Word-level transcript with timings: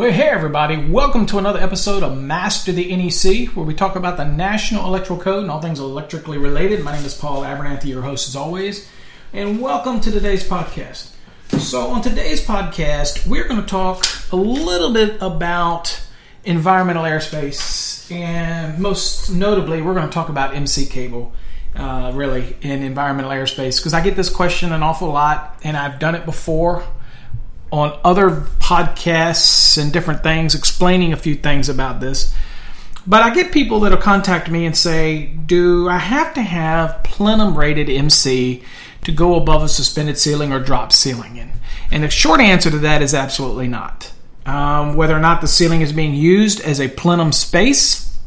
Hey 0.00 0.28
everybody, 0.28 0.76
welcome 0.90 1.26
to 1.26 1.38
another 1.38 1.58
episode 1.58 2.04
of 2.04 2.16
Master 2.16 2.70
the 2.70 2.96
NEC, 2.96 3.48
where 3.48 3.66
we 3.66 3.74
talk 3.74 3.96
about 3.96 4.16
the 4.16 4.24
National 4.24 4.86
Electrical 4.86 5.18
Code 5.18 5.42
and 5.42 5.50
all 5.50 5.60
things 5.60 5.80
electrically 5.80 6.38
related. 6.38 6.84
My 6.84 6.92
name 6.92 7.04
is 7.04 7.14
Paul 7.14 7.42
Abernathy, 7.42 7.86
your 7.86 8.02
host 8.02 8.28
as 8.28 8.36
always, 8.36 8.88
and 9.32 9.60
welcome 9.60 10.00
to 10.00 10.10
today's 10.10 10.48
podcast. 10.48 11.10
So, 11.58 11.88
on 11.88 12.00
today's 12.00 12.42
podcast, 12.42 13.26
we're 13.26 13.46
going 13.48 13.60
to 13.60 13.66
talk 13.66 14.04
a 14.30 14.36
little 14.36 14.94
bit 14.94 15.20
about 15.20 16.00
environmental 16.44 17.02
airspace, 17.02 18.10
and 18.10 18.78
most 18.78 19.30
notably, 19.30 19.82
we're 19.82 19.94
going 19.94 20.08
to 20.08 20.14
talk 20.14 20.28
about 20.28 20.54
MC 20.54 20.86
cable. 20.86 21.32
Uh, 21.74 22.12
really, 22.14 22.56
in 22.62 22.82
environmental 22.82 23.32
airspace, 23.32 23.78
because 23.78 23.94
I 23.94 24.02
get 24.02 24.16
this 24.16 24.30
question 24.30 24.72
an 24.72 24.82
awful 24.82 25.08
lot, 25.08 25.58
and 25.64 25.76
I've 25.76 25.98
done 25.98 26.14
it 26.14 26.24
before 26.24 26.86
on 27.70 27.98
other 28.04 28.30
podcasts 28.60 29.80
and 29.80 29.92
different 29.92 30.22
things 30.22 30.54
explaining 30.54 31.12
a 31.12 31.16
few 31.16 31.34
things 31.34 31.68
about 31.68 32.00
this. 32.00 32.34
But 33.06 33.22
I 33.22 33.32
get 33.32 33.52
people 33.52 33.80
that'll 33.80 33.98
contact 33.98 34.50
me 34.50 34.66
and 34.66 34.76
say, 34.76 35.26
Do 35.26 35.88
I 35.88 35.98
have 35.98 36.34
to 36.34 36.42
have 36.42 37.02
plenum 37.04 37.56
rated 37.56 37.88
MC 37.88 38.62
to 39.04 39.12
go 39.12 39.34
above 39.34 39.62
a 39.62 39.68
suspended 39.68 40.18
ceiling 40.18 40.52
or 40.52 40.60
drop 40.60 40.92
ceiling? 40.92 41.38
And, 41.38 41.52
and 41.90 42.04
the 42.04 42.10
short 42.10 42.40
answer 42.40 42.70
to 42.70 42.78
that 42.80 43.00
is 43.00 43.14
absolutely 43.14 43.68
not. 43.68 44.12
Um, 44.44 44.96
whether 44.96 45.16
or 45.16 45.20
not 45.20 45.40
the 45.40 45.48
ceiling 45.48 45.80
is 45.80 45.92
being 45.92 46.14
used 46.14 46.60
as 46.60 46.80
a 46.80 46.88
plenum 46.88 47.32
space, 47.32 48.18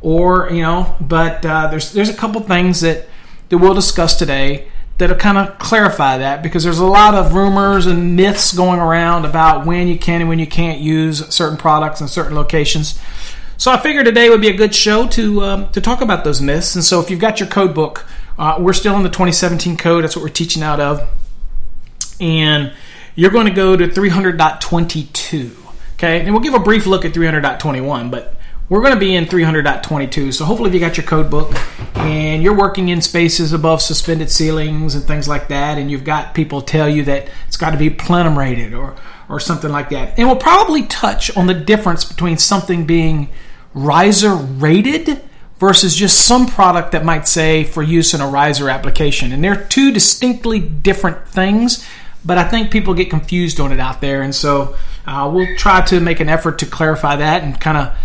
or 0.00 0.48
you 0.50 0.62
know, 0.62 0.96
but 1.00 1.44
uh, 1.44 1.68
there's 1.68 1.92
there's 1.92 2.08
a 2.08 2.14
couple 2.14 2.40
things 2.40 2.80
that 2.80 3.06
that 3.50 3.58
we'll 3.58 3.74
discuss 3.74 4.16
today 4.16 4.68
that'll 5.00 5.16
kind 5.16 5.38
of 5.38 5.58
clarify 5.58 6.18
that 6.18 6.42
because 6.42 6.62
there's 6.62 6.78
a 6.78 6.86
lot 6.86 7.14
of 7.14 7.32
rumors 7.34 7.86
and 7.86 8.16
myths 8.16 8.52
going 8.52 8.78
around 8.78 9.24
about 9.24 9.64
when 9.66 9.88
you 9.88 9.98
can 9.98 10.20
and 10.20 10.28
when 10.28 10.38
you 10.38 10.46
can't 10.46 10.78
use 10.78 11.26
certain 11.34 11.56
products 11.56 12.02
in 12.02 12.06
certain 12.06 12.34
locations. 12.34 13.00
So 13.56 13.72
I 13.72 13.78
figured 13.78 14.04
today 14.04 14.28
would 14.28 14.42
be 14.42 14.48
a 14.48 14.56
good 14.56 14.74
show 14.74 15.08
to 15.08 15.42
um, 15.42 15.72
to 15.72 15.80
talk 15.80 16.02
about 16.02 16.22
those 16.22 16.42
myths. 16.42 16.74
And 16.74 16.84
so 16.84 17.00
if 17.00 17.10
you've 17.10 17.18
got 17.18 17.40
your 17.40 17.48
code 17.48 17.74
book, 17.74 18.06
uh, 18.38 18.58
we're 18.60 18.74
still 18.74 18.94
in 18.96 19.02
the 19.02 19.08
2017 19.08 19.78
code. 19.78 20.04
That's 20.04 20.14
what 20.14 20.22
we're 20.22 20.28
teaching 20.28 20.62
out 20.62 20.80
of, 20.80 21.08
and 22.20 22.72
you're 23.14 23.30
going 23.30 23.46
to 23.46 23.52
go 23.52 23.76
to 23.76 23.88
300.22. 23.88 25.56
Okay, 25.94 26.20
and 26.20 26.32
we'll 26.32 26.42
give 26.42 26.54
a 26.54 26.58
brief 26.58 26.86
look 26.86 27.04
at 27.06 27.12
300.21, 27.12 28.10
but 28.10 28.34
we're 28.70 28.80
going 28.80 28.94
to 28.94 29.00
be 29.00 29.16
in 29.16 29.26
300.22. 29.26 30.32
So 30.32 30.44
hopefully, 30.46 30.68
if 30.68 30.74
you 30.74 30.80
got 30.80 30.96
your 30.96 31.04
code 31.04 31.28
book 31.28 31.52
and 31.96 32.42
you're 32.42 32.56
working 32.56 32.88
in 32.88 33.02
spaces 33.02 33.52
above 33.52 33.82
suspended 33.82 34.30
ceilings 34.30 34.94
and 34.94 35.04
things 35.04 35.28
like 35.28 35.48
that, 35.48 35.76
and 35.76 35.90
you've 35.90 36.04
got 36.04 36.34
people 36.34 36.62
tell 36.62 36.88
you 36.88 37.02
that 37.04 37.28
it's 37.48 37.56
got 37.56 37.70
to 37.72 37.76
be 37.76 37.90
plenum 37.90 38.38
rated 38.38 38.72
or 38.72 38.96
or 39.28 39.38
something 39.38 39.70
like 39.70 39.90
that, 39.90 40.18
and 40.18 40.26
we'll 40.26 40.36
probably 40.36 40.84
touch 40.84 41.36
on 41.36 41.46
the 41.46 41.54
difference 41.54 42.04
between 42.04 42.36
something 42.36 42.84
being 42.84 43.28
riser 43.74 44.34
rated 44.34 45.22
versus 45.58 45.94
just 45.94 46.26
some 46.26 46.46
product 46.46 46.92
that 46.92 47.04
might 47.04 47.28
say 47.28 47.62
for 47.62 47.82
use 47.82 48.14
in 48.14 48.20
a 48.20 48.26
riser 48.26 48.68
application. 48.68 49.30
And 49.30 49.44
they're 49.44 49.66
two 49.66 49.92
distinctly 49.92 50.58
different 50.58 51.28
things, 51.28 51.86
but 52.24 52.38
I 52.38 52.48
think 52.48 52.72
people 52.72 52.94
get 52.94 53.10
confused 53.10 53.60
on 53.60 53.70
it 53.70 53.78
out 53.78 54.00
there. 54.00 54.22
And 54.22 54.34
so 54.34 54.76
uh, 55.06 55.30
we'll 55.32 55.54
try 55.56 55.82
to 55.82 56.00
make 56.00 56.18
an 56.18 56.28
effort 56.28 56.58
to 56.60 56.66
clarify 56.66 57.16
that 57.16 57.44
and 57.44 57.60
kind 57.60 57.76
of 57.76 57.96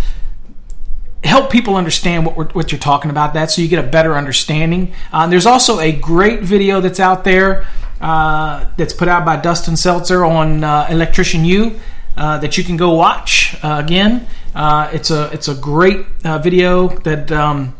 help 1.25 1.49
people 1.49 1.75
understand 1.75 2.25
what, 2.25 2.53
what 2.55 2.71
you're 2.71 2.79
talking 2.79 3.11
about 3.11 3.33
that 3.33 3.51
so 3.51 3.61
you 3.61 3.67
get 3.67 3.83
a 3.83 3.87
better 3.87 4.15
understanding. 4.15 4.93
Uh, 5.11 5.27
there's 5.27 5.45
also 5.45 5.79
a 5.79 5.91
great 5.91 6.41
video 6.41 6.79
that's 6.81 6.99
out 6.99 7.23
there 7.23 7.65
uh, 8.01 8.69
that's 8.77 8.93
put 8.93 9.07
out 9.07 9.25
by 9.25 9.35
Dustin 9.37 9.73
Stelzer 9.73 10.27
on 10.27 10.63
uh, 10.63 10.87
Electrician 10.89 11.45
U 11.45 11.79
uh, 12.17 12.37
that 12.39 12.57
you 12.57 12.63
can 12.63 12.77
go 12.77 12.93
watch. 12.93 13.55
Uh, 13.63 13.81
again, 13.83 14.27
uh, 14.53 14.89
it's 14.93 15.11
a 15.11 15.29
it's 15.33 15.47
a 15.47 15.55
great 15.55 16.05
video 16.21 16.89
that 16.99 17.31
um, 17.31 17.75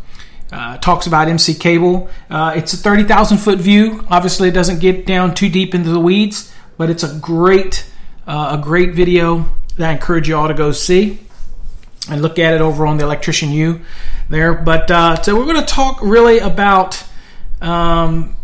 talks 0.81 1.07
about 1.07 1.27
MC 1.27 1.53
cable. 1.53 2.09
it's 2.29 2.73
a 2.73 2.77
thirty 2.77 3.03
thousand 3.03 3.37
foot 3.37 3.59
view. 3.59 4.05
Obviously, 4.09 4.49
it 4.49 4.53
doesn't 4.53 4.79
get 4.79 5.05
down 5.05 5.33
too 5.33 5.49
deep 5.49 5.75
into 5.75 5.89
the 5.89 5.99
weeds, 5.99 6.53
but 6.77 6.89
it's 6.89 7.03
a 7.03 7.13
great 7.19 7.89
a 8.27 8.59
great 8.61 8.95
video 8.95 9.45
that 9.77 9.89
I 9.89 9.93
encourage 9.93 10.27
you 10.27 10.35
all 10.35 10.47
to 10.47 10.53
go 10.53 10.71
see 10.71 11.19
and 12.09 12.21
look 12.21 12.39
at 12.39 12.53
it 12.53 12.61
over 12.61 12.85
on 12.85 12.97
the 12.97 13.03
Electrician 13.03 13.51
U 13.51 13.81
there. 14.29 14.53
But 14.53 14.89
uh, 14.91 15.21
so 15.21 15.35
we're 15.35 15.45
going 15.45 15.65
to 15.65 15.65
talk 15.65 16.01
really 16.01 16.39
about 16.39 17.03
um, 17.61 18.35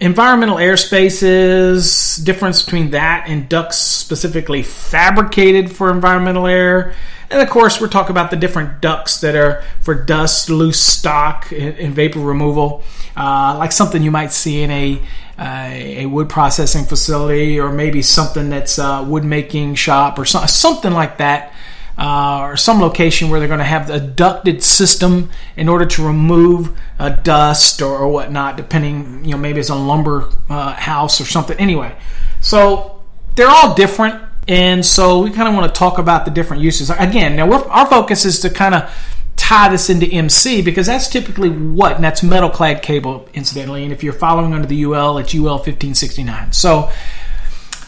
environmental 0.00 0.56
airspaces, 0.56 2.22
difference 2.24 2.62
between 2.62 2.90
that 2.90 3.24
and 3.28 3.48
ducts 3.48 3.78
specifically 3.78 4.62
fabricated 4.62 5.70
for 5.72 5.90
environmental 5.90 6.46
air. 6.46 6.94
And 7.28 7.40
of 7.42 7.48
course, 7.48 7.80
we're 7.80 7.88
talking 7.88 8.12
about 8.12 8.30
the 8.30 8.36
different 8.36 8.80
ducts 8.80 9.20
that 9.20 9.34
are 9.34 9.64
for 9.80 9.94
dust, 9.94 10.48
loose 10.48 10.80
stock, 10.80 11.50
and, 11.50 11.92
vapor 11.92 12.20
removal, 12.20 12.84
uh, 13.16 13.56
like 13.58 13.72
something 13.72 14.00
you 14.00 14.12
might 14.12 14.32
see 14.32 14.62
in 14.62 14.70
a 14.70 15.02
uh, 15.38 15.68
a 15.70 16.06
wood 16.06 16.28
processing 16.28 16.84
facility, 16.84 17.58
or 17.58 17.70
maybe 17.70 18.00
something 18.00 18.48
that's 18.48 18.78
a 18.78 19.02
wood 19.02 19.24
making 19.24 19.74
shop, 19.74 20.18
or 20.18 20.24
so, 20.24 20.46
something 20.46 20.92
like 20.92 21.18
that 21.18 21.52
uh, 21.98 22.40
or 22.42 22.56
some 22.56 22.80
location 22.80 23.30
where 23.30 23.40
they're 23.40 23.48
going 23.48 23.58
to 23.58 23.64
have 23.64 23.88
a 23.88 23.98
ducted 23.98 24.62
system 24.62 25.30
in 25.56 25.68
order 25.68 25.86
to 25.86 26.06
remove 26.06 26.76
uh, 26.98 27.08
dust 27.08 27.80
or, 27.80 27.98
or, 27.98 28.08
whatnot, 28.08 28.56
depending, 28.56 29.24
you 29.24 29.30
know, 29.30 29.38
maybe 29.38 29.60
it's 29.60 29.70
a 29.70 29.74
lumber 29.74 30.30
uh, 30.50 30.74
house 30.74 31.20
or 31.20 31.24
something. 31.24 31.56
Anyway, 31.58 31.96
so 32.40 33.02
they're 33.34 33.48
all 33.48 33.74
different. 33.74 34.22
And 34.48 34.84
so 34.84 35.22
we 35.22 35.30
kind 35.30 35.48
of 35.48 35.54
want 35.54 35.74
to 35.74 35.78
talk 35.78 35.98
about 35.98 36.24
the 36.24 36.30
different 36.30 36.62
uses. 36.62 36.90
Again, 36.90 37.34
now 37.34 37.50
our 37.64 37.86
focus 37.86 38.24
is 38.24 38.40
to 38.40 38.50
kind 38.50 38.74
of 38.74 38.90
tie 39.36 39.68
this 39.68 39.90
into 39.90 40.06
MC 40.06 40.62
because 40.62 40.86
that's 40.86 41.08
typically 41.08 41.50
what, 41.50 41.96
and 41.96 42.04
that's 42.04 42.22
metal 42.22 42.50
clad 42.50 42.82
cable, 42.82 43.28
incidentally. 43.34 43.84
And 43.84 43.92
if 43.92 44.04
you're 44.04 44.12
following 44.12 44.52
under 44.52 44.66
the 44.66 44.84
UL, 44.84 45.18
it's 45.18 45.34
UL 45.34 45.56
1569. 45.56 46.52
So 46.52 46.90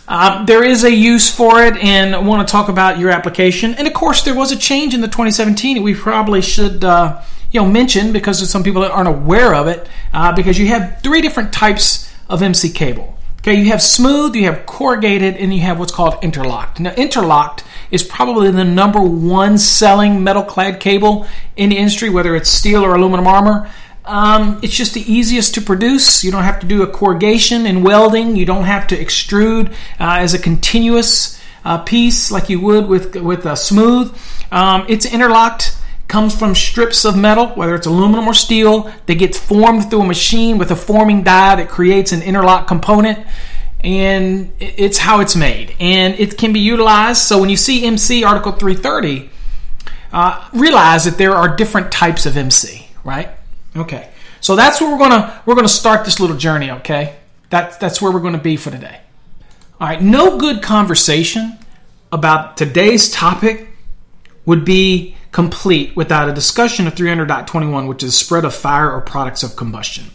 uh, 0.08 0.44
there 0.44 0.64
is 0.64 0.84
a 0.84 0.93
use 0.93 1.32
for 1.32 1.62
it, 1.62 1.76
and 1.76 2.14
I 2.14 2.19
want 2.19 2.46
to 2.46 2.50
talk 2.50 2.69
about 2.69 2.99
your 2.99 3.10
application. 3.10 3.75
And 3.75 3.87
of 3.87 3.94
course, 3.94 4.22
there 4.22 4.34
was 4.34 4.50
a 4.50 4.56
change 4.56 4.94
in 4.94 5.00
the 5.02 5.06
2017 5.06 5.76
that 5.76 5.82
we 5.82 5.94
probably 5.94 6.43
should. 6.43 6.82
Uh, 6.82 7.22
you 7.50 7.60
know, 7.60 7.66
mention 7.66 8.12
because 8.12 8.38
there's 8.38 8.50
some 8.50 8.62
people 8.62 8.82
that 8.82 8.90
aren't 8.90 9.08
aware 9.08 9.55
of 9.55 9.69
it, 9.69 9.88
uh, 10.12 10.34
because 10.34 10.58
you 10.58 10.66
have 10.66 11.00
three 11.02 11.22
different 11.22 11.52
types 11.52 12.12
of 12.28 12.43
MC 12.43 12.70
cable. 12.70 13.16
Okay, 13.38 13.55
you 13.55 13.66
have 13.66 13.81
smooth, 13.81 14.34
you 14.34 14.44
have 14.44 14.66
corrugated, 14.66 15.37
and 15.37 15.55
you 15.55 15.60
have 15.60 15.78
what's 15.78 15.93
called 15.93 16.22
interlocked. 16.22 16.81
Now, 16.81 16.93
interlocked 16.94 17.64
is 17.90 18.02
probably 18.02 18.50
the 18.50 18.64
number 18.64 19.00
one 19.00 19.56
selling 19.56 20.22
metal 20.25 20.43
clad 20.43 20.81
cable 20.81 21.26
in 21.56 21.70
the 21.70 21.76
industry, 21.76 22.10
whether 22.10 22.34
it's 22.37 22.50
steel 22.50 22.84
or 22.84 22.94
aluminum 22.94 23.26
armor. 23.26 23.70
Um, 24.08 24.58
it's 24.62 24.75
just 24.75 24.94
the 24.94 25.02
easiest 25.12 25.55
to 25.55 25.60
produce. 25.60 26.25
You 26.25 26.32
don't 26.32 26.43
have 26.43 26.60
to 26.60 26.66
do 26.66 26.82
a 26.82 26.87
corrugation 26.87 27.66
and 27.66 27.84
welding. 27.84 28.37
You 28.37 28.46
don't 28.46 28.64
have 28.64 28.87
to 28.88 28.96
extrude 28.96 29.70
uh, 30.00 30.16
as 30.19 30.32
a 30.32 30.38
continuous 30.38 31.38
uh, 31.64 31.78
piece 31.78 32.31
like 32.31 32.49
you 32.49 32.58
would 32.60 32.87
with 32.87 33.16
with 33.16 33.44
a 33.44 33.55
smooth. 33.55 34.16
Um, 34.50 34.87
it's 34.88 35.05
interlocked 35.05 35.76
comes 36.08 36.34
from 36.37 36.55
strips 36.55 37.05
of 37.05 37.16
metal, 37.16 37.49
whether 37.49 37.75
it's 37.75 37.87
aluminum 37.87 38.26
or 38.26 38.34
steel, 38.34 38.90
that 39.06 39.16
gets 39.16 39.38
formed 39.38 39.90
through 39.90 40.00
a 40.00 40.06
machine 40.06 40.56
with 40.56 40.70
a 40.70 40.76
forming 40.76 41.22
die 41.22 41.56
that 41.56 41.69
creates 41.69 42.12
an 42.12 42.22
interlock 42.22 42.66
component. 42.66 43.19
And 43.81 44.50
it's 44.58 44.99
how 44.99 45.20
it's 45.20 45.37
made. 45.37 45.76
And 45.78 46.19
it 46.19 46.37
can 46.37 46.52
be 46.52 46.60
utilized. 46.60 47.20
So 47.22 47.38
when 47.38 47.49
you 47.49 47.56
see 47.56 47.84
MC 47.84 48.25
Article 48.25 48.52
330, 48.52 49.31
uh, 50.12 50.49
realize 50.52 51.05
that 51.05 51.19
there 51.19 51.32
are 51.32 51.55
different 51.55 51.93
types 51.93 52.26
of 52.26 52.37
MC, 52.37 52.88
right? 53.05 53.38
Okay. 53.79 54.09
So 54.41 54.57
that's 54.57 54.81
where 54.81 54.91
we're 54.91 54.99
gonna 54.99 55.43
we're 55.47 55.55
gonna 55.55 55.69
start 55.69 56.05
this 56.05 56.21
little 56.21 56.37
journey, 56.37 56.71
okay? 56.71 57.17
That's 57.51 57.77
that's 57.77 58.01
where 58.01 58.13
we're 58.13 58.21
gonna 58.21 58.39
be 58.39 58.57
for 58.57 58.71
today. 58.71 59.01
All 59.81 59.89
right, 59.89 60.03
no 60.03 60.39
good 60.39 60.63
conversation 60.63 61.59
about 62.11 62.57
today's 62.57 63.11
topic 63.11 63.69
would 64.45 64.65
be 64.65 65.17
complete 65.31 65.95
without 65.95 66.29
a 66.29 66.33
discussion 66.33 66.87
of 66.87 66.95
300.21, 66.95 67.87
which 67.87 68.03
is 68.03 68.17
spread 68.17 68.45
of 68.45 68.55
fire 68.55 68.91
or 68.91 69.01
products 69.01 69.43
of 69.43 69.55
combustion. 69.57 70.07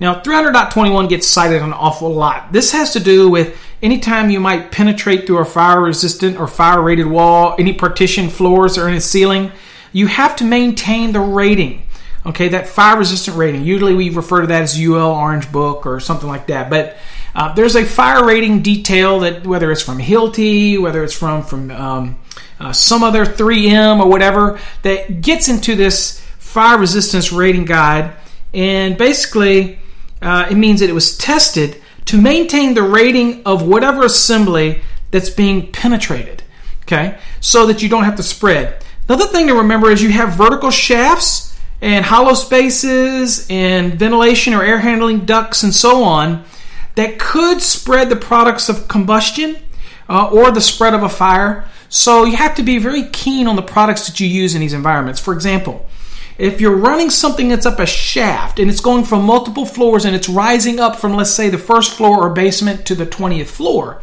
Now, 0.00 0.20
300.21 0.20 1.08
gets 1.08 1.26
cited 1.26 1.62
an 1.62 1.72
awful 1.72 2.10
lot. 2.10 2.52
This 2.52 2.72
has 2.72 2.92
to 2.92 3.00
do 3.00 3.28
with 3.28 3.56
anytime 3.82 4.30
you 4.30 4.40
might 4.40 4.70
penetrate 4.70 5.26
through 5.26 5.38
a 5.38 5.44
fire 5.44 5.80
resistant 5.80 6.38
or 6.38 6.46
fire 6.46 6.82
rated 6.82 7.06
wall, 7.06 7.54
any 7.58 7.72
partition 7.72 8.28
floors 8.28 8.76
or 8.76 8.88
any 8.88 9.00
ceiling, 9.00 9.52
you 9.92 10.06
have 10.06 10.36
to 10.36 10.44
maintain 10.44 11.12
the 11.12 11.20
rating. 11.20 11.82
Okay, 12.28 12.48
that 12.48 12.68
fire 12.68 12.98
resistant 12.98 13.38
rating. 13.38 13.64
Usually 13.64 13.94
we 13.94 14.10
refer 14.10 14.42
to 14.42 14.46
that 14.48 14.62
as 14.62 14.78
UL 14.78 15.12
Orange 15.12 15.50
Book 15.50 15.86
or 15.86 15.98
something 15.98 16.28
like 16.28 16.48
that. 16.48 16.68
But 16.68 16.98
uh, 17.34 17.54
there's 17.54 17.74
a 17.74 17.86
fire 17.86 18.22
rating 18.26 18.60
detail 18.60 19.20
that 19.20 19.46
whether 19.46 19.72
it's 19.72 19.80
from 19.80 19.98
Hilti, 19.98 20.78
whether 20.78 21.02
it's 21.02 21.14
from 21.14 21.42
from 21.42 21.70
um, 21.70 22.18
uh, 22.60 22.72
some 22.72 23.02
other 23.02 23.24
3M 23.24 24.00
or 24.00 24.08
whatever 24.10 24.60
that 24.82 25.22
gets 25.22 25.48
into 25.48 25.74
this 25.74 26.20
fire 26.38 26.76
resistance 26.76 27.32
rating 27.32 27.64
guide. 27.64 28.14
And 28.52 28.98
basically, 28.98 29.78
uh, 30.20 30.48
it 30.50 30.56
means 30.56 30.80
that 30.80 30.90
it 30.90 30.94
was 30.94 31.16
tested 31.16 31.80
to 32.06 32.20
maintain 32.20 32.74
the 32.74 32.82
rating 32.82 33.42
of 33.44 33.66
whatever 33.66 34.04
assembly 34.04 34.82
that's 35.10 35.30
being 35.30 35.72
penetrated. 35.72 36.42
Okay, 36.82 37.18
so 37.40 37.66
that 37.66 37.82
you 37.82 37.88
don't 37.88 38.04
have 38.04 38.16
to 38.16 38.22
spread. 38.22 38.84
Another 39.08 39.26
thing 39.26 39.46
to 39.46 39.54
remember 39.54 39.90
is 39.90 40.02
you 40.02 40.10
have 40.10 40.34
vertical 40.34 40.70
shafts 40.70 41.47
and 41.80 42.04
hollow 42.04 42.34
spaces 42.34 43.46
and 43.48 43.94
ventilation 43.94 44.54
or 44.54 44.62
air 44.62 44.80
handling 44.80 45.24
ducts 45.24 45.62
and 45.62 45.74
so 45.74 46.02
on 46.02 46.44
that 46.96 47.18
could 47.18 47.62
spread 47.62 48.08
the 48.08 48.16
products 48.16 48.68
of 48.68 48.88
combustion 48.88 49.56
uh, 50.08 50.28
or 50.28 50.50
the 50.50 50.60
spread 50.60 50.94
of 50.94 51.02
a 51.02 51.08
fire. 51.08 51.68
So 51.88 52.24
you 52.24 52.36
have 52.36 52.54
to 52.56 52.62
be 52.62 52.78
very 52.78 53.04
keen 53.10 53.46
on 53.46 53.56
the 53.56 53.62
products 53.62 54.06
that 54.08 54.18
you 54.20 54.26
use 54.26 54.54
in 54.54 54.60
these 54.60 54.72
environments. 54.72 55.20
For 55.20 55.32
example, 55.32 55.86
if 56.38 56.60
you're 56.60 56.76
running 56.76 57.10
something 57.10 57.48
that's 57.48 57.66
up 57.66 57.78
a 57.78 57.86
shaft 57.86 58.58
and 58.58 58.70
it's 58.70 58.80
going 58.80 59.04
from 59.04 59.24
multiple 59.24 59.64
floors 59.64 60.04
and 60.04 60.14
it's 60.14 60.28
rising 60.28 60.80
up 60.80 60.96
from, 60.96 61.14
let's 61.14 61.30
say, 61.30 61.48
the 61.48 61.58
first 61.58 61.92
floor 61.92 62.24
or 62.24 62.30
basement 62.30 62.86
to 62.86 62.94
the 62.94 63.06
20th 63.06 63.46
floor, 63.46 64.02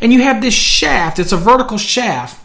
and 0.00 0.12
you 0.12 0.22
have 0.22 0.40
this 0.40 0.54
shaft, 0.54 1.18
it's 1.18 1.32
a 1.32 1.36
vertical 1.36 1.78
shaft, 1.78 2.40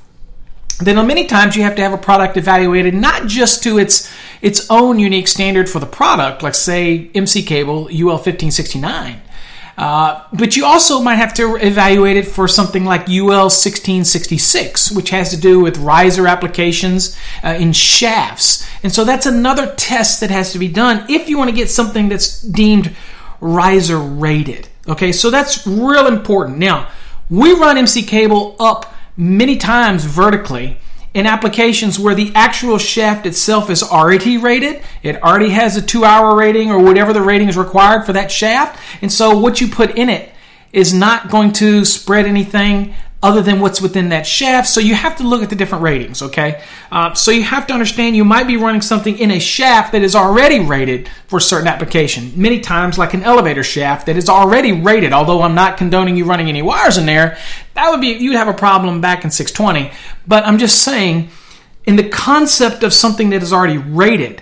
then 0.80 0.96
many 1.08 1.26
times 1.26 1.56
you 1.56 1.64
have 1.64 1.76
to 1.76 1.82
have 1.82 1.94
a 1.94 1.98
product 1.98 2.38
evaluated 2.38 2.94
not 2.94 3.28
just 3.28 3.64
to 3.64 3.78
its 3.78 4.12
its 4.42 4.70
own 4.70 5.00
unique 5.00 5.28
standard 5.28 5.70
for 5.70 5.80
the 5.80 5.86
product, 5.86 6.42
like 6.44 6.56
say 6.56 7.10
MC 7.14 7.44
cable 7.44 7.90
UL 7.92 8.18
1569, 8.18 9.22
uh, 9.80 10.26
but 10.34 10.58
you 10.58 10.66
also 10.66 11.02
might 11.02 11.16
have 11.16 11.34
to 11.34 11.56
evaluate 11.56 12.18
it 12.18 12.28
for 12.28 12.50
something 12.50 12.84
like 12.84 13.08
UL 13.08 13.48
1666, 13.48 14.92
which 14.92 15.10
has 15.10 15.30
to 15.32 15.38
do 15.38 15.62
with 15.62 15.78
riser 15.78 16.28
applications 16.28 17.18
uh, 17.44 17.56
in 17.58 17.72
shafts. 17.72 18.68
And 18.84 18.92
so 18.92 19.06
that's 19.06 19.26
another 19.26 19.74
test 19.76 20.20
that 20.20 20.32
has 20.32 20.52
to 20.52 20.60
be 20.60 20.68
done 20.68 21.06
if 21.10 21.30
you 21.30 21.38
want 21.38 21.50
to 21.50 21.56
get 21.56 21.70
something 21.70 22.10
that's 22.10 22.42
deemed 22.42 22.94
riser 23.40 23.98
rated. 23.98 24.68
Okay, 24.86 25.14
so 25.14 25.30
that's 25.30 25.66
real 25.66 26.08
important. 26.08 26.58
Now, 26.58 26.90
we 27.30 27.54
run 27.54 27.78
MC 27.78 28.04
cable 28.04 28.58
up 28.60 28.94
many 29.16 29.56
times 29.56 30.04
vertically 30.04 30.78
in 31.20 31.26
applications 31.26 32.00
where 32.00 32.16
the 32.16 32.32
actual 32.34 32.78
shaft 32.78 33.26
itself 33.26 33.70
is 33.70 33.84
already 33.84 34.38
rated. 34.38 34.82
It 35.04 35.22
already 35.22 35.50
has 35.50 35.76
a 35.76 35.82
two 35.82 36.06
hour 36.06 36.34
rating 36.34 36.72
or 36.72 36.80
whatever 36.80 37.12
the 37.12 37.22
rating 37.22 37.50
is 37.50 37.58
required 37.58 38.06
for 38.06 38.14
that 38.14 38.32
shaft. 38.32 38.80
And 39.02 39.12
so 39.12 39.38
what 39.38 39.60
you 39.60 39.68
put 39.68 39.98
in 39.98 40.10
it 40.10 40.32
is 40.72 40.94
not 40.94 41.30
going 41.30 41.52
to 41.54 41.84
spread 41.84 42.26
anything 42.26 42.96
other 43.22 43.42
than 43.42 43.60
what's 43.60 43.82
within 43.82 44.10
that 44.10 44.26
shaft. 44.26 44.70
So 44.70 44.80
you 44.80 44.96
have 44.96 45.18
to 45.18 45.24
look 45.28 45.44
at 45.44 45.50
the 45.50 45.56
different 45.56 45.84
ratings, 45.84 46.22
okay? 46.22 46.64
Uh, 46.90 47.14
so 47.14 47.32
you 47.32 47.44
have 47.44 47.68
to 47.68 47.74
understand 47.74 48.16
you 48.16 48.24
might 48.24 48.48
be 48.48 48.56
running 48.56 48.82
something 48.82 49.18
in 49.18 49.32
a 49.32 49.40
shaft 49.40 49.92
that 49.92 50.04
is 50.04 50.16
already 50.16 50.62
rated 50.62 51.10
for 51.28 51.38
a 51.38 51.42
certain 51.42 51.68
application. 51.68 52.32
Many 52.36 52.62
times, 52.62 52.98
like 52.98 53.14
an 53.14 53.24
elevator 53.24 53.64
shaft 53.64 54.06
that 54.06 54.16
is 54.16 54.30
already 54.30 54.72
rated, 54.72 55.12
although 55.12 55.42
I'm 55.42 55.56
not 55.56 55.78
condoning 55.78 56.16
you 56.16 56.24
running 56.24 56.48
any 56.48 56.62
wires 56.62 56.98
in 56.98 57.06
there, 57.06 57.38
that 57.74 57.90
would 57.90 58.00
be, 58.00 58.08
you'd 58.08 58.36
have 58.36 58.48
a 58.48 58.54
problem 58.54 59.02
back 59.02 59.26
in 59.26 59.32
620. 59.32 59.92
But 60.26 60.46
I'm 60.46 60.58
just 60.58 60.84
saying, 60.84 61.30
in 61.86 61.98
the 61.98 62.08
concept 62.08 62.84
of 62.84 62.94
something 62.94 63.32
that 63.32 63.44
is 63.44 63.52
already 63.52 63.78
rated, 63.78 64.42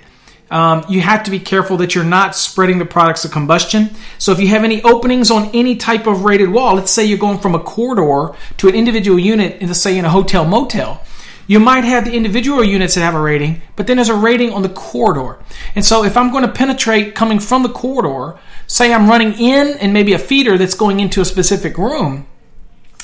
um, 0.49 0.85
you 0.87 1.01
have 1.01 1.23
to 1.23 1.31
be 1.31 1.39
careful 1.39 1.77
that 1.77 1.93
you're 1.93 2.03
not 2.03 2.35
spreading 2.35 2.79
the 2.79 2.85
products 2.85 3.25
of 3.25 3.31
combustion. 3.31 3.91
So 4.17 4.31
if 4.31 4.39
you 4.39 4.47
have 4.47 4.63
any 4.63 4.81
openings 4.83 5.29
on 5.29 5.49
any 5.53 5.75
type 5.75 6.07
of 6.07 6.23
rated 6.23 6.49
wall, 6.49 6.75
let's 6.75 6.91
say 6.91 7.05
you're 7.05 7.17
going 7.17 7.39
from 7.39 7.55
a 7.55 7.59
corridor 7.59 8.35
to 8.57 8.67
an 8.67 8.75
individual 8.75 9.19
unit, 9.19 9.61
let's 9.61 9.79
say 9.79 9.97
in 9.97 10.05
a 10.05 10.09
hotel 10.09 10.45
motel, 10.45 11.03
you 11.47 11.59
might 11.61 11.85
have 11.85 12.03
the 12.03 12.11
individual 12.13 12.63
units 12.63 12.95
that 12.95 13.01
have 13.01 13.15
a 13.15 13.21
rating, 13.21 13.61
but 13.77 13.87
then 13.87 13.97
there's 13.97 14.09
a 14.09 14.15
rating 14.15 14.51
on 14.51 14.61
the 14.61 14.69
corridor. 14.69 15.39
And 15.75 15.85
so 15.85 16.03
if 16.03 16.17
I'm 16.17 16.31
going 16.31 16.45
to 16.45 16.51
penetrate 16.51 17.15
coming 17.15 17.39
from 17.39 17.63
the 17.63 17.69
corridor, 17.69 18.37
say 18.67 18.93
I'm 18.93 19.09
running 19.09 19.33
in 19.33 19.77
and 19.79 19.93
maybe 19.93 20.13
a 20.13 20.19
feeder 20.19 20.57
that's 20.57 20.75
going 20.75 20.99
into 20.99 21.21
a 21.21 21.25
specific 21.25 21.77
room, 21.77 22.27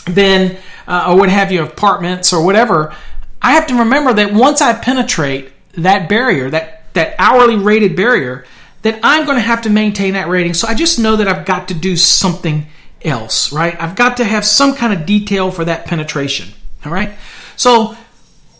then 0.06 0.58
uh, 0.88 1.06
or 1.10 1.18
what 1.18 1.30
have 1.30 1.54
you, 1.54 1.64
apartments 1.64 2.34
or 2.34 2.44
whatever, 2.44 2.94
I 3.42 3.54
have 3.54 3.68
to 3.68 3.76
remember 3.76 4.14
that 4.14 4.34
once 4.34 4.62
I 4.62 4.74
penetrate 4.74 5.52
that 5.76 6.10
barrier, 6.10 6.50
that 6.50 6.83
that 6.94 7.16
hourly 7.18 7.56
rated 7.56 7.96
barrier, 7.96 8.46
then 8.82 9.00
I'm 9.04 9.26
going 9.26 9.38
to 9.38 9.42
have 9.42 9.62
to 9.64 9.70
maintain 9.70 10.14
that 10.14 10.28
rating. 10.28 10.54
So 10.54 10.68
I 10.68 10.74
just 10.74 11.00
know 11.00 11.16
that 11.16 11.28
I've 11.28 11.46
got 11.46 11.70
to 11.70 11.74
do 11.74 11.96
something 11.96 12.68
else, 13.02 13.52
right? 13.52 13.80
I've 13.82 13.96
got 13.96 14.18
to 14.18 14.24
have 14.24 14.46
some 14.46 14.76
kind 14.76 14.94
of 14.94 15.06
detail 15.06 15.52
for 15.52 15.66
that 15.66 15.86
penetration, 15.86 16.54
all 16.86 16.92
right? 16.92 17.14
So 17.56 17.98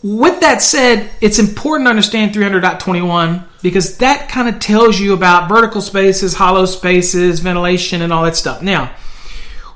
with 0.02 0.40
that 0.40 0.60
said, 0.60 1.10
it's 1.20 1.38
important 1.38 1.86
to 1.86 1.90
understand 1.90 2.34
300.21 2.34 3.44
because 3.62 3.96
that 3.98 4.28
kind 4.28 4.48
of 4.48 4.60
tells 4.60 5.00
you 5.00 5.14
about 5.14 5.48
vertical 5.48 5.80
spaces, 5.80 6.34
hollow 6.34 6.66
spaces, 6.66 7.40
ventilation, 7.40 8.02
and 8.02 8.12
all 8.12 8.24
that 8.24 8.36
stuff. 8.36 8.60
Now, 8.60 8.94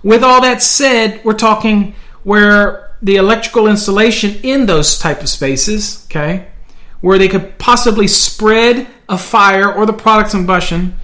with 0.03 0.23
all 0.23 0.43
that 0.43 0.63
said, 0.63 1.25
we're 1.25 1.33
talking 1.33 1.95
where 2.25 2.95
the 3.01 3.17
electrical 3.17 3.69
installation 3.69 4.35
in 4.43 4.67
those 4.67 4.99
type 4.99 5.23
of 5.23 5.29
spaces, 5.29 6.05
okay, 6.11 6.49
where 7.01 7.19
they 7.19 7.29
could 7.29 7.59
possibly 7.59 8.07
spread 8.07 8.87
a 9.09 9.19
fire 9.19 9.73
or 9.73 9.87
the 9.87 9.93
product 9.93 10.31
combustion 10.31 10.97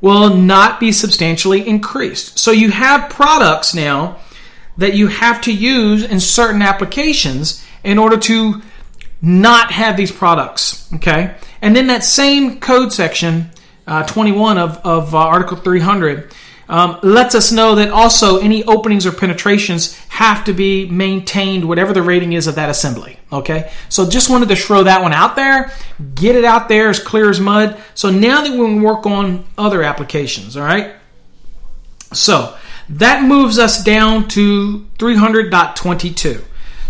will 0.00 0.34
not 0.34 0.78
be 0.78 0.92
substantially 0.92 1.66
increased. 1.66 2.38
So 2.38 2.50
you 2.50 2.70
have 2.70 3.10
products 3.10 3.74
now 3.74 4.18
that 4.78 4.94
you 4.94 5.08
have 5.08 5.40
to 5.42 5.52
use 5.52 6.04
in 6.04 6.20
certain 6.20 6.62
applications 6.62 7.64
in 7.82 7.98
order 7.98 8.16
to 8.18 8.62
not 9.22 9.72
have 9.72 9.96
these 9.96 10.12
products. 10.12 10.92
Okay, 10.94 11.34
and 11.62 11.74
then 11.74 11.86
that 11.86 12.04
same 12.04 12.60
code 12.60 12.92
section, 12.92 13.50
uh, 13.86 14.04
21 14.04 14.58
of, 14.58 14.76
of 14.84 15.14
uh, 15.14 15.18
Article 15.18 15.56
300, 15.56 16.32
um, 16.68 16.98
lets 17.02 17.34
us 17.34 17.52
know 17.52 17.76
that 17.76 17.90
also 17.90 18.38
any 18.38 18.64
openings 18.64 19.06
or 19.06 19.12
penetrations 19.12 19.96
have 20.08 20.44
to 20.44 20.52
be 20.52 20.88
maintained, 20.88 21.68
whatever 21.68 21.92
the 21.92 22.02
rating 22.02 22.32
is 22.32 22.46
of 22.46 22.56
that 22.56 22.68
assembly. 22.68 23.18
Okay, 23.32 23.70
so 23.88 24.08
just 24.08 24.30
wanted 24.30 24.48
to 24.48 24.56
throw 24.56 24.84
that 24.84 25.02
one 25.02 25.12
out 25.12 25.36
there, 25.36 25.70
get 26.14 26.36
it 26.36 26.44
out 26.44 26.68
there 26.68 26.88
as 26.88 26.98
clear 26.98 27.30
as 27.30 27.40
mud. 27.40 27.80
So 27.94 28.10
now 28.10 28.42
that 28.42 28.50
we 28.50 28.58
can 28.58 28.82
work 28.82 29.06
on 29.06 29.44
other 29.56 29.82
applications, 29.82 30.56
all 30.56 30.64
right. 30.64 30.94
So 32.12 32.56
that 32.88 33.24
moves 33.24 33.58
us 33.58 33.82
down 33.82 34.28
to 34.28 34.86
300.22. 34.98 36.42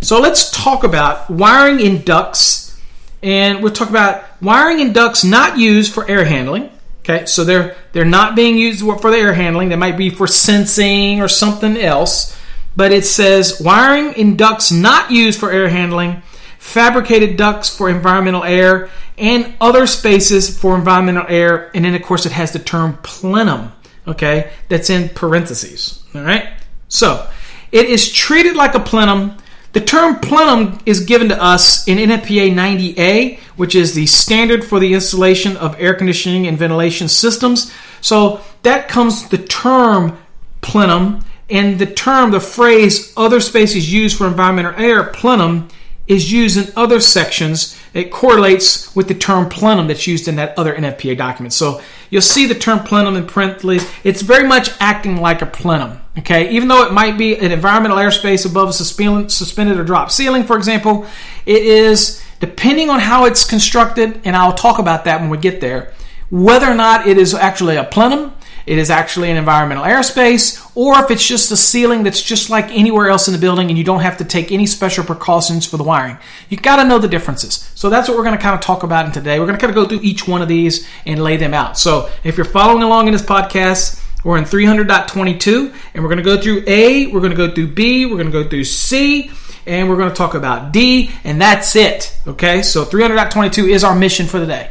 So 0.02 0.21
let's 0.21 0.50
talk 0.50 0.85
about 0.85 1.30
wiring 1.30 1.80
in 1.80 2.02
ducts, 2.02 2.80
and 3.23 3.62
we'll 3.62 3.73
talk 3.73 3.88
about 3.88 4.25
wiring 4.42 4.80
in 4.80 4.92
ducts 4.92 5.25
not 5.25 5.59
used 5.59 5.92
for 5.92 6.09
air 6.09 6.25
handling. 6.25 6.71
Okay, 7.08 7.25
so 7.25 7.44
they're 7.44 7.76
they're 7.92 8.04
not 8.04 8.34
being 8.34 8.58
used 8.58 8.80
for 8.80 9.10
the 9.12 9.16
air 9.16 9.32
handling. 9.32 9.68
They 9.68 9.76
might 9.76 9.96
be 9.96 10.10
for 10.10 10.26
sensing 10.26 11.22
or 11.22 11.28
something 11.28 11.76
else. 11.76 12.36
But 12.75 12.90
it 12.90 13.04
says 13.06 13.60
wiring 13.60 14.14
in 14.14 14.36
ducts 14.36 14.72
not 14.72 15.12
used 15.12 15.38
for 15.38 15.52
air 15.52 15.68
handling, 15.68 16.22
fabricated 16.58 17.36
ducts 17.36 17.75
for 17.75 17.88
environmental 17.88 18.42
air, 18.42 18.90
and 19.16 19.54
other 19.60 19.86
spaces 19.86 20.58
for 20.58 20.75
environmental 20.75 21.25
air. 21.28 21.70
And 21.76 21.84
then 21.84 21.94
of 21.94 22.02
course 22.02 22.26
it 22.26 22.32
has 22.32 22.52
the 22.52 22.58
term 22.58 22.98
plenum. 23.04 23.72
Okay, 24.08 24.50
that's 24.68 24.90
in 24.90 25.08
parentheses. 25.10 26.02
All 26.12 26.22
right. 26.22 26.48
So 26.88 27.30
it 27.70 27.86
is 27.86 28.12
treated 28.12 28.56
like 28.56 28.75
a 28.75 28.80
plenum 28.80 29.36
the 29.76 29.83
term 29.83 30.21
plenum 30.21 30.78
is 30.87 31.00
given 31.00 31.28
to 31.28 31.38
us 31.38 31.87
in 31.87 31.99
NFPA 31.99 32.50
90A, 32.50 33.38
which 33.56 33.75
is 33.75 33.92
the 33.92 34.06
standard 34.06 34.64
for 34.64 34.80
the 34.80 34.95
installation 34.95 35.54
of 35.59 35.78
air 35.78 35.92
conditioning 35.92 36.47
and 36.47 36.56
ventilation 36.56 37.09
systems. 37.09 37.71
So 38.00 38.40
that 38.62 38.88
comes 38.88 39.28
the 39.28 39.37
term 39.37 40.16
plenum, 40.62 41.26
and 41.50 41.78
the 41.78 41.85
term, 41.85 42.30
the 42.30 42.40
phrase, 42.40 43.12
other 43.18 43.38
spaces 43.38 43.92
used 43.92 44.16
for 44.16 44.26
environmental 44.26 44.73
air, 44.83 45.04
plenum, 45.04 45.68
is 46.06 46.32
used 46.32 46.56
in 46.56 46.72
other 46.76 47.00
sections. 47.00 47.78
It 47.92 48.10
correlates 48.10 48.94
with 48.94 49.08
the 49.08 49.14
term 49.14 49.48
plenum 49.48 49.88
that's 49.88 50.06
used 50.06 50.28
in 50.28 50.36
that 50.36 50.56
other 50.58 50.75
NFPA 50.75 51.16
document. 51.16 51.52
So 51.52 51.80
you'll 52.10 52.22
see 52.22 52.46
the 52.46 52.54
term 52.54 52.80
plenum 52.80 53.16
in 53.16 53.26
parentheses. 53.26 53.90
It's 54.04 54.22
very 54.22 54.46
much 54.46 54.70
acting 54.80 55.16
like 55.16 55.42
a 55.42 55.46
plenum. 55.46 56.00
Okay, 56.18 56.50
even 56.50 56.68
though 56.68 56.84
it 56.86 56.92
might 56.92 57.18
be 57.18 57.36
an 57.36 57.52
environmental 57.52 57.98
airspace 57.98 58.48
above 58.48 58.70
a 58.70 58.72
suspended 58.72 59.78
or 59.78 59.84
dropped 59.84 60.12
ceiling, 60.12 60.44
for 60.44 60.56
example, 60.56 61.06
it 61.44 61.62
is 61.62 62.22
depending 62.40 62.88
on 62.90 63.00
how 63.00 63.25
it's 63.25 63.44
constructed, 63.44 64.20
and 64.25 64.36
I'll 64.36 64.54
talk 64.54 64.78
about 64.78 65.04
that 65.04 65.20
when 65.20 65.30
we 65.30 65.38
get 65.38 65.60
there. 65.60 65.92
Whether 66.30 66.66
or 66.66 66.75
not 66.75 67.06
it 67.06 67.18
is 67.18 67.34
actually 67.34 67.76
a 67.76 67.84
plenum 67.84 68.32
it 68.66 68.78
is 68.78 68.90
actually 68.90 69.30
an 69.30 69.37
environmental 69.37 69.85
airspace, 69.85 70.70
or 70.75 70.99
if 70.99 71.11
it's 71.11 71.26
just 71.26 71.52
a 71.52 71.56
ceiling 71.56 72.02
that's 72.02 72.20
just 72.20 72.50
like 72.50 72.66
anywhere 72.70 73.08
else 73.08 73.28
in 73.28 73.32
the 73.32 73.40
building 73.40 73.68
and 73.68 73.78
you 73.78 73.85
don't 73.85 74.00
have 74.00 74.18
to 74.18 74.25
take 74.25 74.50
any 74.50 74.66
special 74.66 75.04
precautions 75.04 75.64
for 75.64 75.76
the 75.76 75.85
wiring. 75.85 76.18
You 76.49 76.56
got 76.56 76.76
to 76.76 76.85
know 76.85 76.99
the 76.99 77.08
differences. 77.08 77.70
So 77.75 77.88
that's 77.88 78.08
what 78.08 78.18
we're 78.18 78.25
going 78.25 78.37
to 78.37 78.42
kind 78.42 78.54
of 78.54 78.61
talk 78.61 78.82
about 78.82 79.06
in 79.06 79.12
today. 79.12 79.38
We're 79.38 79.46
going 79.46 79.58
to 79.58 79.64
kind 79.64 79.76
of 79.76 79.82
go 79.82 79.88
through 79.88 80.04
each 80.06 80.26
one 80.26 80.42
of 80.42 80.49
these 80.49 80.87
and 81.06 81.23
lay 81.23 81.37
them 81.37 81.54
out. 81.54 81.78
So 81.78 82.11
if 82.25 82.37
you're 82.37 82.44
following 82.44 82.82
along 82.82 83.06
in 83.06 83.12
this 83.12 83.23
podcast, 83.23 84.02
we're 84.25 84.38
in 84.38 84.44
300.22 84.44 85.75
and 85.94 86.02
we're 86.02 86.08
going 86.11 86.18
to 86.18 86.25
go 86.25 86.40
through 86.40 86.64
A, 86.66 87.06
we're 87.06 87.20
going 87.20 87.30
to 87.30 87.37
go 87.37 87.54
through 87.54 87.68
B, 87.68 88.06
we're 88.06 88.16
going 88.16 88.26
to 88.26 88.42
go 88.42 88.49
through 88.49 88.64
C, 88.64 89.30
and 89.66 89.88
we're 89.88 89.96
going 89.96 90.08
to 90.08 90.14
talk 90.14 90.35
about 90.35 90.73
D, 90.73 91.11
and 91.25 91.40
that's 91.40 91.76
it. 91.76 92.16
Okay, 92.26 92.62
so 92.62 92.85
300.22 92.85 93.70
is 93.70 93.85
our 93.85 93.94
mission 93.94 94.26
for 94.26 94.40
the 94.40 94.46
day. 94.46 94.70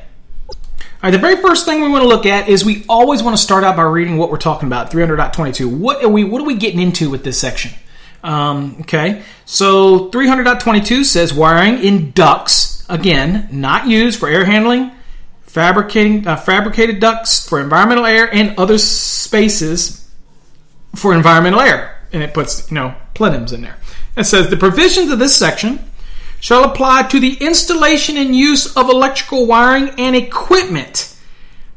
All 1.04 1.12
right, 1.12 1.12
the 1.12 1.20
very 1.20 1.36
first 1.36 1.66
thing 1.66 1.82
we 1.82 1.90
want 1.90 2.04
to 2.04 2.08
look 2.08 2.25
at 2.25 2.48
is 2.48 2.64
we 2.64 2.86
always 2.88 3.22
want 3.22 3.36
to 3.36 3.42
start 3.42 3.66
out 3.66 3.75
by 3.75 3.84
reading 3.84 4.18
what 4.18 4.32
we're 4.32 4.38
talking 4.38 4.68
about, 4.68 4.92
300.22. 4.92 5.78
What 5.78 6.02
are 6.04 6.08
we 6.08 6.24
what 6.24 6.42
are 6.42 6.46
we 6.46 6.56
getting 6.56 6.80
into 6.80 7.10
with 7.10 7.24
this 7.24 7.40
section? 7.40 7.74
Um, 8.24 8.78
okay, 8.82 9.24
so 9.46 10.10
300.22 10.10 11.04
says 11.04 11.34
wiring 11.34 11.84
in 11.84 12.12
ducts, 12.12 12.86
again, 12.90 13.50
not 13.52 13.88
used 13.88 14.20
for 14.20 14.30
air 14.30 14.46
handling, 14.46 14.92
fabricating 15.42 16.25
uh, 16.25 16.38
fabricated 16.38 17.02
ducts 17.02 17.48
for 17.48 17.60
environmental 17.60 18.06
air 18.06 18.34
and 18.34 18.58
other 18.58 18.78
spaces 18.78 20.10
for 20.96 21.14
environmental 21.14 21.60
air. 21.60 22.00
And 22.14 22.24
it 22.24 22.34
puts, 22.34 22.72
you 22.72 22.75
know, 22.75 22.96
plenums 23.14 23.52
in 23.52 23.62
there. 23.62 23.78
It 24.16 24.24
says 24.24 24.50
the 24.50 24.58
provisions 24.58 25.12
of 25.12 25.20
this 25.20 25.36
section 25.36 25.92
shall 26.46 26.64
apply 26.64 27.02
to 27.02 27.20
the 27.20 27.34
installation 27.42 28.18
and 28.18 28.36
use 28.36 28.78
of 28.78 28.88
electrical 28.88 29.48
wiring 29.48 29.90
and 29.98 30.16
equipment. 30.16 31.18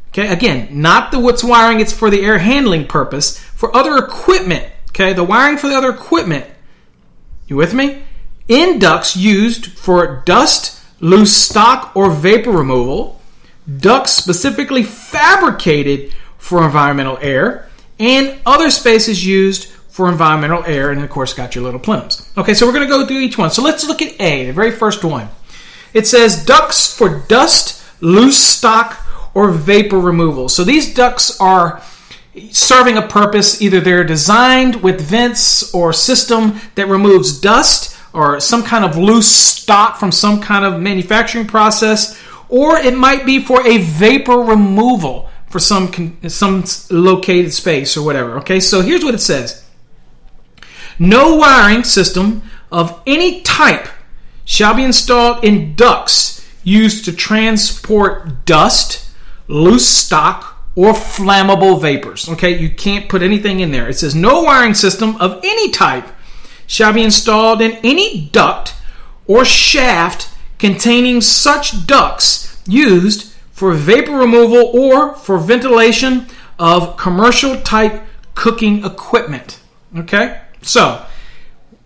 Okay, 0.08 0.28
again, 0.28 0.68
not 0.82 1.10
the 1.10 1.18
what's 1.18 1.42
wiring, 1.42 1.80
it's 1.80 1.94
for 1.94 2.10
the 2.10 2.20
air 2.20 2.36
handling 2.36 2.86
purpose. 2.86 3.38
For 3.38 3.74
other 3.74 3.96
equipment, 3.96 4.70
okay, 4.90 5.14
the 5.14 5.24
wiring 5.24 5.56
for 5.56 5.68
the 5.68 5.74
other 5.74 5.88
equipment. 5.88 6.44
You 7.46 7.56
with 7.56 7.72
me? 7.72 8.02
Inducts 8.46 9.16
used 9.16 9.68
for 9.68 10.22
dust, 10.26 10.78
loose 11.00 11.34
stock, 11.34 11.96
or 11.96 12.10
vapor 12.10 12.50
removal, 12.50 13.22
ducts 13.78 14.12
specifically 14.12 14.82
fabricated 14.82 16.14
for 16.36 16.62
environmental 16.62 17.16
air, 17.22 17.70
and 17.98 18.38
other 18.44 18.68
spaces 18.68 19.24
used 19.24 19.72
for 19.98 20.08
environmental 20.08 20.64
air, 20.64 20.92
and 20.92 21.02
of 21.02 21.10
course, 21.10 21.34
got 21.34 21.56
your 21.56 21.64
little 21.64 21.80
plenums. 21.80 22.30
Okay, 22.38 22.54
so 22.54 22.64
we're 22.64 22.72
going 22.72 22.86
to 22.86 22.88
go 22.88 23.04
through 23.04 23.18
each 23.18 23.36
one. 23.36 23.50
So 23.50 23.62
let's 23.62 23.84
look 23.84 24.00
at 24.00 24.14
A, 24.20 24.46
the 24.46 24.52
very 24.52 24.70
first 24.70 25.02
one. 25.02 25.28
It 25.92 26.06
says 26.06 26.44
ducts 26.44 26.96
for 26.96 27.24
dust, 27.26 27.84
loose 28.00 28.38
stock, 28.38 29.04
or 29.34 29.50
vapor 29.50 29.98
removal. 29.98 30.48
So 30.48 30.62
these 30.62 30.94
ducts 30.94 31.40
are 31.40 31.82
serving 32.52 32.96
a 32.96 33.02
purpose. 33.02 33.60
Either 33.60 33.80
they're 33.80 34.04
designed 34.04 34.84
with 34.84 35.00
vents 35.00 35.74
or 35.74 35.92
system 35.92 36.60
that 36.76 36.86
removes 36.86 37.40
dust 37.40 37.98
or 38.12 38.38
some 38.38 38.62
kind 38.62 38.84
of 38.84 38.96
loose 38.96 39.28
stock 39.28 39.96
from 39.96 40.12
some 40.12 40.40
kind 40.40 40.64
of 40.64 40.80
manufacturing 40.80 41.48
process, 41.48 42.22
or 42.48 42.76
it 42.76 42.96
might 42.96 43.26
be 43.26 43.40
for 43.40 43.66
a 43.66 43.78
vapor 43.78 44.36
removal 44.36 45.28
for 45.48 45.58
some 45.58 46.16
some 46.28 46.62
located 46.88 47.52
space 47.52 47.96
or 47.96 48.04
whatever. 48.04 48.38
Okay, 48.38 48.60
so 48.60 48.80
here's 48.80 49.02
what 49.02 49.14
it 49.16 49.20
says. 49.20 49.64
No 50.98 51.36
wiring 51.36 51.84
system 51.84 52.42
of 52.72 53.00
any 53.06 53.40
type 53.42 53.88
shall 54.44 54.74
be 54.74 54.84
installed 54.84 55.44
in 55.44 55.74
ducts 55.74 56.46
used 56.64 57.04
to 57.04 57.12
transport 57.12 58.44
dust, 58.44 59.10
loose 59.46 59.86
stock, 59.86 60.56
or 60.74 60.92
flammable 60.92 61.80
vapors. 61.80 62.28
Okay, 62.28 62.56
you 62.56 62.70
can't 62.70 63.08
put 63.08 63.22
anything 63.22 63.60
in 63.60 63.72
there. 63.72 63.88
It 63.88 63.98
says 63.98 64.14
no 64.14 64.42
wiring 64.42 64.74
system 64.74 65.16
of 65.16 65.40
any 65.42 65.70
type 65.70 66.06
shall 66.66 66.92
be 66.92 67.02
installed 67.02 67.60
in 67.60 67.72
any 67.82 68.28
duct 68.32 68.74
or 69.26 69.44
shaft 69.44 70.30
containing 70.58 71.20
such 71.20 71.86
ducts 71.86 72.62
used 72.66 73.32
for 73.50 73.72
vapor 73.74 74.12
removal 74.12 74.70
or 74.72 75.14
for 75.14 75.38
ventilation 75.38 76.26
of 76.58 76.96
commercial 76.96 77.60
type 77.62 78.02
cooking 78.34 78.84
equipment. 78.84 79.60
Okay? 79.96 80.40
So, 80.62 81.04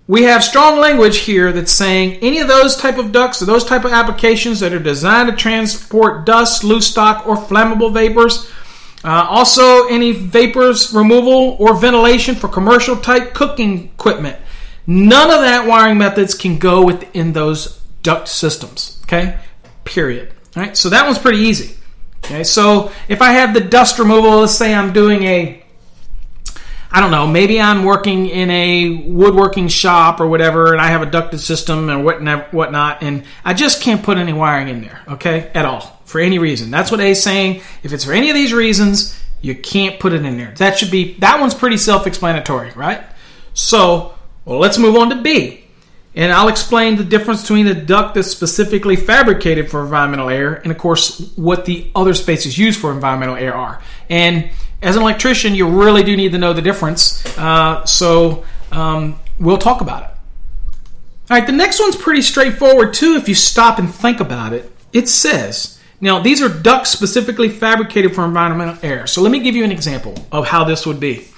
we 0.08 0.24
have 0.24 0.42
strong 0.42 0.78
language 0.78 1.18
here 1.18 1.52
that's 1.52 1.72
saying 1.72 2.18
any 2.22 2.40
of 2.40 2.48
those 2.48 2.76
type 2.76 2.98
of 2.98 3.12
ducts 3.12 3.40
or 3.40 3.46
those 3.46 3.64
type 3.64 3.84
of 3.84 3.92
applications 3.92 4.60
that 4.60 4.72
are 4.72 4.78
designed 4.78 5.30
to 5.30 5.36
transport 5.36 6.26
dust, 6.26 6.64
loose 6.64 6.88
stock, 6.88 7.26
or 7.26 7.36
flammable 7.36 7.92
vapors. 7.92 8.50
Uh, 9.04 9.26
also, 9.28 9.86
any 9.88 10.12
vapors 10.12 10.92
removal 10.92 11.56
or 11.58 11.74
ventilation 11.74 12.34
for 12.34 12.48
commercial 12.48 12.96
type 12.96 13.34
cooking 13.34 13.84
equipment. 13.84 14.36
None 14.86 15.30
of 15.30 15.40
that 15.40 15.66
wiring 15.66 15.98
methods 15.98 16.34
can 16.34 16.58
go 16.58 16.84
within 16.84 17.32
those 17.32 17.80
duct 18.02 18.28
systems. 18.28 19.00
Okay, 19.04 19.38
period. 19.84 20.32
All 20.56 20.62
right, 20.62 20.76
so 20.76 20.88
that 20.90 21.06
one's 21.06 21.18
pretty 21.18 21.38
easy. 21.38 21.76
Okay, 22.24 22.44
so 22.44 22.92
if 23.08 23.22
I 23.22 23.32
have 23.32 23.54
the 23.54 23.60
dust 23.60 23.98
removal, 23.98 24.40
let's 24.40 24.54
say 24.54 24.74
I'm 24.74 24.92
doing 24.92 25.24
a 25.24 25.61
I 26.94 27.00
don't 27.00 27.10
know, 27.10 27.26
maybe 27.26 27.58
I'm 27.58 27.84
working 27.84 28.26
in 28.28 28.50
a 28.50 28.90
woodworking 29.06 29.68
shop 29.68 30.20
or 30.20 30.26
whatever, 30.26 30.72
and 30.72 30.80
I 30.80 30.88
have 30.88 31.00
a 31.00 31.06
ducted 31.06 31.40
system 31.40 31.88
and 31.88 32.04
whatnot, 32.04 33.02
and 33.02 33.24
I 33.44 33.54
just 33.54 33.80
can't 33.80 34.02
put 34.02 34.18
any 34.18 34.34
wiring 34.34 34.68
in 34.68 34.82
there, 34.82 35.00
okay, 35.08 35.50
at 35.54 35.64
all, 35.64 35.80
for 36.04 36.20
any 36.20 36.38
reason. 36.38 36.70
That's 36.70 36.90
what 36.90 37.00
A's 37.00 37.22
saying. 37.22 37.62
If 37.82 37.94
it's 37.94 38.04
for 38.04 38.12
any 38.12 38.28
of 38.28 38.34
these 38.34 38.52
reasons, 38.52 39.18
you 39.40 39.54
can't 39.54 39.98
put 39.98 40.12
it 40.12 40.22
in 40.22 40.36
there. 40.36 40.52
That 40.56 40.78
should 40.78 40.90
be, 40.90 41.14
that 41.14 41.40
one's 41.40 41.54
pretty 41.54 41.78
self 41.78 42.06
explanatory, 42.06 42.72
right? 42.72 43.02
So, 43.54 44.14
well, 44.44 44.58
let's 44.58 44.76
move 44.76 44.96
on 44.96 45.08
to 45.10 45.22
B. 45.22 45.64
And 46.14 46.30
I'll 46.30 46.48
explain 46.48 46.96
the 46.96 47.04
difference 47.04 47.40
between 47.40 47.66
a 47.68 47.74
duct 47.74 48.14
that's 48.14 48.28
specifically 48.28 48.96
fabricated 48.96 49.70
for 49.70 49.82
environmental 49.82 50.28
air 50.28 50.56
and, 50.56 50.70
of 50.70 50.76
course, 50.76 51.32
what 51.36 51.64
the 51.64 51.90
other 51.94 52.12
spaces 52.12 52.58
used 52.58 52.78
for 52.78 52.92
environmental 52.92 53.36
air 53.36 53.54
are. 53.54 53.80
And 54.10 54.50
as 54.82 54.96
an 54.96 55.02
electrician, 55.02 55.54
you 55.54 55.68
really 55.68 56.02
do 56.02 56.16
need 56.16 56.32
to 56.32 56.38
know 56.38 56.52
the 56.52 56.62
difference. 56.62 57.24
Uh, 57.38 57.84
so 57.84 58.44
um, 58.72 59.18
we'll 59.38 59.58
talk 59.58 59.80
about 59.80 60.02
it. 60.02 60.08
All 61.30 61.38
right, 61.38 61.46
the 61.46 61.52
next 61.52 61.80
one's 61.80 61.96
pretty 61.96 62.20
straightforward 62.20 62.92
too 62.92 63.14
if 63.14 63.28
you 63.28 63.34
stop 63.34 63.78
and 63.78 63.92
think 63.92 64.20
about 64.20 64.52
it. 64.52 64.70
It 64.92 65.08
says, 65.08 65.80
now 66.00 66.20
these 66.20 66.42
are 66.42 66.48
ducts 66.48 66.90
specifically 66.90 67.48
fabricated 67.48 68.14
for 68.14 68.24
environmental 68.24 68.76
air. 68.82 69.06
So 69.06 69.22
let 69.22 69.30
me 69.30 69.40
give 69.40 69.54
you 69.54 69.64
an 69.64 69.72
example 69.72 70.14
of 70.32 70.48
how 70.48 70.64
this 70.64 70.84
would 70.84 70.98
be. 70.98 71.28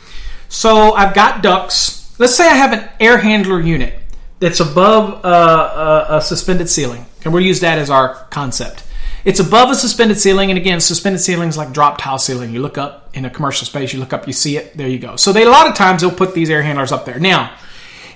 So 0.49 0.95
I've 0.95 1.15
got 1.15 1.43
ducts. 1.43 2.19
Let's 2.19 2.35
say 2.35 2.49
I 2.49 2.55
have 2.55 2.73
an 2.73 2.89
air 2.99 3.19
handler 3.19 3.61
unit 3.61 3.95
that's 4.41 4.61
above 4.61 5.25
uh, 5.25 6.07
a, 6.09 6.17
a 6.17 6.21
suspended 6.21 6.69
ceiling, 6.69 7.05
and 7.25 7.33
we'll 7.33 7.45
use 7.45 7.61
that 7.61 7.79
as 7.79 7.91
our 7.91 8.15
concept. 8.31 8.85
It's 9.25 9.41
above 9.41 9.71
a 9.71 9.75
suspended 9.75 10.19
ceiling, 10.19 10.51
and 10.51 10.59
again, 10.59 10.81
suspended 10.81 11.21
ceilings 11.21 11.57
like 11.57 11.73
drop 11.73 11.99
tile 11.99 12.19
ceiling. 12.19 12.53
You 12.53 12.61
look 12.61 12.79
up 12.79 13.04
in 13.15 13.25
a 13.25 13.31
commercial 13.31 13.67
space, 13.67 13.93
you 13.93 14.01
look 14.01 14.13
up, 14.13 14.27
you 14.27 14.33
see 14.33 14.57
it, 14.57 14.77
there 14.77 14.89
you 14.89 14.99
go. 14.99 15.17
So 15.17 15.33
they 15.33 15.45
a 15.45 15.51
lot 15.51 15.69
of 15.69 15.75
times 15.75 16.03
they'll 16.03 16.11
put 16.11 16.35
these 16.35 16.51
air 16.51 16.63
handlers 16.63 16.93
up 16.93 17.05
there. 17.05 17.19
Now, 17.19 17.57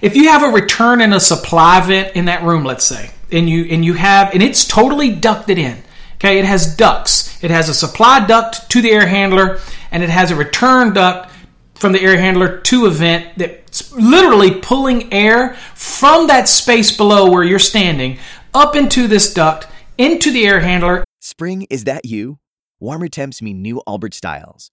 if 0.00 0.16
you 0.16 0.28
have 0.28 0.42
a 0.42 0.48
return 0.48 1.00
and 1.00 1.14
a 1.14 1.20
supply 1.20 1.80
vent 1.80 2.14
in 2.14 2.26
that 2.26 2.42
room, 2.42 2.64
let's 2.64 2.84
say, 2.84 3.10
and 3.32 3.48
you 3.48 3.64
and 3.64 3.84
you 3.84 3.94
have 3.94 4.32
and 4.34 4.42
it's 4.42 4.66
totally 4.66 5.10
ducted 5.10 5.58
in. 5.58 5.82
Okay, 6.16 6.38
it 6.38 6.44
has 6.44 6.74
ducts. 6.74 7.42
It 7.44 7.52
has 7.52 7.68
a 7.68 7.74
supply 7.74 8.26
duct 8.26 8.68
to 8.70 8.82
the 8.82 8.90
air 8.90 9.06
handler, 9.06 9.60
and 9.92 10.02
it 10.02 10.10
has 10.10 10.32
a 10.32 10.36
return 10.36 10.92
duct 10.92 11.30
from 11.74 11.92
the 11.92 12.00
air 12.00 12.18
handler 12.18 12.58
to 12.58 12.86
a 12.86 12.90
vent 12.90 13.38
that's 13.38 13.92
literally 13.92 14.50
pulling 14.50 15.12
air 15.12 15.54
from 15.74 16.26
that 16.26 16.48
space 16.48 16.96
below 16.96 17.30
where 17.30 17.44
you're 17.44 17.60
standing 17.60 18.18
up 18.52 18.74
into 18.74 19.06
this 19.06 19.32
duct, 19.32 19.68
into 19.96 20.32
the 20.32 20.44
air 20.44 20.58
handler. 20.58 21.04
Spring, 21.20 21.68
is 21.70 21.84
that 21.84 22.04
you? 22.04 22.38
Warmer 22.80 23.08
temps 23.08 23.40
mean 23.40 23.62
new 23.62 23.80
Allbirds 23.86 24.14
styles. 24.14 24.72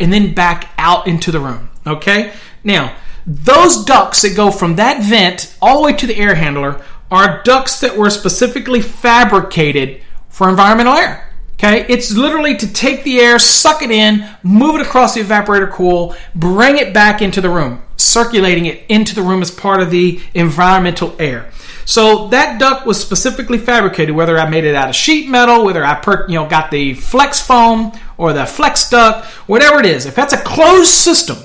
And 0.00 0.10
then 0.10 0.32
back 0.32 0.70
out 0.78 1.06
into 1.06 1.30
the 1.30 1.38
room. 1.38 1.68
Okay? 1.86 2.32
Now, 2.64 2.96
those 3.26 3.84
ducts 3.84 4.22
that 4.22 4.34
go 4.34 4.50
from 4.50 4.76
that 4.76 5.02
vent 5.02 5.54
all 5.60 5.78
the 5.78 5.84
way 5.84 5.92
to 5.92 6.06
the 6.06 6.16
air 6.16 6.34
handler 6.34 6.82
are 7.10 7.42
ducts 7.42 7.80
that 7.80 7.98
were 7.98 8.08
specifically 8.08 8.80
fabricated 8.80 10.00
for 10.30 10.48
environmental 10.48 10.94
air. 10.94 11.30
Okay? 11.54 11.84
It's 11.90 12.10
literally 12.16 12.56
to 12.56 12.72
take 12.72 13.04
the 13.04 13.20
air, 13.20 13.38
suck 13.38 13.82
it 13.82 13.90
in, 13.90 14.26
move 14.42 14.76
it 14.76 14.80
across 14.80 15.14
the 15.14 15.20
evaporator 15.20 15.70
coil, 15.70 16.16
bring 16.34 16.78
it 16.78 16.94
back 16.94 17.20
into 17.20 17.42
the 17.42 17.50
room, 17.50 17.82
circulating 17.98 18.64
it 18.64 18.84
into 18.88 19.14
the 19.14 19.22
room 19.22 19.42
as 19.42 19.50
part 19.50 19.82
of 19.82 19.90
the 19.90 20.22
environmental 20.32 21.14
air. 21.18 21.50
So 21.84 22.28
that 22.28 22.60
duct 22.60 22.86
was 22.86 23.00
specifically 23.00 23.58
fabricated, 23.58 24.14
whether 24.14 24.38
I 24.38 24.48
made 24.48 24.64
it 24.64 24.74
out 24.74 24.88
of 24.88 24.94
sheet 24.94 25.28
metal, 25.28 25.64
whether 25.64 25.84
I 25.84 25.94
per, 25.94 26.26
you 26.28 26.34
know 26.34 26.48
got 26.48 26.70
the 26.70 26.94
flex 26.94 27.40
foam 27.40 27.92
or 28.16 28.32
the 28.32 28.46
flex 28.46 28.88
duct, 28.88 29.26
whatever 29.48 29.80
it 29.80 29.86
is. 29.86 30.06
If 30.06 30.14
that's 30.14 30.32
a 30.32 30.42
closed 30.42 30.90
system, 30.90 31.38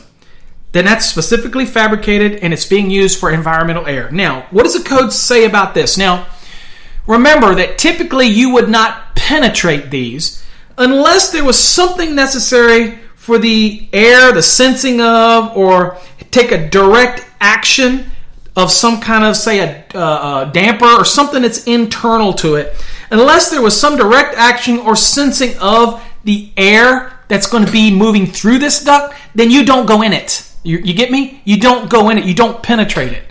then 0.72 0.86
that's 0.86 1.06
specifically 1.06 1.66
fabricated 1.66 2.36
and 2.44 2.54
it's 2.54 2.66
being 2.66 2.90
used 2.90 3.20
for 3.20 3.32
environmental 3.32 3.88
air. 3.88 4.12
Now, 4.12 4.46
what 4.52 4.64
does 4.64 4.82
the 4.82 4.88
code 4.88 5.12
say 5.12 5.46
about 5.46 5.74
this? 5.74 5.98
Now, 5.98 6.28
remember 7.08 7.56
that 7.56 7.78
typically 7.78 8.28
you 8.28 8.54
would 8.54 8.70
not 8.70 9.16
penetrate 9.16 9.90
these 9.90 10.44
unless 10.78 11.32
there 11.32 11.44
was 11.44 11.58
something 11.58 12.14
necessary 12.14 13.00
for 13.16 13.38
the 13.38 13.90
air, 13.92 14.32
the 14.32 14.42
sensing 14.42 15.02
of, 15.02 15.56
or 15.58 15.98
take 16.32 16.52
a 16.52 16.70
direct 16.70 17.26
action 17.40 18.12
of 18.58 18.72
some 18.72 19.00
kind 19.00 19.24
of, 19.24 19.38
say, 19.38 19.60
a, 19.60 19.86
uh, 19.96 20.48
a 20.48 20.52
damper 20.52 20.88
or 20.88 21.06
something 21.06 21.44
that's 21.44 21.66
internal 21.66 22.34
to 22.34 22.56
it. 22.56 22.76
Unless 23.12 23.52
there 23.52 23.62
was 23.62 23.80
some 23.80 23.96
direct 23.96 24.36
action 24.36 24.80
or 24.80 24.96
sensing 24.96 25.56
of 25.60 26.04
the 26.24 26.52
air 26.58 27.14
that's 27.28 27.46
going 27.46 27.64
to 27.66 27.72
be 27.72 27.96
moving 27.96 28.26
through 28.26 28.58
this 28.58 28.84
duct, 28.84 29.16
then 29.36 29.52
you 29.52 29.64
don't 29.64 29.86
go 29.86 30.02
in 30.02 30.12
it. 30.12 30.52
You, 30.64 30.80
you 30.80 30.96
get 30.96 31.12
me? 31.12 31.40
You 31.46 31.60
don't 31.60 31.88
go 31.88 32.10
in 32.10 32.18
it. 32.18 32.26
You 32.26 32.34
don't 32.34 32.62
penetrate 32.64 33.14
it. 33.14 33.24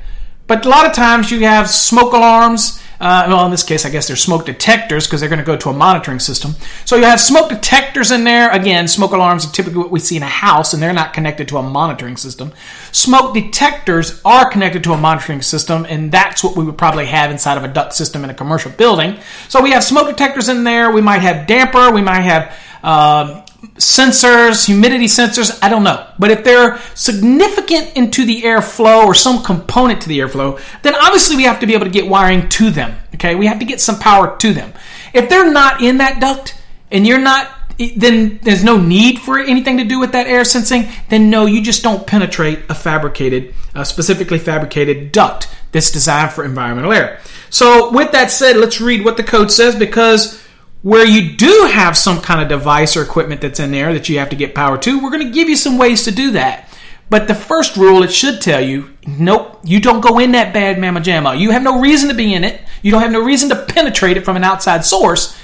But 0.47 0.65
a 0.65 0.69
lot 0.69 0.87
of 0.87 0.93
times 0.93 1.33
you 1.33 1.41
have 1.41 1.69
smoke 1.69 2.13
alarms. 2.13 2.81
Uh, 2.99 3.27
well, 3.29 3.45
in 3.45 3.51
this 3.51 3.63
case, 3.63 3.85
I 3.85 3.91
guess 3.91 4.07
they're 4.07 4.17
smoke 4.17 4.47
detectors 4.47 5.07
because 5.07 5.21
they're 5.21 5.29
going 5.29 5.39
to 5.39 5.45
go 5.45 5.57
to 5.57 5.69
a 5.69 5.73
monitoring 5.73 6.19
system. 6.19 6.55
So 6.85 6.97
you 6.97 7.05
have 7.05 7.21
smoke 7.21 7.49
detectors 7.49 8.11
in 8.11 8.25
there. 8.25 8.51
Again, 8.51 8.89
smoke 8.89 9.13
alarms 9.13 9.47
are 9.47 9.53
typically 9.53 9.79
what 9.79 9.91
we 9.91 10.01
see 10.01 10.17
in 10.17 10.23
a 10.23 10.27
house, 10.27 10.73
and 10.73 10.83
they're 10.83 10.93
not 10.93 11.13
connected 11.13 11.49
to 11.49 11.59
a 11.59 11.63
monitoring 11.63 12.17
system. 12.17 12.53
Smoke 12.93 13.35
detectors 13.35 14.21
are 14.25 14.51
connected 14.51 14.83
to 14.85 14.93
a 14.93 14.97
monitoring 14.97 15.43
system, 15.43 15.87
and 15.89 16.11
that's 16.11 16.43
what 16.43 16.57
we 16.57 16.65
would 16.65 16.79
probably 16.79 17.07
have 17.07 17.31
inside 17.31 17.59
of 17.59 17.65
a 17.65 17.69
duct 17.69 17.93
system 17.93 18.25
in 18.25 18.31
a 18.31 18.35
commercial 18.35 18.71
building. 18.71 19.19
So 19.49 19.63
we 19.63 19.71
have 19.73 19.85
smoke 19.85 20.09
detectors 20.09 20.49
in 20.49 20.65
there. 20.65 20.91
We 20.91 21.01
might 21.01 21.21
have 21.23 21.47
damper. 21.47 21.91
We 21.93 22.03
might 22.03 22.21
have. 22.21 22.55
um 22.83 23.43
sensors, 23.75 24.67
humidity 24.67 25.07
sensors, 25.07 25.59
I 25.63 25.69
don't 25.69 25.83
know. 25.83 26.07
But 26.19 26.31
if 26.31 26.45
they're 26.45 26.79
significant 26.95 27.97
into 27.97 28.25
the 28.25 28.43
airflow 28.43 29.05
or 29.05 29.15
some 29.15 29.43
component 29.43 30.03
to 30.03 30.09
the 30.09 30.19
airflow, 30.19 30.61
then 30.83 30.95
obviously 30.95 31.37
we 31.37 31.45
have 31.45 31.61
to 31.61 31.67
be 31.67 31.75
able 31.75 31.85
to 31.85 31.91
get 31.91 32.09
wiring 32.09 32.49
to 32.51 32.71
them. 32.71 32.97
Okay, 33.15 33.35
we 33.35 33.47
have 33.47 33.59
to 33.59 33.65
get 33.65 33.81
some 33.81 33.99
power 33.99 34.37
to 34.39 34.53
them. 34.53 34.73
If 35.13 35.29
they're 35.29 35.51
not 35.51 35.83
in 35.83 35.99
that 35.99 36.21
duct 36.21 36.61
and 36.91 37.07
you're 37.07 37.21
not, 37.21 37.51
then 37.97 38.39
there's 38.43 38.65
no 38.65 38.79
need 38.79 39.19
for 39.19 39.39
anything 39.39 39.79
to 39.79 39.85
do 39.85 39.99
with 39.99 40.13
that 40.13 40.27
air 40.27 40.45
sensing. 40.45 40.89
Then 41.09 41.31
no, 41.31 41.47
you 41.47 41.63
just 41.63 41.83
don't 41.83 42.07
penetrate 42.07 42.61
a 42.69 42.75
fabricated, 42.75 43.55
uh, 43.75 43.85
specifically 43.85 44.39
fabricated 44.39 45.13
duct 45.13 45.49
that's 45.73 45.91
designed 45.91 46.33
for 46.33 46.45
environmental 46.45 46.93
air. 46.93 47.21
So 47.51 47.93
with 47.93 48.13
that 48.13 48.31
said, 48.31 48.57
let's 48.57 48.81
read 48.81 49.05
what 49.05 49.17
the 49.17 49.23
code 49.23 49.51
says 49.51 49.77
because 49.77 50.46
where 50.83 51.07
you 51.07 51.37
do 51.37 51.69
have 51.73 51.97
some 51.97 52.21
kind 52.21 52.41
of 52.41 52.49
device 52.49 52.97
or 52.97 53.03
equipment 53.03 53.41
that's 53.41 53.61
in 53.61 53.73
there 53.73 53.93
that 53.93 54.09
you 54.09 54.19
have 54.19 54.31
to 54.31 54.37
get 54.37 54.55
power 54.55 54.79
to, 54.79 55.03
we're 55.03 55.11
going 55.11 55.27
to 55.27 55.33
give 55.33 55.49
you 55.49 55.57
some 55.57 55.79
ways 55.79 56.05
to 56.05 56.11
do 56.11 56.33
that. 56.33 56.69
But 57.09 57.29
the 57.29 57.35
first 57.35 57.77
rule, 57.77 58.03
it 58.03 58.13
should 58.13 58.41
tell 58.41 58.61
you, 58.61 58.91
nope, 59.07 59.61
you 59.63 59.81
don't 59.81 60.01
go 60.01 60.19
in 60.19 60.33
that 60.33 60.53
bad 60.53 60.79
mamma 60.79 61.01
jamma. 61.01 61.39
You 61.39 61.51
have 61.51 61.63
no 61.63 61.81
reason 61.81 62.09
to 62.09 62.15
be 62.15 62.35
in 62.35 62.43
it. 62.43 62.61
You 62.83 62.91
don't 62.91 63.03
have 63.03 63.13
no 63.13 63.23
reason 63.23 63.49
to 63.51 63.65
penetrate 63.65 64.17
it 64.17 64.25
from 64.25 64.37
an 64.37 64.45
outside 64.45 64.85
source. 64.85 65.37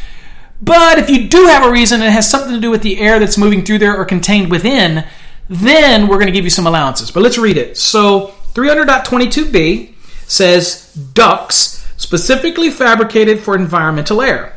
But 0.61 0.99
if 0.99 1.09
you 1.09 1.29
do 1.29 1.47
have 1.47 1.64
a 1.64 1.71
reason 1.71 2.03
it 2.03 2.11
has 2.11 2.29
something 2.29 2.53
to 2.53 2.61
do 2.61 2.71
with 2.71 2.83
the 2.83 3.01
air 3.01 3.18
that's 3.18 3.38
moving 3.38 3.64
through 3.64 3.79
there 3.79 3.97
or 3.97 4.05
contained 4.05 4.51
within, 4.51 5.05
then 5.49 6.09
we're 6.09 6.16
going 6.16 6.27
to 6.27 6.33
give 6.33 6.45
you 6.45 6.51
some 6.51 6.66
allowances. 6.66 7.11
But 7.11 7.23
let's 7.23 7.38
read 7.38 7.57
it. 7.57 7.77
So 7.77 8.35
300.22b 8.55 9.95
says 10.29 10.92
ducts 11.14 11.85
specifically 11.97 12.71
fabricated 12.71 13.40
for 13.40 13.57
environmental 13.57 14.23
air. 14.23 14.57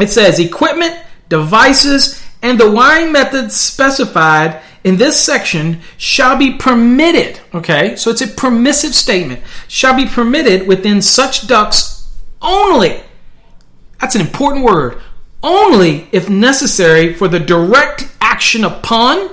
It 0.00 0.10
says 0.10 0.38
equipment, 0.38 0.98
devices, 1.28 2.22
and 2.42 2.58
the 2.58 2.70
wiring 2.70 3.12
methods 3.12 3.54
specified 3.54 4.62
in 4.84 4.96
this 4.96 5.20
section 5.20 5.80
shall 5.96 6.36
be 6.36 6.54
permitted. 6.54 7.40
Okay, 7.54 7.96
so 7.96 8.10
it's 8.10 8.22
a 8.22 8.26
permissive 8.26 8.94
statement. 8.94 9.42
Shall 9.68 9.94
be 9.94 10.06
permitted 10.06 10.66
within 10.66 11.02
such 11.02 11.46
ducts 11.46 12.10
only. 12.40 13.02
That's 14.00 14.14
an 14.14 14.22
important 14.22 14.64
word. 14.64 15.02
Only 15.42 16.08
if 16.12 16.28
necessary 16.28 17.14
for 17.14 17.28
the 17.28 17.40
direct 17.40 18.10
action 18.20 18.64
upon 18.64 19.30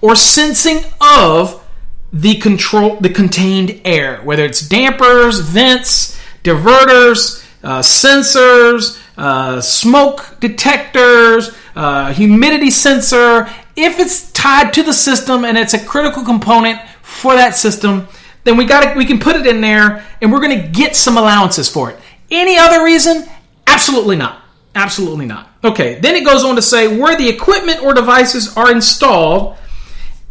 or 0.00 0.14
sensing 0.16 0.84
of 1.00 1.64
the 2.12 2.34
control 2.36 2.96
the 2.96 3.08
contained 3.08 3.80
air, 3.84 4.20
whether 4.22 4.44
it's 4.44 4.66
dampers, 4.66 5.40
vents, 5.40 6.20
diverters, 6.42 7.46
uh, 7.62 7.80
sensors, 7.80 8.99
uh, 9.20 9.60
smoke 9.60 10.38
detectors, 10.40 11.54
uh, 11.76 12.10
humidity 12.12 12.70
sensor. 12.70 13.48
If 13.76 14.00
it's 14.00 14.32
tied 14.32 14.72
to 14.74 14.82
the 14.82 14.94
system 14.94 15.44
and 15.44 15.58
it's 15.58 15.74
a 15.74 15.84
critical 15.84 16.24
component 16.24 16.80
for 17.02 17.34
that 17.34 17.54
system, 17.54 18.08
then 18.44 18.56
we 18.56 18.64
got 18.64 18.96
we 18.96 19.04
can 19.04 19.20
put 19.20 19.36
it 19.36 19.46
in 19.46 19.60
there 19.60 20.04
and 20.22 20.32
we're 20.32 20.40
going 20.40 20.62
to 20.62 20.68
get 20.68 20.96
some 20.96 21.18
allowances 21.18 21.68
for 21.68 21.90
it. 21.90 21.98
Any 22.30 22.56
other 22.56 22.82
reason? 22.82 23.28
Absolutely 23.66 24.16
not. 24.16 24.42
Absolutely 24.74 25.26
not. 25.26 25.50
Okay, 25.62 25.96
then 26.00 26.16
it 26.16 26.24
goes 26.24 26.42
on 26.42 26.56
to 26.56 26.62
say 26.62 26.98
where 26.98 27.16
the 27.16 27.28
equipment 27.28 27.82
or 27.82 27.92
devices 27.92 28.56
are 28.56 28.72
installed 28.72 29.58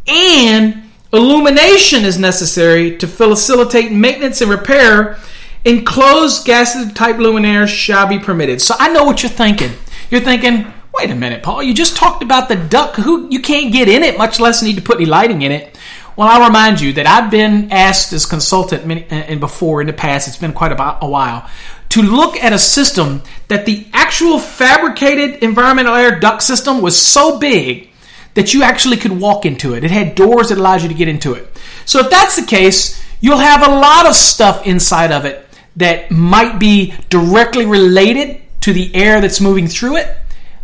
and 0.08 0.89
illumination 1.13 2.06
is 2.06 2.17
necessary 2.17 2.97
to 2.97 3.08
facilitate 3.08 3.91
maintenance 3.91 4.41
and 4.41 4.49
repair 4.49 5.19
enclosed 5.65 6.45
gasketed 6.45 6.95
type 6.95 7.17
luminaires 7.17 7.67
shall 7.67 8.08
be 8.08 8.19
permitted. 8.19 8.62
So 8.62 8.76
i 8.80 8.91
know 8.91 9.04
what 9.04 9.24
you're 9.24 9.30
thinking. 9.30 9.72
You're 10.10 10.22
thinking 10.22 10.72
wait 10.93 11.12
a 11.12 11.15
minute 11.15 11.43
paul. 11.43 11.63
You 11.63 11.74
just 11.74 11.95
talked 11.95 12.24
about 12.24 12.50
the 12.50 12.56
duck. 12.56 12.95
Who 12.95 13.30
you 13.30 13.41
can't 13.41 13.72
get 13.72 13.88
in 13.88 14.04
it 14.04 14.17
much 14.17 14.39
less 14.39 14.62
need 14.63 14.76
to 14.76 14.82
put 14.82 14.98
any 14.98 15.06
lighting 15.06 15.41
in 15.41 15.52
it. 15.52 15.78
Well 16.15 16.28
i'll 16.28 16.48
remind 16.48 16.82
you 16.82 16.93
that 16.93 17.06
i've 17.06 17.32
been 17.32 17.72
asked 17.72 18.13
as 18.13 18.26
consultant 18.26 18.86
many, 18.86 19.06
and 19.10 19.39
before 19.39 19.82
in 19.82 19.88
the 19.88 19.93
past 19.93 20.28
it's 20.28 20.38
been 20.38 20.54
quite 20.54 20.72
a 20.72 21.08
while 21.08 21.50
to 21.89 22.02
look 22.02 22.36
at 22.38 22.54
a 22.54 22.60
system 22.60 23.22
that 23.48 23.65
the 23.65 23.88
actual 23.93 24.39
fabricated 24.39 25.43
environmental 25.43 25.95
air 25.95 26.19
duct 26.19 26.43
system 26.43 26.82
was 26.82 27.00
so 27.00 27.39
big 27.39 27.89
that 28.36 28.54
you 28.54 28.62
actually 28.62 28.95
could 28.95 29.12
walk 29.12 29.45
into 29.45 29.74
it. 29.74 29.84
It 29.84 29.91
had 29.91 30.13
doors 30.15 30.50
that 30.50 30.60
allowed 30.60 30.84
you 30.84 30.88
to 30.88 30.93
get 30.93 31.08
into 31.08 31.34
it. 31.34 31.48
So 31.86 32.00
if 32.00 32.12
that's 32.12 32.36
the 32.36 32.45
case, 32.45 33.04
you'll 33.19 33.39
have 33.39 33.67
a 33.67 33.72
lot 33.72 34.06
of 34.06 34.15
stuff 34.15 34.67
inside 34.67 35.12
of 35.12 35.26
it 35.26 35.48
that 35.79 36.11
might 36.11 36.59
be 36.59 36.93
directly 37.09 37.65
related 37.65 38.41
to 38.61 38.73
the 38.73 38.93
air 38.93 39.21
that's 39.21 39.39
moving 39.39 39.67
through 39.67 39.95
it. 39.95 40.17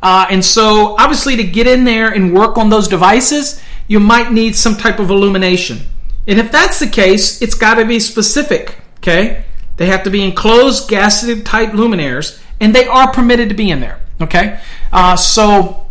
Uh, 0.04 0.28
and 0.30 0.44
so, 0.44 0.96
obviously, 0.98 1.38
to 1.38 1.44
get 1.44 1.68
in 1.68 1.86
there 1.86 2.10
and 2.10 2.34
work 2.34 2.58
on 2.58 2.70
those 2.70 2.88
devices, 2.88 3.62
you 3.88 4.00
might 4.00 4.32
need 4.32 4.56
some 4.56 4.76
type 4.76 5.00
of 5.00 5.10
illumination. 5.10 5.80
And 6.28 6.38
if 6.38 6.52
that's 6.52 6.80
the 6.80 6.88
case, 6.88 7.42
it's 7.42 7.56
got 7.56 7.76
to 7.76 7.86
be 7.86 8.00
specific, 8.00 8.78
okay? 8.98 9.46
They 9.78 9.88
have 9.88 10.04
to 10.04 10.10
be 10.10 10.24
enclosed 10.24 10.90
gasketed 10.90 11.46
type 11.46 11.70
luminaires, 11.70 12.42
and 12.60 12.76
they 12.76 12.86
are 12.86 13.12
permitted 13.12 13.50
to 13.50 13.56
be 13.56 13.72
in 13.72 13.80
there, 13.80 14.00
okay? 14.22 14.60
Uh, 14.92 15.16
so, 15.16 15.88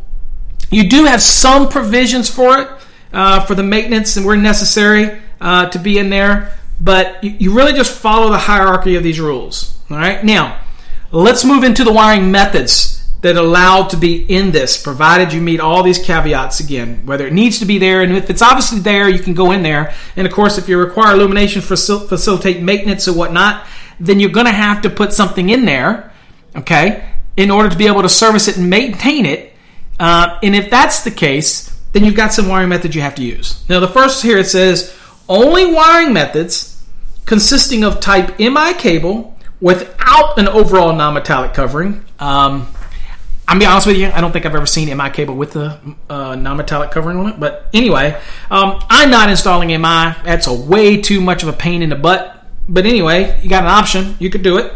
you 0.71 0.89
do 0.89 1.07
have 1.07 1.23
some 1.23 1.69
provisions 1.69 2.29
for 2.29 2.59
it, 2.59 2.69
uh, 3.13 3.45
for 3.47 3.55
the 3.55 3.63
maintenance 3.63 4.17
and 4.17 4.27
where 4.27 4.37
necessary 4.37 5.21
uh, 5.41 5.69
to 5.71 5.79
be 5.79 5.99
in 5.99 6.11
there, 6.11 6.53
but 6.81 7.23
you, 7.23 7.31
you 7.39 7.55
really 7.55 7.73
just 7.73 7.99
follow 7.99 8.31
the 8.31 8.39
hierarchy 8.39 8.97
of 8.97 9.03
these 9.03 9.21
rules, 9.21 9.79
all 9.91 9.97
right? 9.97 10.25
Now, 10.25 10.61
let's 11.11 11.45
move 11.45 11.65
into 11.65 11.85
the 11.85 11.93
wiring 11.93 12.31
methods 12.31 12.95
that 13.23 13.37
allow 13.37 13.85
to 13.85 13.97
be 13.97 14.23
in 14.23 14.51
this, 14.51 14.81
provided 14.81 15.33
you 15.33 15.41
meet 15.41 15.59
all 15.59 15.83
these 15.83 15.99
caveats 15.99 16.61
again, 16.61 17.07
whether 17.07 17.27
it 17.27 17.33
needs 17.33 17.59
to 17.59 17.65
be 17.65 17.79
there, 17.79 18.03
and 18.03 18.13
if 18.13 18.29
it's 18.29 18.43
obviously 18.43 18.81
there, 18.81 19.09
you 19.09 19.19
can 19.19 19.33
go 19.33 19.51
in 19.51 19.63
there. 19.63 19.95
And 20.15 20.27
of 20.27 20.33
course, 20.33 20.59
if 20.59 20.69
you 20.69 20.79
require 20.79 21.15
illumination 21.15 21.63
for 21.63 21.75
facilitate 21.75 22.63
maintenance 22.63 23.09
or 23.09 23.15
whatnot, 23.15 23.67
then 23.99 24.21
you're 24.21 24.29
going 24.29 24.45
to 24.45 24.53
have 24.53 24.83
to 24.83 24.91
put 24.91 25.15
something 25.15 25.49
in 25.49 25.65
there, 25.65 26.13
okay, 26.55 27.09
in 27.37 27.51
order 27.51 27.71
to 27.71 27.79
be 27.79 27.87
able 27.87 28.03
to 28.03 28.11
service 28.11 28.47
it 28.47 28.59
and 28.59 28.69
maintain 28.69 29.25
it. 29.25 29.55
Uh, 29.99 30.39
and 30.43 30.55
if 30.55 30.69
that's 30.69 31.03
the 31.03 31.11
case, 31.11 31.71
then 31.93 32.05
you've 32.05 32.17
got 32.17 32.35
some 32.35 32.47
wiring 32.47 32.69
methods 32.69 32.95
you 32.95 33.01
have 33.01 33.15
to 33.15 33.25
use. 33.25 33.65
Now, 33.71 33.81
the 33.81 33.89
first 33.89 34.23
here 34.23 34.37
it 34.37 34.49
says 34.49 34.95
only 35.29 35.73
wiring 35.73 36.13
methods 36.13 36.83
consisting 37.27 37.85
of 37.85 38.01
type 38.01 38.39
MI 38.39 38.75
cable 38.75 39.37
without 39.61 40.39
an 40.39 40.49
overall 40.49 40.95
non-metallic 40.95 41.55
covering. 41.55 42.05
Um, 42.19 42.69
I'm 43.47 43.59
be 43.59 43.67
honest 43.67 43.87
with 43.87 43.97
you, 43.97 44.07
I 44.07 44.21
don't 44.21 44.33
think 44.33 44.47
I've 44.47 44.55
ever 44.55 44.67
seen 44.67 44.95
MI 44.97 45.11
cable 45.11 45.35
with 45.35 45.53
the 45.53 45.79
uh, 46.09 46.35
non-metallic 46.35 46.91
covering 46.91 47.19
on 47.19 47.31
it. 47.31 47.41
But 47.41 47.69
anyway, 47.75 48.21
um, 48.51 48.83
I'm 48.89 49.11
not 49.11 49.29
installing 49.29 49.69
MI. 49.69 50.15
That's 50.25 50.47
a 50.47 50.53
way 50.53 51.01
too 51.01 51.21
much 51.21 51.43
of 51.43 51.49
a 51.49 51.53
pain 51.53 51.83
in 51.83 51.91
the 51.91 51.97
butt. 51.97 52.43
But 52.69 52.87
anyway, 52.87 53.39
you 53.43 53.51
got 53.51 53.65
an 53.65 53.71
option. 53.71 54.17
You 54.19 54.31
could 54.31 54.43
do 54.43 54.57
it. 54.59 54.73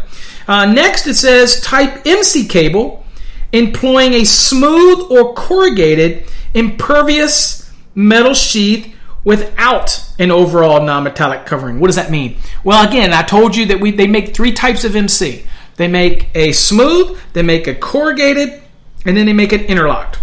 Uh, 0.47 0.65
next, 0.65 1.07
it 1.07 1.15
says 1.15 1.61
type 1.61 2.05
MC 2.05 2.47
cable 2.47 3.05
employing 3.51 4.13
a 4.13 4.23
smooth 4.23 5.11
or 5.11 5.33
corrugated 5.33 6.25
impervious 6.53 7.71
metal 7.95 8.33
sheath 8.33 8.95
without 9.29 10.03
an 10.17 10.31
overall 10.31 10.83
non-metallic 10.83 11.45
covering. 11.45 11.79
What 11.79 11.85
does 11.85 11.97
that 11.97 12.09
mean? 12.09 12.39
Well, 12.63 12.87
again, 12.87 13.13
I 13.13 13.21
told 13.21 13.55
you 13.55 13.67
that 13.67 13.79
we 13.79 13.91
they 13.91 14.07
make 14.07 14.33
three 14.33 14.51
types 14.51 14.83
of 14.83 14.95
MC. 14.95 15.45
They 15.75 15.87
make 15.87 16.29
a 16.33 16.51
smooth, 16.51 17.15
they 17.33 17.43
make 17.43 17.67
a 17.67 17.75
corrugated, 17.75 18.59
and 19.05 19.15
then 19.15 19.27
they 19.27 19.33
make 19.33 19.53
it 19.53 19.69
interlocked. 19.69 20.17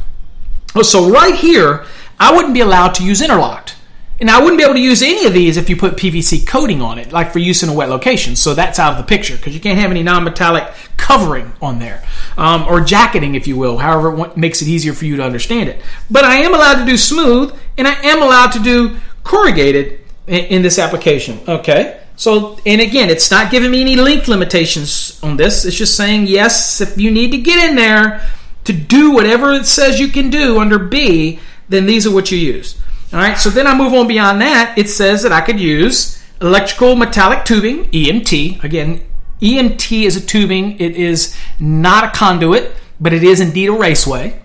Oh, 0.74 0.82
so 0.82 1.08
right 1.08 1.36
here, 1.36 1.86
I 2.18 2.34
wouldn't 2.34 2.52
be 2.52 2.62
allowed 2.62 2.96
to 2.96 3.04
use 3.04 3.22
interlocked. 3.22 3.75
And 4.18 4.30
I 4.30 4.40
wouldn't 4.40 4.58
be 4.58 4.64
able 4.64 4.74
to 4.74 4.80
use 4.80 5.02
any 5.02 5.26
of 5.26 5.34
these 5.34 5.56
if 5.58 5.68
you 5.68 5.76
put 5.76 5.96
PVC 5.96 6.46
coating 6.46 6.80
on 6.80 6.98
it, 6.98 7.12
like 7.12 7.32
for 7.32 7.38
use 7.38 7.62
in 7.62 7.68
a 7.68 7.74
wet 7.74 7.90
location. 7.90 8.34
So 8.34 8.54
that's 8.54 8.78
out 8.78 8.92
of 8.92 8.98
the 8.98 9.04
picture 9.04 9.36
because 9.36 9.54
you 9.54 9.60
can't 9.60 9.78
have 9.78 9.90
any 9.90 10.02
non-metallic 10.02 10.72
covering 10.96 11.52
on 11.60 11.78
there, 11.78 12.02
um, 12.38 12.64
or 12.66 12.80
jacketing, 12.80 13.34
if 13.34 13.46
you 13.46 13.56
will. 13.56 13.78
However, 13.78 14.24
it 14.24 14.36
makes 14.36 14.62
it 14.62 14.68
easier 14.68 14.94
for 14.94 15.04
you 15.04 15.16
to 15.16 15.22
understand 15.22 15.68
it. 15.68 15.82
But 16.10 16.24
I 16.24 16.36
am 16.36 16.54
allowed 16.54 16.80
to 16.80 16.86
do 16.86 16.96
smooth, 16.96 17.56
and 17.76 17.86
I 17.86 17.94
am 18.06 18.22
allowed 18.22 18.52
to 18.52 18.58
do 18.58 18.96
corrugated 19.22 20.00
in, 20.26 20.44
in 20.46 20.62
this 20.62 20.78
application. 20.78 21.40
Okay. 21.46 22.00
So, 22.16 22.58
and 22.64 22.80
again, 22.80 23.10
it's 23.10 23.30
not 23.30 23.50
giving 23.50 23.70
me 23.70 23.82
any 23.82 23.96
length 23.96 24.26
limitations 24.26 25.20
on 25.22 25.36
this. 25.36 25.66
It's 25.66 25.76
just 25.76 25.96
saying, 25.96 26.26
yes, 26.26 26.80
if 26.80 26.96
you 26.96 27.10
need 27.10 27.30
to 27.32 27.38
get 27.38 27.68
in 27.68 27.76
there 27.76 28.26
to 28.64 28.72
do 28.72 29.12
whatever 29.12 29.52
it 29.52 29.66
says 29.66 30.00
you 30.00 30.08
can 30.08 30.30
do 30.30 30.58
under 30.58 30.78
B, 30.78 31.38
then 31.68 31.84
these 31.84 32.06
are 32.06 32.14
what 32.14 32.32
you 32.32 32.38
use. 32.38 32.80
All 33.16 33.22
right, 33.22 33.38
so 33.38 33.48
then 33.48 33.66
I 33.66 33.74
move 33.74 33.94
on 33.94 34.06
beyond 34.06 34.42
that. 34.42 34.76
It 34.76 34.90
says 34.90 35.22
that 35.22 35.32
I 35.32 35.40
could 35.40 35.58
use 35.58 36.22
electrical 36.42 36.96
metallic 36.96 37.46
tubing, 37.46 37.84
EMT. 37.86 38.62
Again, 38.62 39.00
EMT 39.40 40.02
is 40.02 40.18
a 40.18 40.20
tubing, 40.20 40.78
it 40.78 40.96
is 40.96 41.34
not 41.58 42.04
a 42.04 42.10
conduit, 42.10 42.72
but 43.00 43.14
it 43.14 43.24
is 43.24 43.40
indeed 43.40 43.70
a 43.70 43.72
raceway. 43.72 44.38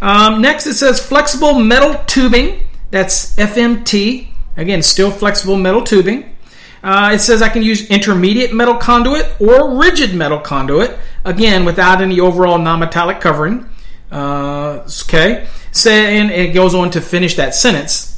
Um, 0.00 0.40
next, 0.40 0.66
it 0.66 0.72
says 0.72 1.06
flexible 1.06 1.58
metal 1.58 2.02
tubing. 2.06 2.66
That's 2.90 3.36
FMT. 3.36 4.28
Again, 4.56 4.82
still 4.82 5.10
flexible 5.10 5.56
metal 5.56 5.82
tubing. 5.82 6.34
Uh, 6.82 7.10
it 7.12 7.18
says 7.18 7.42
I 7.42 7.50
can 7.50 7.62
use 7.62 7.90
intermediate 7.90 8.54
metal 8.54 8.76
conduit 8.76 9.38
or 9.38 9.78
rigid 9.78 10.14
metal 10.14 10.40
conduit, 10.40 10.96
again, 11.26 11.66
without 11.66 12.00
any 12.00 12.20
overall 12.20 12.56
non 12.56 12.80
metallic 12.80 13.20
covering. 13.20 13.68
Uh, 14.10 14.88
okay. 15.02 15.46
Say, 15.72 16.16
and 16.16 16.30
it 16.30 16.54
goes 16.54 16.74
on 16.74 16.90
to 16.92 17.02
finish 17.02 17.36
that 17.36 17.54
sentence. 17.54 18.13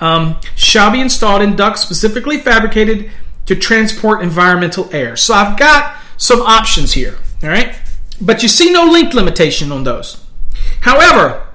Um, 0.00 0.40
shall 0.54 0.92
be 0.92 1.00
installed 1.00 1.42
in 1.42 1.56
ducts 1.56 1.80
specifically 1.80 2.38
fabricated 2.38 3.10
to 3.46 3.56
transport 3.56 4.22
environmental 4.22 4.88
air. 4.92 5.16
So 5.16 5.34
I've 5.34 5.58
got 5.58 5.96
some 6.16 6.40
options 6.40 6.92
here, 6.92 7.16
all 7.42 7.48
right? 7.48 7.74
But 8.20 8.42
you 8.42 8.48
see 8.48 8.70
no 8.70 8.84
length 8.84 9.14
limitation 9.14 9.72
on 9.72 9.84
those. 9.84 10.24
However, 10.82 11.46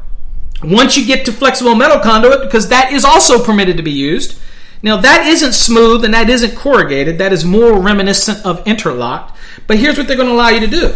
once 0.62 0.98
you 0.98 1.06
get 1.06 1.26
to 1.26 1.32
flexible 1.32 1.76
metal 1.76 2.00
conduit, 2.00 2.42
because 2.42 2.68
that 2.70 2.92
is 2.92 3.06
also 3.06 3.44
permitted 3.44 3.78
to 3.78 3.84
be 3.84 3.92
used, 3.92 4.40
now, 4.84 4.98
that 4.98 5.28
isn't 5.28 5.54
smooth 5.54 6.04
and 6.04 6.14
that 6.14 6.30
isn't 6.30 6.58
corrugated. 6.58 7.18
That 7.18 7.32
is 7.32 7.46
more 7.46 7.80
reminiscent 7.80 8.46
of 8.46 8.68
interlocked. 8.68 9.38
But 9.66 9.78
here's 9.78 9.98
what 9.98 10.08
they're 10.08 10.18
going 10.18 10.28
to 10.28 10.36
allow 10.36 10.50
you 10.50 10.60
to 10.60 10.68
do 10.68 10.94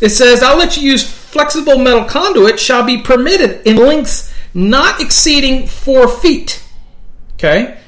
it 0.00 0.10
says, 0.10 0.42
I'll 0.42 0.58
let 0.58 0.76
you 0.76 0.90
use 0.90 1.02
flexible 1.02 1.78
metal 1.78 2.04
conduit 2.04 2.60
shall 2.60 2.84
be 2.84 3.00
permitted 3.00 3.66
in 3.66 3.76
lengths 3.76 4.32
not 4.52 5.00
exceeding 5.00 5.66
four 5.66 6.08
feet. 6.08 6.62
Okay? 7.40 7.78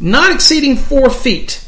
Not 0.00 0.32
exceeding 0.32 0.76
four 0.76 1.10
feet 1.10 1.62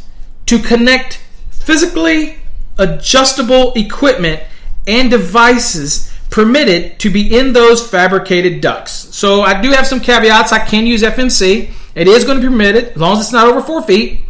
to 0.46 0.58
connect 0.58 1.20
physically 1.50 2.38
adjustable 2.78 3.74
equipment 3.74 4.42
and 4.86 5.10
devices 5.10 6.10
permitted 6.30 6.98
to 7.00 7.10
be 7.10 7.36
in 7.36 7.52
those 7.52 7.86
fabricated 7.86 8.62
ducts. 8.62 8.92
So 9.14 9.42
I 9.42 9.60
do 9.60 9.70
have 9.72 9.86
some 9.86 10.00
caveats. 10.00 10.52
I 10.52 10.60
can 10.60 10.86
use 10.86 11.02
FMC. 11.02 11.72
It 11.94 12.08
is 12.08 12.24
going 12.24 12.40
to 12.40 12.42
be 12.42 12.48
permitted 12.48 12.92
as 12.92 12.96
long 12.96 13.18
as 13.18 13.26
it's 13.26 13.32
not 13.32 13.48
over 13.48 13.60
four 13.60 13.82
feet. 13.82 14.22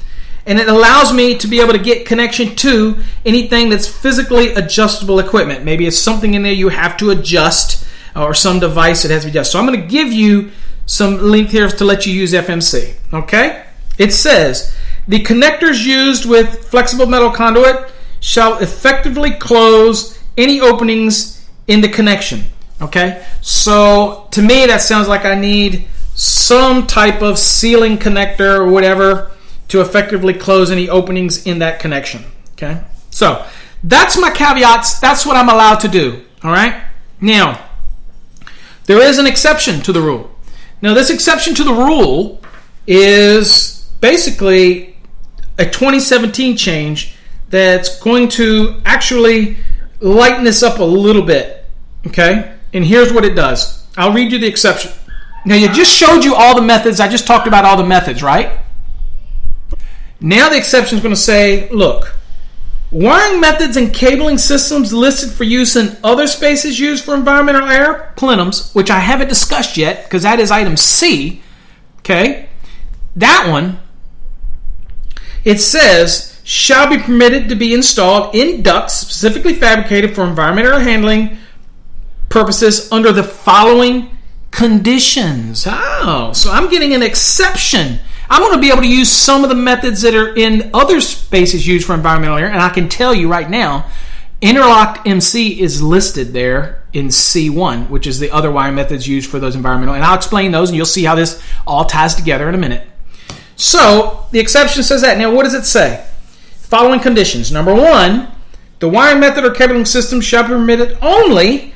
And 0.46 0.58
it 0.58 0.68
allows 0.68 1.12
me 1.12 1.38
to 1.38 1.46
be 1.46 1.60
able 1.60 1.74
to 1.74 1.78
get 1.78 2.06
connection 2.06 2.56
to 2.56 2.98
anything 3.24 3.68
that's 3.68 3.86
physically 3.86 4.52
adjustable 4.54 5.20
equipment. 5.20 5.64
Maybe 5.64 5.86
it's 5.86 5.98
something 5.98 6.34
in 6.34 6.42
there 6.42 6.52
you 6.52 6.70
have 6.70 6.96
to 6.96 7.10
adjust 7.10 7.86
or 8.16 8.34
some 8.34 8.58
device 8.58 9.02
that 9.02 9.12
has 9.12 9.22
to 9.22 9.26
be 9.28 9.30
adjusted. 9.30 9.52
So 9.52 9.58
I'm 9.60 9.66
going 9.66 9.80
to 9.80 9.86
give 9.86 10.12
you 10.12 10.50
some 10.86 11.18
link 11.18 11.50
here 11.50 11.68
to 11.68 11.84
let 11.84 12.06
you 12.06 12.12
use 12.12 12.32
FMC. 12.32 12.94
Okay? 13.12 13.64
It 13.98 14.12
says 14.12 14.74
the 15.06 15.22
connectors 15.22 15.84
used 15.84 16.24
with 16.26 16.66
flexible 16.66 17.06
metal 17.06 17.30
conduit 17.30 17.92
shall 18.20 18.58
effectively 18.58 19.32
close 19.32 20.18
any 20.36 20.60
openings 20.60 21.48
in 21.66 21.80
the 21.80 21.88
connection. 21.88 22.44
Okay? 22.80 23.24
So 23.40 24.28
to 24.32 24.42
me, 24.42 24.66
that 24.66 24.80
sounds 24.80 25.08
like 25.08 25.24
I 25.24 25.34
need 25.34 25.86
some 26.14 26.86
type 26.86 27.22
of 27.22 27.38
sealing 27.38 27.98
connector 27.98 28.58
or 28.58 28.68
whatever 28.68 29.30
to 29.68 29.80
effectively 29.80 30.34
close 30.34 30.70
any 30.70 30.88
openings 30.88 31.46
in 31.46 31.60
that 31.60 31.80
connection. 31.80 32.24
Okay? 32.52 32.82
So 33.10 33.46
that's 33.84 34.18
my 34.18 34.30
caveats. 34.30 35.00
That's 35.00 35.24
what 35.24 35.36
I'm 35.36 35.48
allowed 35.48 35.80
to 35.80 35.88
do. 35.88 36.24
All 36.42 36.50
right? 36.50 36.84
Now, 37.20 37.68
there 38.84 39.00
is 39.00 39.18
an 39.18 39.26
exception 39.26 39.80
to 39.82 39.92
the 39.92 40.00
rule. 40.00 40.30
Now, 40.82 40.94
this 40.94 41.10
exception 41.10 41.54
to 41.56 41.64
the 41.64 41.72
rule 41.72 42.40
is 42.86 43.90
basically 44.00 44.96
a 45.58 45.64
2017 45.64 46.56
change 46.56 47.14
that's 47.50 47.98
going 48.00 48.28
to 48.28 48.80
actually 48.84 49.56
lighten 50.00 50.44
this 50.44 50.62
up 50.62 50.78
a 50.78 50.84
little 50.84 51.22
bit. 51.22 51.64
Okay? 52.06 52.54
And 52.72 52.84
here's 52.84 53.12
what 53.12 53.24
it 53.24 53.34
does. 53.34 53.86
I'll 53.96 54.12
read 54.12 54.32
you 54.32 54.38
the 54.38 54.46
exception. 54.46 54.92
Now, 55.44 55.56
you 55.56 55.72
just 55.72 55.92
showed 55.92 56.24
you 56.24 56.34
all 56.34 56.54
the 56.54 56.62
methods. 56.62 57.00
I 57.00 57.08
just 57.08 57.26
talked 57.26 57.46
about 57.46 57.64
all 57.64 57.76
the 57.76 57.86
methods, 57.86 58.22
right? 58.22 58.60
Now, 60.20 60.48
the 60.48 60.56
exception 60.56 60.96
is 60.96 61.02
going 61.02 61.14
to 61.14 61.20
say, 61.20 61.68
look, 61.70 62.14
wiring 62.90 63.40
methods 63.40 63.76
and 63.76 63.94
cabling 63.94 64.38
systems 64.38 64.92
listed 64.92 65.30
for 65.30 65.44
use 65.44 65.76
in 65.76 65.96
other 66.02 66.26
spaces 66.26 66.80
used 66.80 67.04
for 67.04 67.14
environmental 67.14 67.68
air, 67.68 68.12
plenums, 68.16 68.74
which 68.74 68.90
I 68.90 68.98
haven't 68.98 69.28
discussed 69.28 69.76
yet 69.76 70.04
because 70.04 70.22
that 70.22 70.40
is 70.40 70.50
item 70.50 70.76
C. 70.76 71.42
Okay? 71.98 72.48
That 73.16 73.48
one, 73.48 73.78
it 75.44 75.60
says, 75.60 76.40
shall 76.44 76.88
be 76.88 76.98
permitted 76.98 77.48
to 77.48 77.54
be 77.54 77.72
installed 77.72 78.34
in 78.34 78.62
ducts 78.62 78.94
specifically 78.94 79.54
fabricated 79.54 80.14
for 80.14 80.26
environmental 80.26 80.80
handling 80.80 81.38
purposes 82.28 82.90
under 82.90 83.12
the 83.12 83.22
following 83.22 84.16
conditions. 84.50 85.64
Oh, 85.68 86.32
so 86.34 86.50
I'm 86.50 86.68
getting 86.68 86.92
an 86.92 87.02
exception. 87.02 88.00
I'm 88.30 88.42
going 88.42 88.54
to 88.54 88.60
be 88.60 88.70
able 88.70 88.82
to 88.82 88.88
use 88.88 89.10
some 89.10 89.42
of 89.42 89.50
the 89.50 89.56
methods 89.56 90.02
that 90.02 90.14
are 90.14 90.34
in 90.36 90.70
other 90.72 91.00
spaces 91.00 91.66
used 91.66 91.84
for 91.84 91.94
environmental 91.94 92.38
air, 92.38 92.46
and 92.46 92.60
I 92.60 92.68
can 92.68 92.88
tell 92.88 93.12
you 93.12 93.28
right 93.28 93.50
now, 93.50 93.90
interlocked 94.40 95.06
MC 95.06 95.60
is 95.60 95.82
listed 95.82 96.32
there 96.32 96.84
in 96.92 97.08
C1, 97.08 97.90
which 97.90 98.06
is 98.06 98.20
the 98.20 98.30
other 98.30 98.50
wiring 98.50 98.76
methods 98.76 99.08
used 99.08 99.28
for 99.28 99.40
those 99.40 99.56
environmental. 99.56 99.96
And 99.96 100.04
I'll 100.04 100.16
explain 100.16 100.52
those, 100.52 100.70
and 100.70 100.76
you'll 100.76 100.86
see 100.86 101.04
how 101.04 101.16
this 101.16 101.42
all 101.66 101.84
ties 101.84 102.14
together 102.14 102.48
in 102.48 102.54
a 102.54 102.58
minute. 102.58 102.86
So 103.56 104.26
the 104.30 104.38
exception 104.38 104.84
says 104.84 105.02
that. 105.02 105.18
Now, 105.18 105.34
what 105.34 105.42
does 105.42 105.54
it 105.54 105.64
say? 105.64 106.06
Following 106.60 107.00
conditions. 107.00 107.50
Number 107.50 107.74
one, 107.74 108.28
the 108.78 108.88
wiring 108.88 109.20
method 109.20 109.44
or 109.44 109.50
cabling 109.50 109.84
system 109.84 110.20
shall 110.20 110.44
be 110.44 110.50
permitted 110.50 110.96
only 111.02 111.74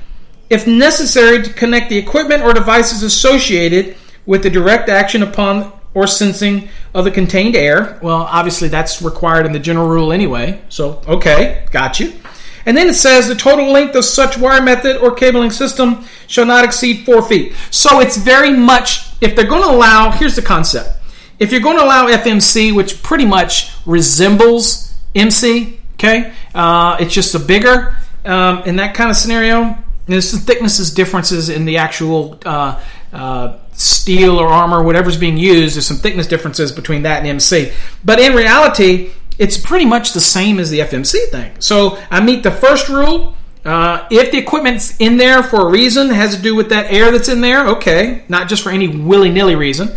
if 0.49 0.69
necessary 0.69 1.43
to 1.43 1.53
connect 1.53 1.91
the 1.91 1.99
equipment 1.99 2.43
or 2.43 2.53
devices 2.53 3.03
associated 3.03 3.97
with 4.25 4.45
the 4.45 4.51
direct 4.51 4.89
action 4.89 5.23
upon 5.23 5.73
or 5.95 6.07
sensing 6.07 6.69
of 6.93 7.05
the 7.05 7.11
contained 7.11 7.57
air. 7.57 7.99
Well, 8.03 8.23
obviously 8.23 8.69
that's 8.69 9.01
required 9.01 9.47
in 9.47 9.53
the 9.53 9.59
general 9.59 9.89
rule 9.89 10.13
anyway. 10.13 10.61
So, 10.69 11.01
okay, 11.07 11.67
got 11.71 12.01
you. 12.01 12.13
And 12.67 12.77
then 12.77 12.89
it 12.89 12.95
says 12.95 13.29
the 13.29 13.35
total 13.35 13.71
length 13.71 13.95
of 13.95 14.05
such 14.05 14.39
wire 14.39 14.63
method 14.63 14.97
or 14.97 15.15
cabling 15.15 15.51
system 15.51 16.05
shall 16.27 16.47
not 16.47 16.65
exceed 16.65 17.05
four 17.05 17.23
feet. 17.23 17.55
So 17.71 18.01
it's 18.01 18.17
very 18.17 18.53
much, 18.53 19.01
if 19.21 19.37
they're 19.37 19.47
going 19.47 19.63
to 19.63 19.71
allow, 19.71 20.11
here's 20.11 20.37
the 20.37 20.43
concept. 20.43 20.91
If 21.39 21.53
you're 21.53 21.61
going 21.61 21.77
to 21.77 21.85
allow 21.85 22.07
FMC, 22.07 22.75
which 22.75 23.03
pretty 23.03 23.27
much 23.27 23.73
resembles 23.85 24.95
MC, 25.15 25.79
okay, 25.95 26.33
uh, 26.55 26.97
it's 27.01 27.13
just 27.13 27.35
a 27.35 27.39
bigger, 27.39 27.97
um, 28.25 28.63
in 28.63 28.77
that 28.77 28.95
kind 28.95 29.11
of 29.11 29.17
scenario, 29.17 29.77
there's 30.07 30.29
some 30.29 30.41
thicknesses 30.41 30.93
differences 30.93 31.49
in 31.49 31.65
the 31.65 31.79
actual 31.79 32.39
uh, 32.45 32.81
uh, 33.13 33.59
steel 33.75 34.39
or 34.39 34.49
armor, 34.49 34.83
whatever's 34.83 35.17
being 35.17 35.37
used. 35.37 35.77
There's 35.77 35.87
some 35.87 35.97
thickness 35.97 36.27
differences 36.27 36.73
between 36.73 37.03
that 37.03 37.19
and 37.19 37.27
MC. 37.27 37.73
But 38.05 38.21
in 38.21 38.35
reality, 38.35 39.13
it's 39.39 39.59
pretty 39.59 39.85
much 39.85 40.13
the 40.13 40.21
same 40.21 40.59
as 40.59 40.71
the 40.71 40.81
FMC 40.81 41.31
thing. 41.31 41.53
So 41.61 41.99
I 42.11 42.21
meet 42.21 42.43
the 42.43 42.51
first 42.51 42.89
rule. 42.89 43.37
Uh, 43.65 44.07
if 44.11 44.31
the 44.31 44.39
equipment's 44.39 44.97
in 44.99 45.17
there 45.17 45.43
for 45.43 45.67
a 45.67 45.71
reason, 45.71 46.11
has 46.11 46.37
to 46.37 46.43
do 46.43 46.55
with 46.55 46.69
that 46.69 46.93
air 46.93 47.11
that's 47.11 47.29
in 47.29 47.41
there, 47.41 47.67
okay, 47.69 48.25
not 48.29 48.49
just 48.49 48.63
for 48.63 48.71
any 48.71 48.89
willy 48.89 49.31
nilly 49.31 49.55
reason. 49.55 49.89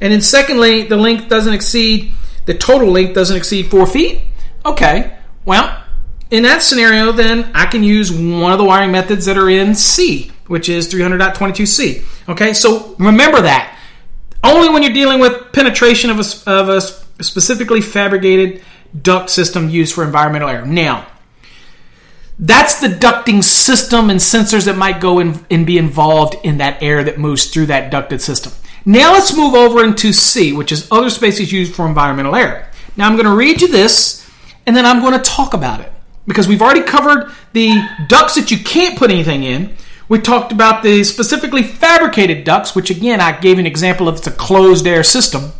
And 0.00 0.12
then 0.12 0.20
secondly, 0.20 0.82
the 0.84 0.96
length 0.96 1.28
doesn't 1.28 1.52
exceed, 1.52 2.12
the 2.44 2.54
total 2.54 2.90
length 2.90 3.14
doesn't 3.14 3.36
exceed 3.36 3.66
four 3.66 3.86
feet, 3.86 4.20
okay, 4.64 5.16
well, 5.44 5.82
in 6.30 6.42
that 6.42 6.62
scenario, 6.62 7.12
then 7.12 7.50
I 7.54 7.66
can 7.66 7.82
use 7.82 8.12
one 8.12 8.52
of 8.52 8.58
the 8.58 8.64
wiring 8.64 8.92
methods 8.92 9.26
that 9.26 9.38
are 9.38 9.48
in 9.50 9.74
C, 9.74 10.32
which 10.48 10.68
is 10.68 10.92
300.22c. 10.92 12.28
Okay, 12.28 12.52
so 12.52 12.94
remember 12.98 13.42
that. 13.42 13.78
Only 14.44 14.68
when 14.68 14.82
you're 14.82 14.92
dealing 14.92 15.18
with 15.18 15.52
penetration 15.52 16.10
of 16.10 16.18
a, 16.20 16.50
of 16.50 16.68
a 16.68 16.80
specifically 17.22 17.80
fabricated 17.80 18.62
duct 19.00 19.30
system 19.30 19.68
used 19.68 19.94
for 19.94 20.04
environmental 20.04 20.48
air. 20.48 20.64
Now, 20.64 21.06
that's 22.38 22.80
the 22.80 22.88
ducting 22.88 23.42
system 23.42 24.10
and 24.10 24.20
sensors 24.20 24.66
that 24.66 24.76
might 24.76 25.00
go 25.00 25.20
in 25.20 25.44
and 25.50 25.66
be 25.66 25.78
involved 25.78 26.36
in 26.44 26.58
that 26.58 26.82
air 26.82 27.02
that 27.04 27.18
moves 27.18 27.46
through 27.46 27.66
that 27.66 27.90
ducted 27.90 28.20
system. 28.20 28.52
Now 28.84 29.12
let's 29.12 29.36
move 29.36 29.54
over 29.54 29.82
into 29.82 30.12
C, 30.12 30.52
which 30.52 30.70
is 30.70 30.86
other 30.90 31.10
spaces 31.10 31.50
used 31.50 31.74
for 31.74 31.88
environmental 31.88 32.36
air. 32.36 32.70
Now 32.96 33.06
I'm 33.06 33.14
going 33.14 33.26
to 33.26 33.34
read 33.34 33.62
you 33.62 33.68
this 33.68 34.28
and 34.66 34.76
then 34.76 34.84
I'm 34.84 35.00
going 35.00 35.14
to 35.14 35.30
talk 35.30 35.54
about 35.54 35.80
it 35.80 35.92
because 36.26 36.46
we've 36.46 36.62
already 36.62 36.82
covered 36.82 37.32
the 37.52 37.74
ducts 38.08 38.34
that 38.34 38.50
you 38.50 38.58
can't 38.58 38.98
put 38.98 39.10
anything 39.10 39.42
in. 39.42 39.74
We 40.08 40.20
talked 40.20 40.52
about 40.52 40.82
the 40.82 41.02
specifically 41.02 41.62
fabricated 41.62 42.44
ducts, 42.44 42.74
which 42.74 42.90
again 42.90 43.20
I 43.20 43.38
gave 43.38 43.58
an 43.58 43.66
example 43.66 44.08
of 44.08 44.16
it's 44.16 44.26
a 44.26 44.32
closed 44.32 44.86
air 44.86 45.02
system. 45.02 45.52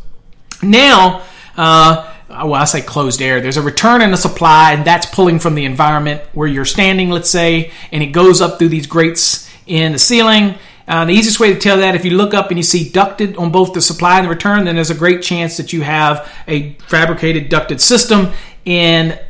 Now, 0.62 1.24
uh, 1.56 2.12
well, 2.28 2.54
I 2.54 2.64
say 2.64 2.80
closed 2.80 3.20
air. 3.22 3.40
There's 3.40 3.56
a 3.56 3.62
return 3.62 4.02
and 4.02 4.12
a 4.12 4.16
supply, 4.16 4.72
and 4.72 4.84
that's 4.84 5.06
pulling 5.06 5.38
from 5.38 5.54
the 5.54 5.64
environment 5.64 6.22
where 6.32 6.48
you're 6.48 6.64
standing, 6.64 7.10
let's 7.10 7.30
say, 7.30 7.72
and 7.92 8.02
it 8.02 8.06
goes 8.06 8.40
up 8.40 8.58
through 8.58 8.68
these 8.68 8.86
grates 8.86 9.50
in 9.66 9.92
the 9.92 9.98
ceiling. 9.98 10.56
Uh, 10.88 11.04
the 11.04 11.12
easiest 11.12 11.40
way 11.40 11.52
to 11.52 11.58
tell 11.58 11.78
that, 11.78 11.94
if 11.96 12.04
you 12.04 12.12
look 12.12 12.32
up 12.32 12.50
and 12.50 12.58
you 12.58 12.62
see 12.62 12.88
ducted 12.88 13.36
on 13.36 13.50
both 13.50 13.72
the 13.72 13.80
supply 13.80 14.18
and 14.18 14.26
the 14.26 14.30
return, 14.30 14.64
then 14.64 14.76
there's 14.76 14.90
a 14.90 14.94
great 14.94 15.22
chance 15.22 15.56
that 15.56 15.72
you 15.72 15.82
have 15.82 16.32
a 16.46 16.74
fabricated 16.86 17.48
ducted 17.48 17.80
system. 17.80 18.32
And 18.64 19.20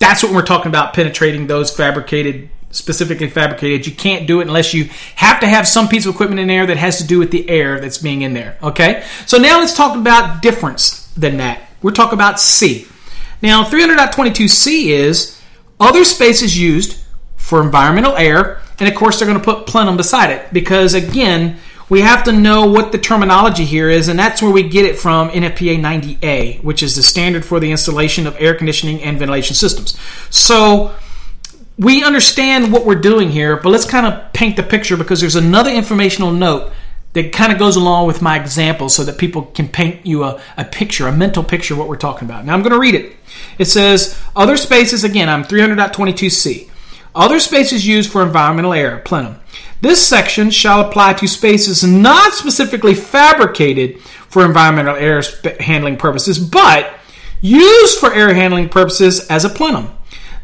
that's 0.00 0.22
what 0.22 0.32
we're 0.32 0.42
talking 0.42 0.68
about 0.68 0.92
penetrating 0.92 1.46
those 1.46 1.74
fabricated 1.74 2.50
specifically 2.76 3.28
fabricated 3.28 3.86
you 3.86 3.94
can't 3.94 4.26
do 4.26 4.40
it 4.40 4.46
unless 4.46 4.74
you 4.74 4.84
have 5.16 5.40
to 5.40 5.46
have 5.46 5.66
some 5.66 5.88
piece 5.88 6.06
of 6.06 6.14
equipment 6.14 6.40
in 6.40 6.48
there 6.48 6.66
that 6.66 6.76
has 6.76 6.98
to 6.98 7.06
do 7.06 7.18
with 7.18 7.30
the 7.30 7.48
air 7.48 7.80
that's 7.80 7.98
being 7.98 8.22
in 8.22 8.34
there 8.34 8.56
okay? 8.62 9.04
So 9.26 9.38
now 9.38 9.58
let's 9.60 9.74
talk 9.74 9.96
about 9.96 10.42
difference 10.42 11.06
than 11.14 11.38
that. 11.38 11.62
We're 11.82 11.92
talking 11.92 12.14
about 12.14 12.40
c. 12.40 12.86
Now 13.42 13.64
300.22c 13.64 14.86
is 14.86 15.40
other 15.78 16.04
spaces 16.04 16.58
used 16.58 17.02
for 17.36 17.62
environmental 17.62 18.16
air 18.16 18.60
and 18.78 18.88
of 18.88 18.94
course 18.94 19.18
they're 19.18 19.28
going 19.28 19.38
to 19.38 19.44
put 19.44 19.66
plenum 19.66 19.96
beside 19.96 20.30
it 20.30 20.52
because 20.52 20.94
again 20.94 21.58
we 21.88 22.00
have 22.00 22.24
to 22.24 22.32
know 22.32 22.66
what 22.66 22.90
the 22.90 22.98
terminology 22.98 23.64
here 23.64 23.88
is, 23.88 24.08
and 24.08 24.18
that's 24.18 24.42
where 24.42 24.50
we 24.50 24.68
get 24.68 24.84
it 24.84 24.98
from 24.98 25.30
NFPA 25.30 25.80
90A, 25.80 26.64
which 26.64 26.82
is 26.82 26.96
the 26.96 27.02
standard 27.02 27.44
for 27.44 27.60
the 27.60 27.70
installation 27.70 28.26
of 28.26 28.36
air 28.40 28.54
conditioning 28.54 29.00
and 29.02 29.18
ventilation 29.18 29.54
systems. 29.54 29.96
So 30.30 30.94
we 31.78 32.02
understand 32.02 32.72
what 32.72 32.86
we're 32.86 32.94
doing 32.94 33.30
here, 33.30 33.56
but 33.56 33.68
let's 33.68 33.84
kind 33.84 34.06
of 34.06 34.32
paint 34.32 34.56
the 34.56 34.62
picture 34.62 34.96
because 34.96 35.20
there's 35.20 35.36
another 35.36 35.70
informational 35.70 36.32
note 36.32 36.72
that 37.12 37.32
kind 37.32 37.52
of 37.52 37.58
goes 37.58 37.76
along 37.76 38.06
with 38.06 38.20
my 38.20 38.38
example 38.38 38.88
so 38.88 39.04
that 39.04 39.18
people 39.18 39.42
can 39.42 39.68
paint 39.68 40.04
you 40.04 40.24
a, 40.24 40.40
a 40.56 40.64
picture, 40.64 41.06
a 41.06 41.12
mental 41.12 41.42
picture 41.42 41.74
of 41.74 41.78
what 41.78 41.88
we're 41.88 41.96
talking 41.96 42.28
about. 42.28 42.44
Now 42.44 42.54
I'm 42.54 42.62
going 42.62 42.72
to 42.72 42.78
read 42.78 42.94
it. 42.94 43.16
It 43.58 43.66
says, 43.66 44.20
Other 44.34 44.56
spaces, 44.56 45.04
again, 45.04 45.28
I'm 45.28 45.44
300.22c. 45.44 46.70
Other 47.14 47.40
spaces 47.40 47.86
used 47.86 48.12
for 48.12 48.22
environmental 48.22 48.74
air, 48.74 48.98
plenum. 48.98 49.40
This 49.80 50.06
section 50.06 50.50
shall 50.50 50.82
apply 50.82 51.14
to 51.14 51.26
spaces 51.26 51.82
not 51.82 52.34
specifically 52.34 52.94
fabricated 52.94 54.00
for 54.28 54.44
environmental 54.44 54.96
air 54.96 55.22
handling 55.60 55.96
purposes, 55.96 56.38
but 56.38 56.92
used 57.40 57.98
for 57.98 58.12
air 58.12 58.34
handling 58.34 58.68
purposes 58.68 59.26
as 59.28 59.46
a 59.46 59.48
plenum. 59.48 59.95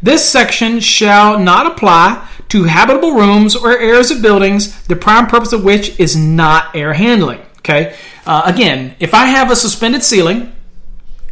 This 0.02 0.28
section 0.28 0.80
shall 0.80 1.38
not 1.38 1.66
apply 1.66 2.28
to 2.48 2.64
habitable 2.64 3.12
rooms 3.12 3.54
or 3.54 3.78
areas 3.78 4.10
of 4.10 4.20
buildings, 4.20 4.82
the 4.84 4.96
prime 4.96 5.26
purpose 5.26 5.52
of 5.52 5.64
which 5.64 5.98
is 6.00 6.16
not 6.16 6.74
air 6.74 6.92
handling. 6.92 7.40
Okay. 7.58 7.96
Uh, 8.26 8.42
again, 8.44 8.96
if 8.98 9.14
I 9.14 9.26
have 9.26 9.50
a 9.50 9.56
suspended 9.56 10.02
ceiling, 10.02 10.52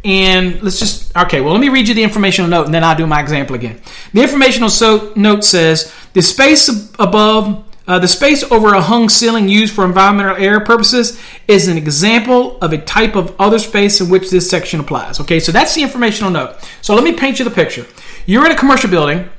and 0.03 0.61
let's 0.63 0.79
just 0.79 1.15
okay. 1.15 1.41
Well, 1.41 1.53
let 1.53 1.61
me 1.61 1.69
read 1.69 1.87
you 1.87 1.93
the 1.93 2.01
informational 2.01 2.49
note, 2.49 2.65
and 2.65 2.73
then 2.73 2.83
I'll 2.83 2.95
do 2.95 3.05
my 3.05 3.21
example 3.21 3.55
again. 3.55 3.79
The 4.13 4.23
informational 4.23 4.69
so, 4.69 5.13
note 5.15 5.43
says 5.43 5.93
the 6.13 6.23
space 6.23 6.91
above 6.97 7.65
uh, 7.87 7.99
the 7.99 8.07
space 8.07 8.43
over 8.51 8.73
a 8.73 8.81
hung 8.81 9.09
ceiling 9.09 9.49
used 9.49 9.73
for 9.73 9.83
environmental 9.83 10.37
air 10.37 10.59
purposes 10.59 11.19
is 11.47 11.67
an 11.67 11.77
example 11.77 12.57
of 12.59 12.73
a 12.73 12.77
type 12.77 13.15
of 13.15 13.35
other 13.39 13.59
space 13.59 13.99
in 13.99 14.09
which 14.09 14.29
this 14.29 14.49
section 14.49 14.79
applies. 14.79 15.19
Okay, 15.19 15.39
so 15.39 15.51
that's 15.51 15.75
the 15.75 15.81
informational 15.81 16.31
note. 16.31 16.55
So 16.81 16.95
let 16.95 17.03
me 17.03 17.13
paint 17.13 17.39
you 17.39 17.45
the 17.45 17.51
picture. 17.51 17.85
You're 18.25 18.45
in 18.45 18.51
a 18.51 18.57
commercial 18.57 18.89
building, 18.89 19.29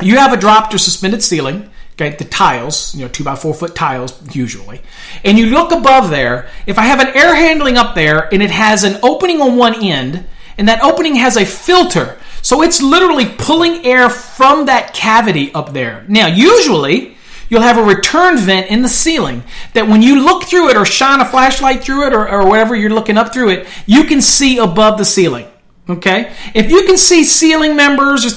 you 0.00 0.16
have 0.16 0.32
a 0.32 0.36
dropped 0.36 0.74
or 0.74 0.78
suspended 0.78 1.22
ceiling, 1.22 1.70
okay, 1.92 2.16
the 2.16 2.24
tiles, 2.24 2.94
you 2.94 3.02
know, 3.02 3.08
two 3.08 3.24
by 3.24 3.36
four 3.36 3.54
foot 3.54 3.74
tiles 3.74 4.20
usually, 4.34 4.80
and 5.24 5.38
you 5.38 5.46
look 5.46 5.72
above 5.72 6.10
there. 6.10 6.48
If 6.66 6.78
I 6.78 6.82
have 6.82 7.00
an 7.00 7.16
air 7.16 7.34
handling 7.34 7.76
up 7.76 7.94
there 7.94 8.32
and 8.32 8.42
it 8.42 8.50
has 8.50 8.84
an 8.84 8.98
opening 9.02 9.40
on 9.40 9.56
one 9.56 9.82
end, 9.82 10.26
and 10.56 10.68
that 10.68 10.82
opening 10.82 11.16
has 11.16 11.36
a 11.36 11.44
filter, 11.44 12.16
so 12.42 12.62
it's 12.62 12.82
literally 12.82 13.26
pulling 13.26 13.84
air 13.86 14.08
from 14.08 14.66
that 14.66 14.94
cavity 14.94 15.52
up 15.54 15.72
there. 15.72 16.04
Now, 16.08 16.26
usually, 16.26 17.16
you'll 17.48 17.62
have 17.62 17.78
a 17.78 17.82
return 17.82 18.36
vent 18.38 18.68
in 18.68 18.82
the 18.82 18.88
ceiling 18.88 19.42
that 19.72 19.88
when 19.88 20.02
you 20.02 20.22
look 20.22 20.44
through 20.44 20.70
it 20.70 20.76
or 20.76 20.84
shine 20.84 21.20
a 21.20 21.24
flashlight 21.24 21.82
through 21.82 22.06
it 22.06 22.12
or, 22.12 22.28
or 22.28 22.46
whatever 22.46 22.76
you're 22.76 22.90
looking 22.90 23.16
up 23.16 23.32
through 23.32 23.50
it, 23.50 23.66
you 23.86 24.04
can 24.04 24.20
see 24.20 24.58
above 24.58 24.98
the 24.98 25.04
ceiling. 25.04 25.46
Okay, 25.86 26.34
if 26.54 26.70
you 26.70 26.86
can 26.86 26.96
see 26.96 27.24
ceiling 27.24 27.76
members 27.76 28.24
or 28.24 28.30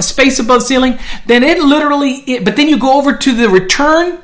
space 0.00 0.38
above 0.38 0.62
ceiling, 0.62 0.98
then 1.26 1.42
it 1.42 1.58
literally. 1.58 2.12
It, 2.26 2.46
but 2.46 2.56
then 2.56 2.66
you 2.66 2.78
go 2.78 2.98
over 2.98 3.14
to 3.14 3.34
the 3.34 3.50
return, 3.50 4.20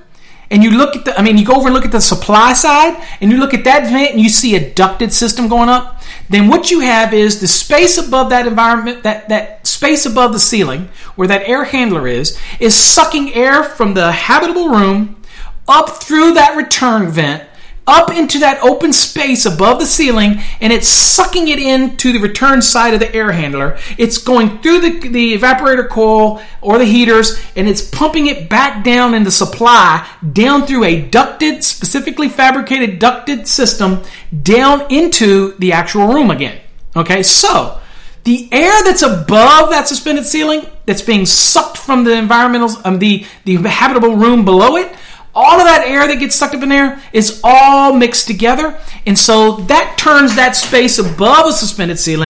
and 0.51 0.62
you 0.64 0.71
look 0.71 0.97
at 0.97 1.05
the. 1.05 1.19
I 1.19 1.23
mean, 1.23 1.37
you 1.37 1.45
go 1.45 1.57
over 1.57 1.66
and 1.66 1.75
look 1.75 1.85
at 1.85 1.93
the 1.93 2.01
supply 2.01 2.55
side, 2.55 3.07
and 3.21 3.31
you 3.31 3.37
look 3.37 3.53
at 3.53 3.64
that 3.64 3.90
vent, 3.90 4.12
and 4.12 4.21
you 4.21 4.31
see 4.31 4.57
a 4.57 4.73
ducted 4.73 5.12
system 5.12 5.47
going 5.47 5.69
up. 5.69 6.03
Then 6.31 6.49
what 6.49 6.71
you 6.71 6.81
have 6.81 7.12
is 7.12 7.40
the 7.40 7.49
space 7.49 7.99
above 7.99 8.31
that 8.31 8.47
environment, 8.47 9.03
that 9.03 9.29
that 9.29 9.66
space 9.66 10.07
above 10.07 10.33
the 10.33 10.38
ceiling 10.38 10.88
where 11.16 11.29
that 11.29 11.47
air 11.47 11.64
handler 11.64 12.09
is, 12.09 12.38
is 12.61 12.75
sucking 12.75 13.35
air 13.35 13.62
from 13.62 13.93
the 13.93 14.11
habitable 14.11 14.71
room 14.71 15.21
up 15.69 16.03
through 16.03 16.33
that 16.33 16.57
return 16.57 17.11
vent 17.11 17.45
up 17.90 18.11
into 18.12 18.38
that 18.38 18.62
open 18.62 18.92
space 18.92 19.44
above 19.44 19.81
the 19.81 19.87
ceiling 19.87 20.40
and 20.61 20.72
it's 20.72 20.88
sucking 20.88 21.48
it 21.48 21.59
into 21.59 22.12
the 22.12 22.20
return 22.20 22.62
side 22.62 22.94
of 22.94 23.00
the 23.00 23.14
air 23.14 23.33
handler. 23.33 23.79
It's 23.98 24.18
going 24.18 24.61
through 24.61 24.81
the, 24.81 25.09
the 25.09 25.37
evaporator 25.37 25.88
coil 25.88 26.40
or 26.62 26.79
the 26.79 26.85
heaters 26.85 27.38
and 27.57 27.68
it's 27.68 27.83
pumping 27.83 28.26
it 28.26 28.48
back 28.48 28.85
down 28.85 29.12
in 29.12 29.24
the 29.24 29.31
supply 29.31 30.09
down 30.33 30.66
through 30.66 30.85
a 30.85 31.00
ducted, 31.00 31.64
specifically 31.64 32.29
fabricated 32.29 33.00
ducted 33.00 33.48
system 33.48 34.03
down 34.42 34.87
into 34.90 35.57
the 35.59 35.72
actual 35.72 36.07
room 36.07 36.31
again. 36.31 36.61
Okay, 36.94 37.22
so 37.24 37.81
the 38.24 38.48
air 38.53 38.83
that's 38.85 39.03
above 39.03 39.70
that 39.70 39.88
suspended 39.88 40.26
ceiling, 40.26 40.66
that's 40.87 41.03
being 41.03 41.24
sucked 41.24 41.79
from 41.79 42.05
the 42.05 42.12
environmental, 42.12 42.70
um, 42.85 42.98
the 42.98 43.24
the 43.44 43.57
habitable 43.57 44.14
room 44.16 44.44
below 44.44 44.76
it, 44.76 44.94
all 45.35 45.59
of 45.61 45.66
that 45.66 45.85
air 45.87 46.07
that 46.07 46.19
gets 46.19 46.35
sucked 46.35 46.55
up 46.55 46.62
in 46.62 46.69
there 46.69 47.03
is 47.12 47.40
all 47.45 47.93
mixed 47.93 48.27
together, 48.27 48.79
and 49.07 49.19
so 49.19 49.57
that 49.62 49.97
turns 49.99 50.37
that 50.37 50.57
space 50.57 50.99
above 50.99 51.47
a 51.47 51.53
suspended 51.53 51.99
ceiling. 51.99 52.27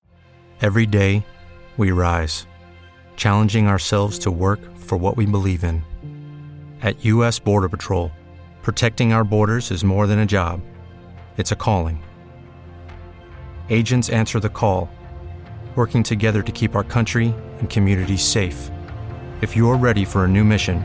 Every 0.60 0.86
day, 0.86 1.24
we 1.76 1.90
rise, 1.90 2.46
challenging 3.16 3.66
ourselves 3.66 4.18
to 4.20 4.30
work 4.30 4.60
for 4.78 4.98
what 4.98 5.16
we 5.16 5.26
believe 5.26 5.64
in. 5.64 5.82
At 6.82 7.04
U.S. 7.04 7.38
Border 7.38 7.68
Patrol, 7.68 8.10
protecting 8.62 9.12
our 9.12 9.24
borders 9.24 9.70
is 9.70 9.84
more 9.84 10.06
than 10.06 10.18
a 10.18 10.26
job, 10.26 10.60
it's 11.36 11.52
a 11.52 11.56
calling. 11.56 12.02
Agents 13.70 14.08
answer 14.08 14.40
the 14.40 14.48
call 14.48 14.90
working 15.76 16.02
together 16.02 16.42
to 16.42 16.52
keep 16.52 16.74
our 16.74 16.84
country 16.84 17.34
and 17.58 17.70
communities 17.70 18.22
safe. 18.22 18.70
If 19.40 19.56
you're 19.56 19.76
ready 19.76 20.04
for 20.04 20.24
a 20.24 20.28
new 20.28 20.44
mission, 20.44 20.84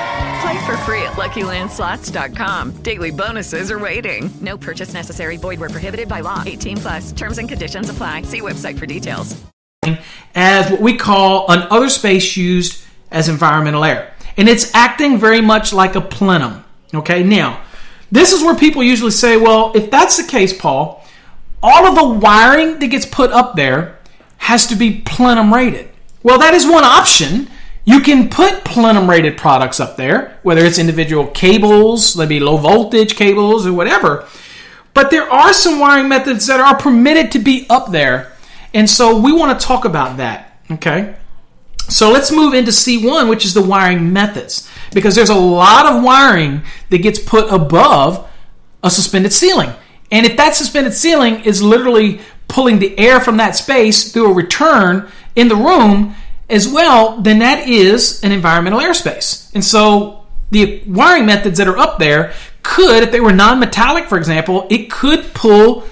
Play 0.41 0.65
for 0.65 0.77
free 0.77 1.03
at 1.03 1.13
LuckyLandSlots.com. 1.13 2.81
Daily 2.81 3.11
bonuses 3.11 3.69
are 3.69 3.77
waiting. 3.77 4.31
No 4.41 4.57
purchase 4.57 4.93
necessary. 4.93 5.37
Void 5.37 5.59
where 5.59 5.69
prohibited 5.69 6.07
by 6.07 6.21
law. 6.21 6.41
18 6.45 6.77
plus. 6.77 7.11
Terms 7.11 7.37
and 7.37 7.47
conditions 7.47 7.89
apply. 7.89 8.23
See 8.23 8.41
website 8.41 8.79
for 8.79 8.85
details. 8.85 9.39
As 10.33 10.71
what 10.71 10.81
we 10.81 10.97
call 10.97 11.51
an 11.51 11.67
other 11.69 11.89
space 11.89 12.35
used 12.37 12.83
as 13.11 13.29
environmental 13.29 13.83
air, 13.83 14.13
and 14.37 14.47
it's 14.47 14.73
acting 14.73 15.17
very 15.17 15.41
much 15.41 15.73
like 15.73 15.95
a 15.95 16.01
plenum. 16.01 16.63
Okay, 16.93 17.23
now 17.23 17.61
this 18.11 18.31
is 18.31 18.41
where 18.43 18.55
people 18.55 18.83
usually 18.83 19.11
say, 19.11 19.37
"Well, 19.37 19.71
if 19.75 19.91
that's 19.91 20.17
the 20.17 20.23
case, 20.23 20.53
Paul." 20.53 21.01
all 21.63 21.85
of 21.85 21.95
the 21.95 22.19
wiring 22.19 22.79
that 22.79 22.87
gets 22.87 23.05
put 23.05 23.31
up 23.31 23.55
there 23.55 23.99
has 24.37 24.67
to 24.67 24.75
be 24.75 25.01
plenum 25.05 25.53
rated. 25.53 25.89
Well, 26.23 26.39
that 26.39 26.53
is 26.53 26.65
one 26.65 26.83
option. 26.83 27.49
You 27.83 28.01
can 28.01 28.29
put 28.29 28.63
plenum 28.63 29.09
rated 29.09 29.37
products 29.37 29.79
up 29.79 29.97
there, 29.97 30.39
whether 30.43 30.63
it's 30.63 30.77
individual 30.77 31.27
cables, 31.27 32.15
maybe 32.15 32.39
low 32.39 32.57
voltage 32.57 33.15
cables 33.15 33.65
or 33.65 33.73
whatever. 33.73 34.27
But 34.93 35.09
there 35.09 35.29
are 35.29 35.53
some 35.53 35.79
wiring 35.79 36.09
methods 36.09 36.47
that 36.47 36.59
are 36.59 36.77
permitted 36.77 37.31
to 37.31 37.39
be 37.39 37.65
up 37.69 37.91
there. 37.91 38.33
And 38.73 38.89
so 38.89 39.19
we 39.19 39.31
want 39.31 39.59
to 39.59 39.65
talk 39.65 39.85
about 39.85 40.17
that. 40.17 40.59
Okay. 40.69 41.15
So 41.89 42.11
let's 42.11 42.31
move 42.31 42.53
into 42.53 42.71
C1, 42.71 43.29
which 43.29 43.45
is 43.45 43.53
the 43.53 43.61
wiring 43.61 44.13
methods. 44.13 44.69
Because 44.93 45.15
there's 45.15 45.29
a 45.29 45.35
lot 45.35 45.85
of 45.85 46.03
wiring 46.03 46.63
that 46.89 46.99
gets 46.99 47.19
put 47.19 47.51
above 47.51 48.29
a 48.83 48.89
suspended 48.89 49.33
ceiling. 49.33 49.71
And 50.11 50.25
if 50.25 50.37
that 50.37 50.55
suspended 50.55 50.93
ceiling 50.93 51.41
is 51.41 51.63
literally 51.63 52.21
pulling 52.47 52.79
the 52.79 52.97
air 52.99 53.19
from 53.19 53.37
that 53.37 53.55
space 53.55 54.11
through 54.11 54.31
a 54.31 54.33
return 54.33 55.09
in 55.35 55.47
the 55.47 55.55
room 55.55 56.15
as 56.51 56.67
well, 56.67 57.21
then 57.21 57.39
that 57.39 57.67
is 57.67 58.23
an 58.23 58.31
environmental 58.31 58.79
airspace. 58.79 59.51
And 59.53 59.63
so 59.63 60.25
the 60.51 60.83
wiring 60.85 61.25
methods 61.25 61.57
that 61.57 61.67
are 61.67 61.77
up 61.77 61.97
there 61.97 62.33
could, 62.61 63.03
if 63.03 63.11
they 63.11 63.19
were 63.19 63.31
non 63.31 63.59
metallic, 63.59 64.07
for 64.07 64.17
example, 64.17 64.67
it 64.69 64.91
could 64.91 65.33
pull, 65.33 65.87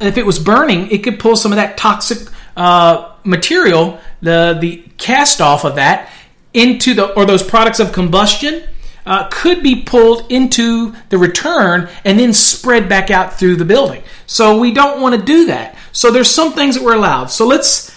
if 0.00 0.18
it 0.18 0.26
was 0.26 0.38
burning, 0.38 0.90
it 0.90 1.02
could 1.04 1.18
pull 1.18 1.36
some 1.36 1.52
of 1.52 1.56
that 1.56 1.76
toxic 1.76 2.28
uh, 2.56 3.14
material, 3.24 3.98
the, 4.20 4.58
the 4.60 4.84
cast 4.98 5.40
off 5.40 5.64
of 5.64 5.76
that, 5.76 6.10
into 6.52 6.94
the, 6.94 7.12
or 7.14 7.24
those 7.24 7.42
products 7.42 7.80
of 7.80 7.92
combustion 7.92 8.64
uh, 9.06 9.28
could 9.30 9.62
be 9.62 9.82
pulled 9.82 10.30
into 10.30 10.94
the 11.08 11.18
return 11.18 11.88
and 12.04 12.18
then 12.18 12.32
spread 12.32 12.88
back 12.88 13.10
out 13.10 13.38
through 13.38 13.56
the 13.56 13.64
building. 13.64 14.02
So 14.26 14.58
we 14.58 14.72
don't 14.72 15.00
want 15.00 15.14
to 15.14 15.22
do 15.22 15.46
that. 15.46 15.76
So 15.92 16.10
there's 16.10 16.30
some 16.30 16.52
things 16.52 16.76
that 16.76 16.84
we're 16.84 16.94
allowed. 16.94 17.26
So 17.26 17.46
let's 17.46 17.90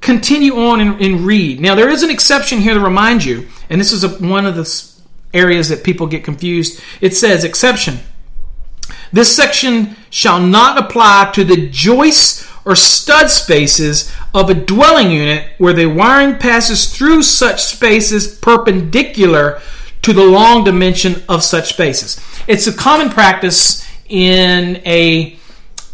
continue 0.00 0.56
on 0.56 0.80
and, 0.80 1.00
and 1.00 1.20
read. 1.20 1.60
Now 1.60 1.74
there 1.74 1.88
is 1.88 2.02
an 2.02 2.10
exception 2.10 2.60
here 2.60 2.74
to 2.74 2.80
remind 2.80 3.24
you, 3.24 3.48
and 3.68 3.80
this 3.80 3.92
is 3.92 4.04
a, 4.04 4.08
one 4.08 4.46
of 4.46 4.56
the 4.56 4.92
areas 5.34 5.68
that 5.68 5.84
people 5.84 6.06
get 6.06 6.24
confused. 6.24 6.80
It 7.00 7.14
says 7.14 7.44
exception. 7.44 7.98
This 9.12 9.34
section 9.34 9.96
shall 10.10 10.40
not 10.40 10.78
apply 10.78 11.30
to 11.34 11.44
the 11.44 11.68
joists 11.68 12.46
or 12.64 12.74
stud 12.74 13.30
spaces 13.30 14.12
of 14.34 14.50
a 14.50 14.54
dwelling 14.54 15.10
unit 15.10 15.48
where 15.58 15.72
the 15.72 15.86
wiring 15.86 16.36
passes 16.36 16.94
through 16.94 17.22
such 17.22 17.62
spaces 17.62 18.38
perpendicular 18.38 19.60
to 20.02 20.12
the 20.12 20.24
long 20.24 20.64
dimension 20.64 21.22
of 21.28 21.42
such 21.42 21.70
spaces. 21.70 22.20
It's 22.46 22.66
a 22.66 22.72
common 22.72 23.08
practice 23.08 23.86
in 24.08 24.82
a 24.86 25.38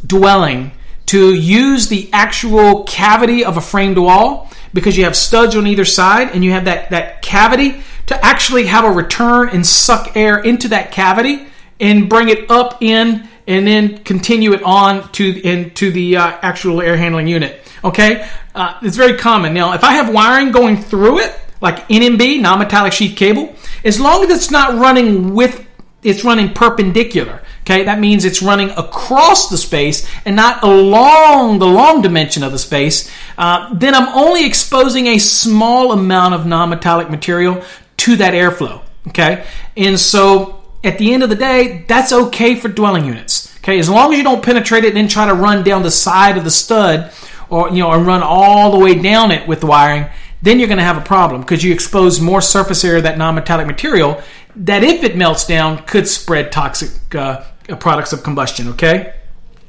dwelling 0.07 0.73
to 1.07 1.35
use 1.35 1.88
the 1.88 2.09
actual 2.12 2.85
cavity 2.85 3.45
of 3.45 3.57
a 3.57 3.61
framed 3.61 3.99
wall 3.99 4.51
because 4.73 4.97
you 4.97 5.05
have 5.05 5.17
studs 5.17 5.55
on 5.55 5.67
either 5.67 5.85
side 5.85 6.31
and 6.33 6.45
you 6.45 6.51
have 6.51 6.64
that, 6.64 6.90
that 6.90 7.23
cavity 7.23 7.83
to 8.07 8.25
actually 8.25 8.67
have 8.67 8.85
a 8.85 8.90
return 8.90 9.49
and 9.51 9.67
suck 9.67 10.17
air 10.17 10.38
into 10.38 10.69
that 10.69 10.93
cavity 10.93 11.47
and 11.81 12.09
bring 12.09 12.29
it 12.29 12.51
up 12.51 12.83
in 12.83 13.29
and 13.47 13.67
then 13.67 13.99
continue 14.05 14.53
it 14.53 14.62
on 14.62 15.11
to 15.12 15.40
into 15.47 15.90
the 15.90 16.17
uh, 16.17 16.38
actual 16.43 16.81
air 16.81 16.97
handling 16.97 17.27
unit. 17.27 17.61
Okay, 17.83 18.27
uh, 18.55 18.79
it's 18.83 18.97
very 18.97 19.19
common. 19.19 19.53
Now, 19.53 19.75
if 19.75 19.85
I 19.85 19.93
have 19.93 20.12
wiring 20.12 20.51
going 20.51 20.79
through 20.79 21.21
it, 21.21 21.38
like 21.61 21.87
NMB, 21.88 22.40
non-metallic 22.40 22.93
sheath 22.93 23.17
cable, 23.17 23.55
as 23.85 24.01
long 24.01 24.25
as 24.25 24.31
it's 24.31 24.51
not 24.51 24.79
running 24.79 25.35
with, 25.35 25.67
it's 26.03 26.25
running 26.25 26.53
perpendicular. 26.55 27.43
Okay, 27.64 27.85
that 27.85 27.98
means 27.98 28.27
it's 28.27 28.42
running 28.42 28.68
across 28.70 29.48
the 29.48 29.57
space 29.57 30.07
and 30.27 30.37
not 30.37 30.62
along 30.62 31.61
the 31.61 31.66
long 31.66 32.03
dimension 32.03 32.42
of 32.42 32.53
the 32.53 32.59
space. 32.59 33.11
Uh, 33.38 33.72
then 33.72 33.94
I'm 33.94 34.09
only 34.09 34.44
exposing 34.44 35.07
a 35.07 35.18
small 35.18 35.92
amount 35.92 36.35
of 36.35 36.44
non-metallic 36.44 37.09
material 37.09 37.64
to 37.98 38.16
that 38.16 38.35
airflow. 38.35 38.83
Okay, 39.09 39.46
and 39.79 39.98
so 39.98 40.62
at 40.83 40.98
the 40.98 41.14
end 41.14 41.22
of 41.22 41.31
the 41.31 41.37
day, 41.37 41.87
that's 41.88 42.12
okay 42.12 42.55
for 42.55 42.68
dwelling 42.68 43.07
units. 43.07 43.57
Okay, 43.61 43.79
as 43.79 43.88
long 43.88 44.12
as 44.12 44.18
you 44.18 44.24
don't 44.24 44.44
penetrate 44.44 44.85
it 44.85 44.88
and 44.88 44.96
then 44.98 45.09
try 45.09 45.27
to 45.27 45.35
run 45.35 45.64
down 45.64 45.83
the 45.83 45.90
side 45.90 46.37
of 46.37 46.44
the 46.44 46.50
stud, 46.50 47.12
or 47.48 47.70
you 47.70 47.79
know, 47.79 47.92
and 47.92 48.07
run 48.07 48.22
all 48.22 48.72
the 48.72 48.79
way 48.79 49.00
down 49.00 49.31
it 49.31 49.48
with 49.48 49.61
the 49.61 49.66
wiring 49.66 50.07
then 50.42 50.59
you're 50.59 50.68
going 50.68 50.79
to 50.79 50.85
have 50.85 50.98
a 50.98 51.05
problem 51.05 51.40
because 51.40 51.64
you 51.64 51.72
expose 51.72 52.20
more 52.20 52.42
surface 52.42 52.85
area 52.85 52.98
of 52.98 53.05
that 53.05 53.16
non-metallic 53.16 53.66
material 53.66 54.22
that 54.55 54.85
if 54.85 55.03
it 55.03 55.16
melts 55.16 55.46
down 55.46 55.79
could 55.85 56.07
spread 56.07 56.53
toxic 56.53 57.14
uh, 57.14 57.42
Uh, 57.68 57.77
products 57.77 58.12
of 58.12 58.22
combustion 58.22 58.68
okay 58.68 59.14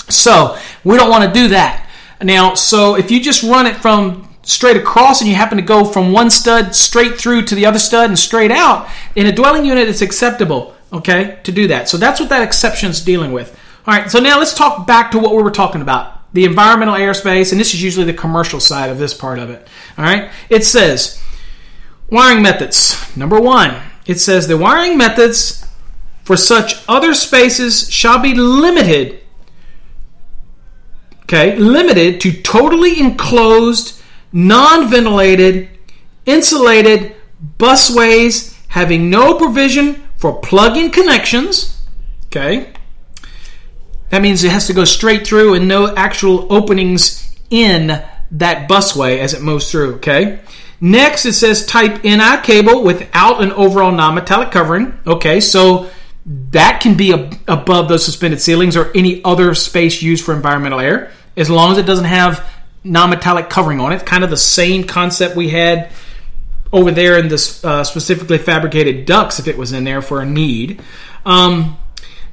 so 0.09 0.57
we 0.83 0.97
don't 0.97 1.09
want 1.09 1.23
to 1.23 1.39
do 1.39 1.49
that 1.49 1.89
now 2.21 2.53
so 2.53 2.95
if 2.95 3.09
you 3.09 3.19
just 3.19 3.43
run 3.43 3.65
it 3.65 3.75
from 3.75 4.27
straight 4.43 4.77
across 4.77 5.21
and 5.21 5.29
you 5.29 5.35
happen 5.35 5.57
to 5.57 5.63
go 5.63 5.83
from 5.83 6.11
one 6.11 6.29
stud 6.29 6.75
straight 6.75 7.17
through 7.17 7.41
to 7.41 7.55
the 7.55 7.65
other 7.65 7.79
stud 7.79 8.09
and 8.09 8.19
straight 8.19 8.51
out 8.51 8.87
in 9.15 9.25
a 9.25 9.31
dwelling 9.31 9.65
unit 9.65 9.87
it's 9.87 10.01
acceptable 10.01 10.75
okay 10.93 11.39
to 11.43 11.51
do 11.51 11.67
that 11.67 11.89
so 11.89 11.97
that's 11.97 12.19
what 12.19 12.29
that 12.29 12.43
exception 12.43 12.89
is 12.89 13.01
dealing 13.01 13.31
with 13.31 13.57
all 13.87 13.93
right 13.93 14.11
so 14.11 14.19
now 14.19 14.37
let's 14.37 14.53
talk 14.53 14.85
back 14.85 15.11
to 15.11 15.17
what 15.17 15.35
we 15.35 15.41
were 15.41 15.51
talking 15.51 15.81
about 15.81 16.15
the 16.35 16.43
environmental 16.43 16.95
airspace, 16.95 17.51
and 17.53 17.61
this 17.61 17.73
is 17.73 17.81
usually 17.81 18.05
the 18.05 18.13
commercial 18.13 18.59
side 18.59 18.89
of 18.89 18.97
this 18.97 19.13
part 19.13 19.39
of 19.39 19.49
it. 19.49 19.65
All 19.97 20.03
right, 20.03 20.29
it 20.49 20.65
says 20.65 21.23
wiring 22.11 22.43
methods. 22.43 23.15
Number 23.15 23.39
one, 23.39 23.81
it 24.05 24.19
says 24.19 24.45
the 24.45 24.57
wiring 24.57 24.97
methods 24.97 25.64
for 26.25 26.35
such 26.35 26.83
other 26.89 27.13
spaces 27.13 27.89
shall 27.89 28.19
be 28.19 28.33
limited. 28.33 29.21
Okay, 31.23 31.55
limited 31.55 32.19
to 32.21 32.41
totally 32.41 32.99
enclosed, 32.99 34.01
non 34.33 34.89
ventilated, 34.89 35.69
insulated 36.25 37.15
busways 37.57 38.55
having 38.67 39.09
no 39.09 39.35
provision 39.35 40.03
for 40.17 40.39
plug 40.41 40.77
in 40.77 40.91
connections. 40.91 41.83
Okay, 42.27 42.73
That 44.09 44.21
means 44.21 44.43
it 44.43 44.51
has 44.51 44.67
to 44.67 44.73
go 44.73 44.83
straight 44.83 45.25
through 45.25 45.53
and 45.53 45.67
no 45.67 45.95
actual 45.95 46.51
openings 46.51 47.35
in 47.49 48.03
that 48.31 48.67
busway 48.67 49.19
as 49.19 49.33
it 49.33 49.41
moves 49.41 49.71
through, 49.71 49.95
okay? 49.95 50.39
Next, 50.81 51.25
it 51.25 51.33
says 51.33 51.65
type 51.65 52.03
MI 52.03 52.41
cable 52.43 52.83
without 52.83 53.41
an 53.41 53.51
overall 53.53 53.91
non-metallic 53.91 54.51
covering. 54.51 54.99
Okay, 55.07 55.39
so 55.39 55.89
that 56.25 56.81
can 56.81 56.95
be 56.97 57.13
ab- 57.13 57.37
above 57.47 57.87
those 57.87 58.03
suspended 58.03 58.41
ceilings 58.41 58.75
or 58.75 58.91
any 58.95 59.23
other 59.23 59.53
space 59.53 60.01
used 60.01 60.25
for 60.25 60.33
environmental 60.33 60.79
air, 60.79 61.11
as 61.37 61.49
long 61.49 61.71
as 61.71 61.77
it 61.77 61.85
doesn't 61.85 62.05
have 62.05 62.47
non-metallic 62.83 63.49
covering 63.49 63.79
on 63.79 63.93
it. 63.93 64.05
Kind 64.05 64.23
of 64.23 64.29
the 64.29 64.37
same 64.37 64.85
concept 64.85 65.35
we 65.35 65.49
had 65.49 65.91
over 66.73 66.91
there 66.91 67.19
in 67.19 67.27
this 67.27 67.63
uh, 67.63 67.83
specifically 67.83 68.37
fabricated 68.37 69.05
ducts 69.05 69.39
if 69.39 69.47
it 69.47 69.57
was 69.57 69.71
in 69.71 69.83
there 69.83 70.01
for 70.01 70.21
a 70.21 70.25
need. 70.25 70.81
Um, 71.25 71.77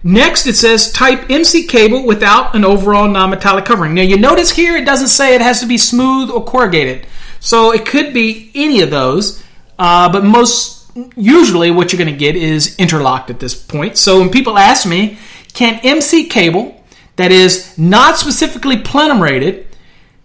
next, 0.03 0.47
it 0.47 0.57
says 0.57 0.91
type 0.91 1.31
MC 1.31 1.67
cable 1.67 2.07
without 2.07 2.55
an 2.55 2.65
overall 2.65 3.09
non-metallic 3.09 3.67
covering. 3.67 3.95
Now 3.95 4.03
you 4.03 4.17
notice 4.17 4.51
here 4.51 4.77
it 4.77 4.87
doesn't 4.87 5.09
say 5.09 5.35
it 5.35 5.43
has 5.43 5.61
to 5.61 5.67
be 5.67 5.77
smooth 5.77 6.31
or 6.31 6.45
corrugated, 6.45 7.07
so 7.41 7.73
it 7.73 7.85
could 7.85 8.15
be 8.15 8.51
any 8.55 8.81
of 8.81 8.91
those. 8.91 9.43
Uh, 9.79 10.11
but 10.11 10.25
most 10.25 10.82
usually, 11.17 11.71
what 11.71 11.93
you're 11.93 11.99
going 11.99 12.13
to 12.13 12.19
get 12.19 12.37
is 12.37 12.77
interlocked 12.77 13.31
at 13.31 13.41
this 13.41 13.55
point. 13.55 13.97
So 13.99 14.21
when 14.21 14.31
people 14.31 14.59
ask 14.59 14.87
me, 14.87 15.19
can 15.55 15.81
MC 15.83 16.29
cable 16.29 16.83
that 17.17 17.31
is 17.31 17.77
not 17.79 18.17
specifically 18.17 18.79
plenum 18.79 19.23
rated 19.23 19.67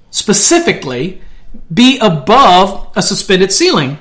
specifically 0.10 1.22
be 1.74 2.00
above 2.00 2.92
a 2.96 3.02
suspended 3.02 3.52
ceiling 3.52 3.98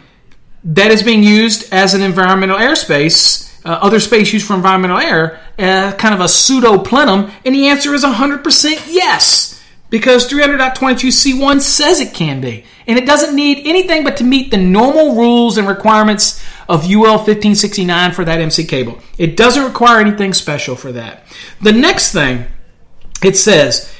that 0.64 0.90
is 0.90 1.02
being 1.02 1.22
used 1.22 1.72
as 1.72 1.94
an 1.94 2.02
environmental 2.02 2.56
airspace, 2.56 3.60
uh, 3.64 3.78
other 3.82 4.00
space 4.00 4.32
used 4.32 4.46
for 4.46 4.54
environmental 4.54 4.98
air, 4.98 5.40
uh, 5.58 5.92
kind 5.92 6.14
of 6.14 6.20
a 6.20 6.28
pseudo 6.28 6.78
plenum? 6.78 7.30
And 7.44 7.54
the 7.54 7.68
answer 7.68 7.94
is 7.94 8.04
100% 8.04 8.92
yes, 8.92 9.62
because 9.90 10.28
300.22c1 10.28 11.60
says 11.60 12.00
it 12.00 12.14
can 12.14 12.40
be. 12.40 12.64
And 12.86 12.98
it 12.98 13.06
doesn't 13.06 13.34
need 13.34 13.66
anything 13.66 14.02
but 14.04 14.16
to 14.18 14.24
meet 14.24 14.50
the 14.50 14.56
normal 14.56 15.14
rules 15.14 15.58
and 15.58 15.68
requirements 15.68 16.42
of 16.68 16.84
UL 16.84 17.18
1569 17.18 18.12
for 18.12 18.24
that 18.24 18.40
MC 18.40 18.64
cable. 18.64 18.98
It 19.18 19.36
doesn't 19.36 19.64
require 19.64 20.00
anything 20.00 20.32
special 20.32 20.76
for 20.76 20.92
that. 20.92 21.24
The 21.60 21.72
next 21.72 22.12
thing 22.12 22.46
it 23.22 23.36
says 23.36 23.92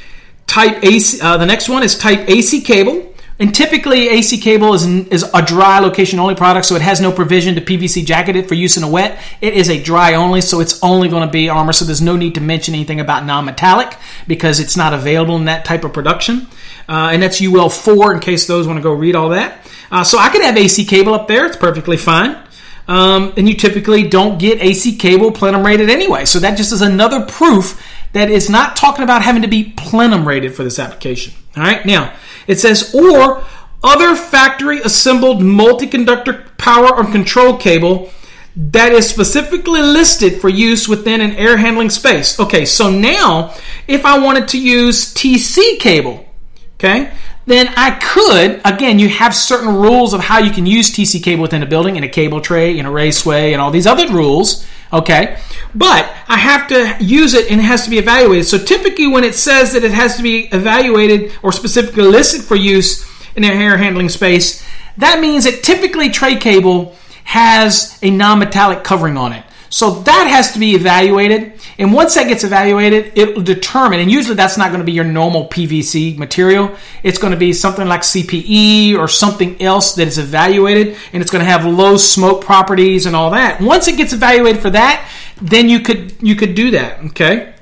type 0.47 0.83
AC. 0.85 1.21
Uh, 1.21 1.37
the 1.37 1.47
next 1.47 1.69
one 1.69 1.83
is 1.83 1.97
type 1.97 2.29
AC 2.29 2.63
cable. 2.63 3.13
And 3.39 3.55
typically, 3.55 4.09
AC 4.09 4.39
cable 4.39 4.73
is, 4.73 4.87
is 4.87 5.23
a 5.35 5.43
dry 5.43 5.79
location 5.81 6.19
only 6.19 6.35
product, 6.35 6.65
so 6.65 6.75
it 6.75 6.81
has 6.81 7.03
no 7.03 7.13
provision 7.13 7.55
to 7.57 7.61
PVC 7.61 8.03
jacket 8.03 8.35
it 8.35 8.49
for 8.49 8.55
use 8.55 8.79
in 8.79 8.83
a 8.83 8.89
wet. 8.89 9.21
It 9.43 9.53
is 9.53 9.69
a 9.69 9.79
dry 9.83 10.15
only, 10.15 10.41
so 10.41 10.61
it's 10.61 10.83
only 10.83 11.11
going 11.11 11.27
to 11.27 11.31
be 11.31 11.51
armor, 11.51 11.75
so 11.75 11.85
there's 11.85 12.01
no 12.01 12.17
need 12.17 12.37
to 12.37 12.41
mention 12.41 12.73
anything 12.73 12.99
about 12.99 13.27
non 13.27 13.45
metallic 13.45 13.95
because 14.27 14.59
it's 14.59 14.75
not 14.75 14.95
available 14.95 15.37
in 15.37 15.45
that 15.45 15.67
type 15.67 15.85
of 15.85 15.93
production. 15.93 16.47
Uh, 16.89 17.11
and 17.13 17.23
that's 17.23 17.43
UL 17.43 17.69
4 17.69 18.15
in 18.15 18.21
case 18.21 18.47
those 18.47 18.67
want 18.67 18.79
to 18.79 18.83
go 18.83 18.93
read 18.93 19.15
all 19.15 19.29
that. 19.31 19.69
Uh, 19.91 20.03
so 20.03 20.19
I 20.19 20.31
could 20.31 20.41
have 20.41 20.57
AC 20.57 20.87
cable 20.87 21.13
up 21.13 21.29
there, 21.29 21.45
it's 21.45 21.59
perfectly 21.59 21.99
fine. 21.99 22.43
Um, 22.89 23.33
and 23.37 23.49
you 23.49 23.57
typically 23.57 24.09
don't 24.09 24.39
get 24.39 24.61
AC 24.61 24.97
cable 24.97 25.33
plenum 25.33 25.67
rated 25.67 25.91
anyway, 25.91 26.25
so 26.25 26.39
that 26.39 26.57
just 26.57 26.73
is 26.73 26.83
another 26.83 27.25
proof 27.25 27.83
that 28.13 28.31
it's 28.31 28.49
not 28.49 28.77
talking 28.77 29.03
about 29.03 29.23
having 29.23 29.43
to 29.43 29.49
be 29.49 29.75
plenum 29.77 30.27
rated 30.27 30.55
for 30.55 30.63
this 30.63 30.79
application. 30.79 31.35
All 31.57 31.65
right, 31.65 31.85
now 31.85 32.15
it 32.47 32.61
says, 32.61 32.95
or 32.95 33.43
other 33.83 34.15
factory 34.15 34.81
assembled 34.81 35.43
multi 35.43 35.87
conductor 35.87 36.47
power 36.59 36.95
or 36.95 37.05
control 37.05 37.57
cable 37.57 38.11
that 38.57 38.93
is 38.93 39.09
specifically 39.09 39.83
listed 39.83 40.41
for 40.41 40.49
use 40.49 40.89
within 40.89 41.21
an 41.21 41.33
air 41.33 41.57
handling 41.59 41.91
space. 41.91 42.41
Okay, 42.41 42.65
so 42.65 42.91
now 42.91 43.55
if 43.87 44.07
I 44.07 44.19
wanted 44.19 44.49
to 44.49 44.61
use 44.61 45.13
TC 45.13 45.79
cable, 45.79 46.27
okay, 46.75 47.13
then 47.47 47.73
I 47.77 47.93
could, 47.93 48.61
again, 48.65 48.99
you 48.99 49.09
have 49.09 49.35
certain 49.35 49.75
rules 49.75 50.13
of 50.13 50.21
how 50.21 50.39
you 50.39 50.51
can 50.51 50.67
use 50.67 50.91
TC 50.91 51.23
cable 51.23 51.43
within 51.43 51.63
a 51.63 51.67
building, 51.67 51.97
in 51.97 52.03
a 52.03 52.09
cable 52.09 52.41
tray, 52.41 52.77
in 52.77 52.87
a 52.87 52.91
raceway, 52.91 53.53
and 53.53 53.63
all 53.63 53.71
these 53.71 53.87
other 53.87 54.09
rules, 54.13 54.67
okay? 54.93 55.39
But 55.73 56.13
I 56.27 56.39
have 56.39 56.67
to 56.69 56.97
use 57.03 57.35
it 57.35 57.51
and 57.51 57.61
it 57.61 57.65
has 57.65 57.85
to 57.85 57.91
be 57.91 57.99
evaluated. 57.99 58.47
So 58.47 58.59
typically, 58.59 59.07
when 59.07 59.23
it 59.23 59.37
says 59.37 59.73
that 59.75 59.85
it 59.85 59.93
has 59.93 60.17
to 60.17 60.25
be 60.25 60.47
evaluated 60.47 61.33
or 61.43 61.53
specifically 61.53 62.03
listed 62.05 62.43
for 62.43 62.57
use 62.57 63.07
in 63.37 63.45
a 63.45 63.55
hair 63.55 63.77
handling 63.77 64.09
space, 64.09 64.65
that 64.97 65.21
means 65.21 65.45
that 65.45 65.63
typically 65.63 66.11
tray 66.11 66.37
cable 66.37 66.97
has 67.25 67.97
a 68.03 68.11
non 68.11 68.41
metallic 68.41 68.83
covering 68.83 69.17
on 69.17 69.33
it. 69.33 69.45
So 69.69 69.91
that 70.03 70.29
has 70.29 70.53
to 70.53 70.59
be 70.59 70.75
evaluated. 70.75 71.55
And 71.79 71.93
once 71.93 72.15
that 72.15 72.29
gets 72.29 72.45
evaluated, 72.45 73.13
it 73.19 73.35
will 73.35 73.43
determine, 73.43 74.01
and 74.01 74.11
usually 74.11 74.37
that's 74.37 74.57
not 74.57 74.69
going 74.69 74.81
to 74.81 74.85
be 74.85 74.93
your 74.93 75.05
normal 75.05 75.49
PVC 75.49 76.17
material. 76.17 76.75
It's 77.03 77.19
going 77.19 77.33
to 77.33 77.39
be 77.39 77.53
something 77.53 77.87
like 77.87 78.03
CPE 78.03 78.97
or 78.97 79.09
something 79.09 79.61
else 79.61 79.95
that 79.97 80.07
is 80.07 80.19
evaluated, 80.19 80.97
and 81.13 81.21
it's 81.21 81.31
going 81.31 81.45
to 81.45 81.51
have 81.51 81.65
low 81.65 81.97
smoke 81.97 82.45
properties 82.45 83.07
and 83.07 83.17
all 83.17 83.31
that. 83.31 83.61
Once 83.61 83.89
it 83.89 83.97
gets 83.97 84.13
evaluated 84.13 84.63
for 84.63 84.71
that, 84.71 85.11
then 85.41 85.69
you 85.69 85.81
could 85.81 86.15
you 86.23 86.35
could 86.35 86.55
do 86.55 86.71
that. 86.71 87.01
Okay. 87.07 87.55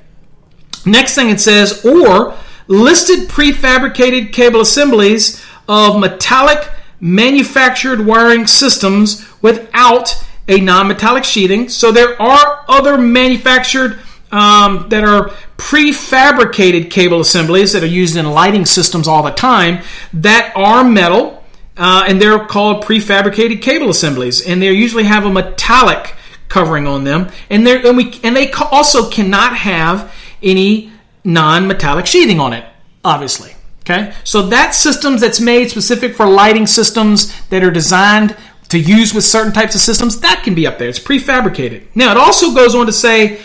Next 0.87 1.15
thing 1.15 1.31
it 1.31 1.41
says, 1.41 1.85
or 1.85 2.37
listed 2.67 3.29
prefabricated 3.29 4.33
cable 4.33 4.61
assemblies 4.61 5.45
of 5.69 5.99
metallic 5.99 6.71
manufactured 7.01 8.05
wiring 8.07 8.47
systems 8.47 9.27
without 9.43 10.25
a 10.49 10.61
non-metallic 10.61 11.25
sheathing. 11.25 11.69
So 11.69 11.93
there 11.93 12.21
are 12.21 12.65
other 12.69 12.99
manufactured 12.99 13.99
um, 14.31 14.89
that 14.89 15.05
are 15.05 15.29
prefabricated 15.57 16.91
cable 16.91 17.21
assemblies 17.21 17.73
that 17.73 17.83
are 17.83 17.87
used 17.87 18.17
in 18.17 18.29
lighting 18.31 18.67
systems 18.67 19.07
all 19.07 19.23
the 19.23 19.31
time 19.31 19.83
that 20.13 20.53
are 20.57 20.83
metal, 20.83 21.43
uh, 21.77 22.05
and 22.09 22.21
they're 22.21 22.45
called 22.45 22.85
prefabricated 22.85 23.63
cable 23.63 23.91
assemblies, 23.91 24.45
and 24.45 24.61
they 24.61 24.73
usually 24.73 25.05
have 25.05 25.25
a 25.25 25.31
metallic 25.31 26.15
covering 26.49 26.87
on 26.87 27.05
them, 27.05 27.31
and 27.49 27.67
they 27.67 27.83
and 27.89 27.97
we 27.97 28.21
and 28.23 28.37
they 28.37 28.51
also 28.53 29.09
cannot 29.09 29.57
have 29.57 30.13
any 30.43 30.93
non-metallic 31.25 32.07
sheathing 32.07 32.41
on 32.41 32.53
it, 32.53 32.65
obviously. 33.05 33.53
Okay, 33.81 34.15
so 34.25 34.43
that 34.47 34.75
systems 34.75 35.21
that's 35.21 35.41
made 35.41 35.71
specific 35.71 36.17
for 36.17 36.27
lighting 36.27 36.67
systems 36.67 37.39
that 37.49 37.63
are 37.63 37.71
designed 37.71 38.37
to 38.69 38.79
use 38.79 39.15
with 39.15 39.25
certain 39.25 39.53
types 39.53 39.75
of 39.75 39.81
systems, 39.81 40.21
that 40.21 40.43
can 40.45 40.55
be 40.55 40.67
up 40.67 40.79
there. 40.79 40.89
It's 40.89 40.99
prefabricated. 40.99 41.87
Now, 41.95 42.11
it 42.11 42.17
also 42.17 42.55
goes 42.55 42.75
on 42.75 42.87
to 42.87 42.93
say 42.93 43.41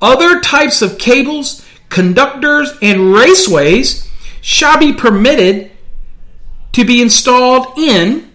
other 0.00 0.40
types 0.40 0.82
of 0.82 0.98
cables, 0.98 1.66
conductors, 1.88 2.72
and 2.82 2.98
raceways 3.14 4.08
shall 4.40 4.78
be 4.78 4.92
permitted 4.92 5.70
to 6.72 6.84
be 6.84 7.00
installed 7.00 7.78
in 7.78 8.30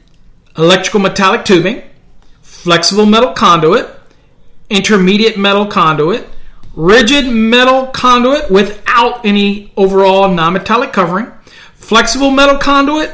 electrical 0.57 0.99
metallic 0.99 1.43
tubing, 1.43 1.83
flexible 2.41 3.05
metal 3.05 3.33
conduit, 3.33 3.89
intermediate 4.69 5.37
metal 5.37 5.65
conduit, 5.65 6.27
rigid 6.75 7.27
metal 7.27 7.87
conduit 7.87 8.49
without 8.49 9.25
any 9.25 9.73
overall 9.75 10.29
non 10.29 10.53
metallic 10.53 10.93
covering, 10.93 11.31
flexible 11.75 12.31
metal 12.31 12.57
conduit, 12.57 13.11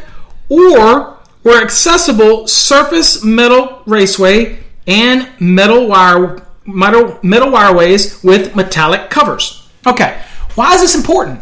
or 0.50 1.13
where 1.44 1.62
accessible 1.62 2.48
surface 2.48 3.24
metal 3.24 3.84
raceway 3.86 4.60
and 4.88 5.30
metal 5.40 5.88
wire 5.88 6.46
metal, 6.66 7.20
metal 7.22 7.50
wireways 7.50 8.24
with 8.24 8.56
metallic 8.56 9.10
covers. 9.10 9.70
Okay, 9.86 10.22
why 10.56 10.74
is 10.74 10.82
this 10.82 10.96
important? 10.96 11.42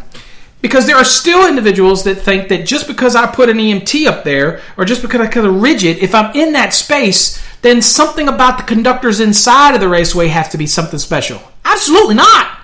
Because 0.60 0.86
there 0.86 0.96
are 0.96 1.04
still 1.04 1.48
individuals 1.48 2.04
that 2.04 2.16
think 2.16 2.48
that 2.48 2.66
just 2.66 2.86
because 2.86 3.16
I 3.16 3.26
put 3.26 3.48
an 3.48 3.56
EMT 3.56 4.06
up 4.06 4.22
there, 4.22 4.60
or 4.76 4.84
just 4.84 5.02
because 5.02 5.20
I 5.20 5.26
cut 5.26 5.44
a 5.44 5.50
rigid, 5.50 5.98
if 5.98 6.14
I'm 6.14 6.34
in 6.36 6.52
that 6.52 6.72
space, 6.72 7.42
then 7.62 7.82
something 7.82 8.28
about 8.28 8.58
the 8.58 8.64
conductors 8.64 9.18
inside 9.18 9.74
of 9.74 9.80
the 9.80 9.88
raceway 9.88 10.28
have 10.28 10.50
to 10.50 10.58
be 10.58 10.66
something 10.66 11.00
special. 11.00 11.40
Absolutely 11.64 12.14
not. 12.14 12.58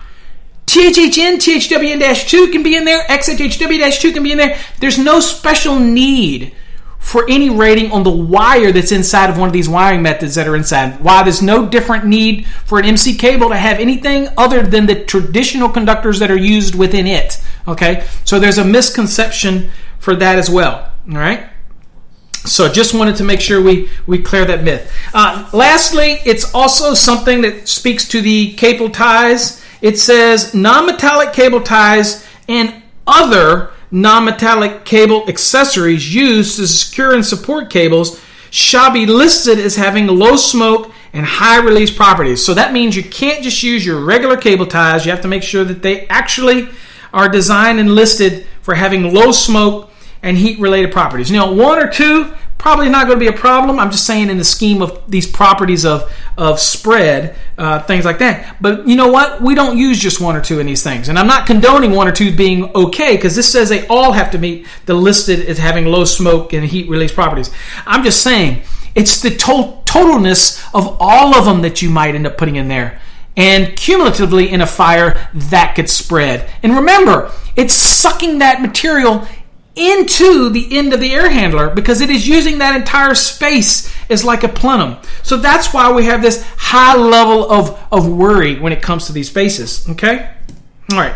THHN, 0.66 1.38
THWN 1.38 2.28
2 2.28 2.48
can 2.52 2.62
be 2.62 2.76
in 2.76 2.84
there, 2.84 3.02
XHHW 3.04 4.00
2 4.00 4.12
can 4.12 4.22
be 4.22 4.32
in 4.32 4.38
there. 4.38 4.60
There's 4.78 4.98
no 4.98 5.18
special 5.18 5.78
need 5.78 6.54
for 6.98 7.24
any 7.28 7.48
rating 7.48 7.90
on 7.90 8.02
the 8.02 8.10
wire 8.10 8.70
that's 8.70 8.92
inside 8.92 9.30
of 9.30 9.38
one 9.38 9.48
of 9.48 9.52
these 9.52 9.68
wiring 9.68 10.02
methods 10.02 10.34
that 10.34 10.46
are 10.46 10.56
inside. 10.56 11.00
Why 11.00 11.22
there's 11.22 11.40
no 11.40 11.66
different 11.66 12.04
need 12.04 12.46
for 12.46 12.78
an 12.78 12.84
MC 12.84 13.16
cable 13.16 13.48
to 13.48 13.56
have 13.56 13.78
anything 13.78 14.28
other 14.36 14.62
than 14.62 14.86
the 14.86 15.04
traditional 15.04 15.68
conductors 15.68 16.18
that 16.18 16.30
are 16.30 16.36
used 16.36 16.74
within 16.74 17.06
it. 17.06 17.42
Okay, 17.66 18.06
so 18.24 18.38
there's 18.38 18.58
a 18.58 18.64
misconception 18.64 19.70
for 19.98 20.14
that 20.16 20.38
as 20.38 20.50
well. 20.50 20.92
All 21.10 21.16
right. 21.16 21.48
So 22.44 22.70
just 22.70 22.94
wanted 22.94 23.16
to 23.16 23.24
make 23.24 23.40
sure 23.40 23.62
we, 23.62 23.90
we 24.06 24.22
clear 24.22 24.44
that 24.44 24.62
myth. 24.62 24.92
Uh, 25.12 25.48
lastly, 25.52 26.18
it's 26.24 26.54
also 26.54 26.94
something 26.94 27.42
that 27.42 27.68
speaks 27.68 28.08
to 28.08 28.20
the 28.20 28.54
cable 28.54 28.90
ties. 28.90 29.62
It 29.82 29.98
says 29.98 30.54
non-metallic 30.54 31.32
cable 31.32 31.60
ties 31.60 32.26
and 32.48 32.82
other 33.06 33.72
non-metallic 33.90 34.84
cable 34.84 35.28
accessories 35.28 36.14
used 36.14 36.56
to 36.56 36.66
secure 36.66 37.14
and 37.14 37.24
support 37.24 37.70
cables 37.70 38.20
shall 38.50 38.90
be 38.90 39.06
listed 39.06 39.58
as 39.58 39.76
having 39.76 40.06
low 40.06 40.36
smoke 40.36 40.92
and 41.12 41.24
high 41.24 41.58
release 41.58 41.90
properties. 41.90 42.44
So 42.44 42.54
that 42.54 42.72
means 42.72 42.96
you 42.96 43.02
can't 43.02 43.42
just 43.42 43.62
use 43.62 43.84
your 43.84 44.00
regular 44.00 44.36
cable 44.36 44.66
ties. 44.66 45.04
You 45.04 45.12
have 45.12 45.22
to 45.22 45.28
make 45.28 45.42
sure 45.42 45.64
that 45.64 45.82
they 45.82 46.06
actually 46.08 46.68
are 47.12 47.28
designed 47.28 47.80
and 47.80 47.94
listed 47.94 48.46
for 48.60 48.74
having 48.74 49.14
low 49.14 49.32
smoke 49.32 49.90
and 50.22 50.36
heat 50.36 50.58
related 50.58 50.92
properties. 50.92 51.30
Now, 51.30 51.52
one 51.52 51.78
or 51.78 51.88
two 51.88 52.34
probably 52.58 52.88
not 52.88 53.06
going 53.06 53.18
to 53.18 53.20
be 53.20 53.28
a 53.28 53.38
problem. 53.38 53.78
I'm 53.78 53.90
just 53.90 54.06
saying 54.06 54.28
in 54.28 54.36
the 54.36 54.44
scheme 54.44 54.82
of 54.82 55.08
these 55.10 55.26
properties 55.26 55.84
of 55.84 56.12
of 56.36 56.60
spread, 56.60 57.36
uh, 57.56 57.82
things 57.82 58.04
like 58.04 58.18
that. 58.18 58.56
But 58.60 58.86
you 58.86 58.94
know 58.94 59.08
what? 59.08 59.40
We 59.40 59.54
don't 59.54 59.78
use 59.78 59.98
just 59.98 60.20
one 60.20 60.36
or 60.36 60.40
two 60.40 60.60
in 60.60 60.66
these 60.66 60.82
things, 60.82 61.08
and 61.08 61.18
I'm 61.18 61.26
not 61.26 61.46
condoning 61.46 61.92
one 61.92 62.06
or 62.06 62.12
two 62.12 62.34
being 62.34 62.74
okay 62.74 63.16
because 63.16 63.34
this 63.34 63.50
says 63.50 63.68
they 63.68 63.86
all 63.86 64.12
have 64.12 64.30
to 64.32 64.38
meet 64.38 64.66
the 64.86 64.94
listed 64.94 65.46
as 65.48 65.58
having 65.58 65.86
low 65.86 66.04
smoke 66.04 66.52
and 66.52 66.64
heat 66.64 66.88
release 66.88 67.12
properties. 67.12 67.50
I'm 67.86 68.04
just 68.04 68.22
saying 68.22 68.62
it's 68.94 69.20
the 69.20 69.30
to- 69.30 69.78
totalness 69.84 70.62
of 70.74 70.96
all 71.00 71.34
of 71.36 71.44
them 71.44 71.62
that 71.62 71.82
you 71.82 71.90
might 71.90 72.14
end 72.14 72.26
up 72.26 72.36
putting 72.36 72.56
in 72.56 72.68
there. 72.68 73.00
And 73.36 73.76
cumulatively 73.76 74.50
in 74.50 74.60
a 74.60 74.66
fire, 74.66 75.28
that 75.32 75.74
could 75.76 75.88
spread. 75.88 76.50
And 76.64 76.74
remember, 76.74 77.30
it's 77.54 77.72
sucking 77.72 78.38
that 78.38 78.60
material 78.60 79.28
into 79.78 80.50
the 80.50 80.76
end 80.76 80.92
of 80.92 81.00
the 81.00 81.12
air 81.14 81.30
handler 81.30 81.70
because 81.70 82.00
it 82.00 82.10
is 82.10 82.26
using 82.26 82.58
that 82.58 82.76
entire 82.76 83.14
space 83.14 83.92
as 84.10 84.24
like 84.24 84.44
a 84.44 84.48
plenum. 84.48 84.96
So 85.22 85.36
that's 85.36 85.72
why 85.72 85.92
we 85.92 86.06
have 86.06 86.22
this 86.22 86.44
high 86.56 86.96
level 86.96 87.50
of, 87.50 87.78
of 87.92 88.08
worry 88.08 88.58
when 88.58 88.72
it 88.72 88.82
comes 88.82 89.06
to 89.06 89.12
these 89.12 89.28
spaces. 89.28 89.88
Okay? 89.90 90.30
All 90.90 90.98
right. 90.98 91.14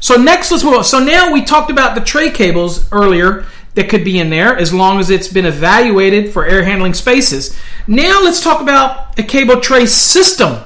So 0.00 0.16
next, 0.16 0.50
let's 0.50 0.62
move 0.62 0.74
on. 0.74 0.84
So 0.84 1.02
now 1.02 1.32
we 1.32 1.44
talked 1.44 1.70
about 1.70 1.94
the 1.94 2.00
tray 2.00 2.30
cables 2.30 2.90
earlier 2.92 3.46
that 3.74 3.88
could 3.88 4.04
be 4.04 4.18
in 4.18 4.30
there 4.30 4.56
as 4.56 4.72
long 4.72 5.00
as 5.00 5.10
it's 5.10 5.28
been 5.28 5.46
evaluated 5.46 6.32
for 6.32 6.46
air 6.46 6.64
handling 6.64 6.94
spaces. 6.94 7.58
Now 7.86 8.22
let's 8.22 8.42
talk 8.42 8.60
about 8.60 9.18
a 9.18 9.22
cable 9.22 9.60
tray 9.60 9.86
system 9.86 10.62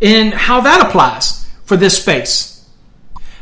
and 0.00 0.32
how 0.32 0.60
that 0.62 0.86
applies 0.86 1.46
for 1.64 1.76
this 1.76 2.00
space. 2.00 2.66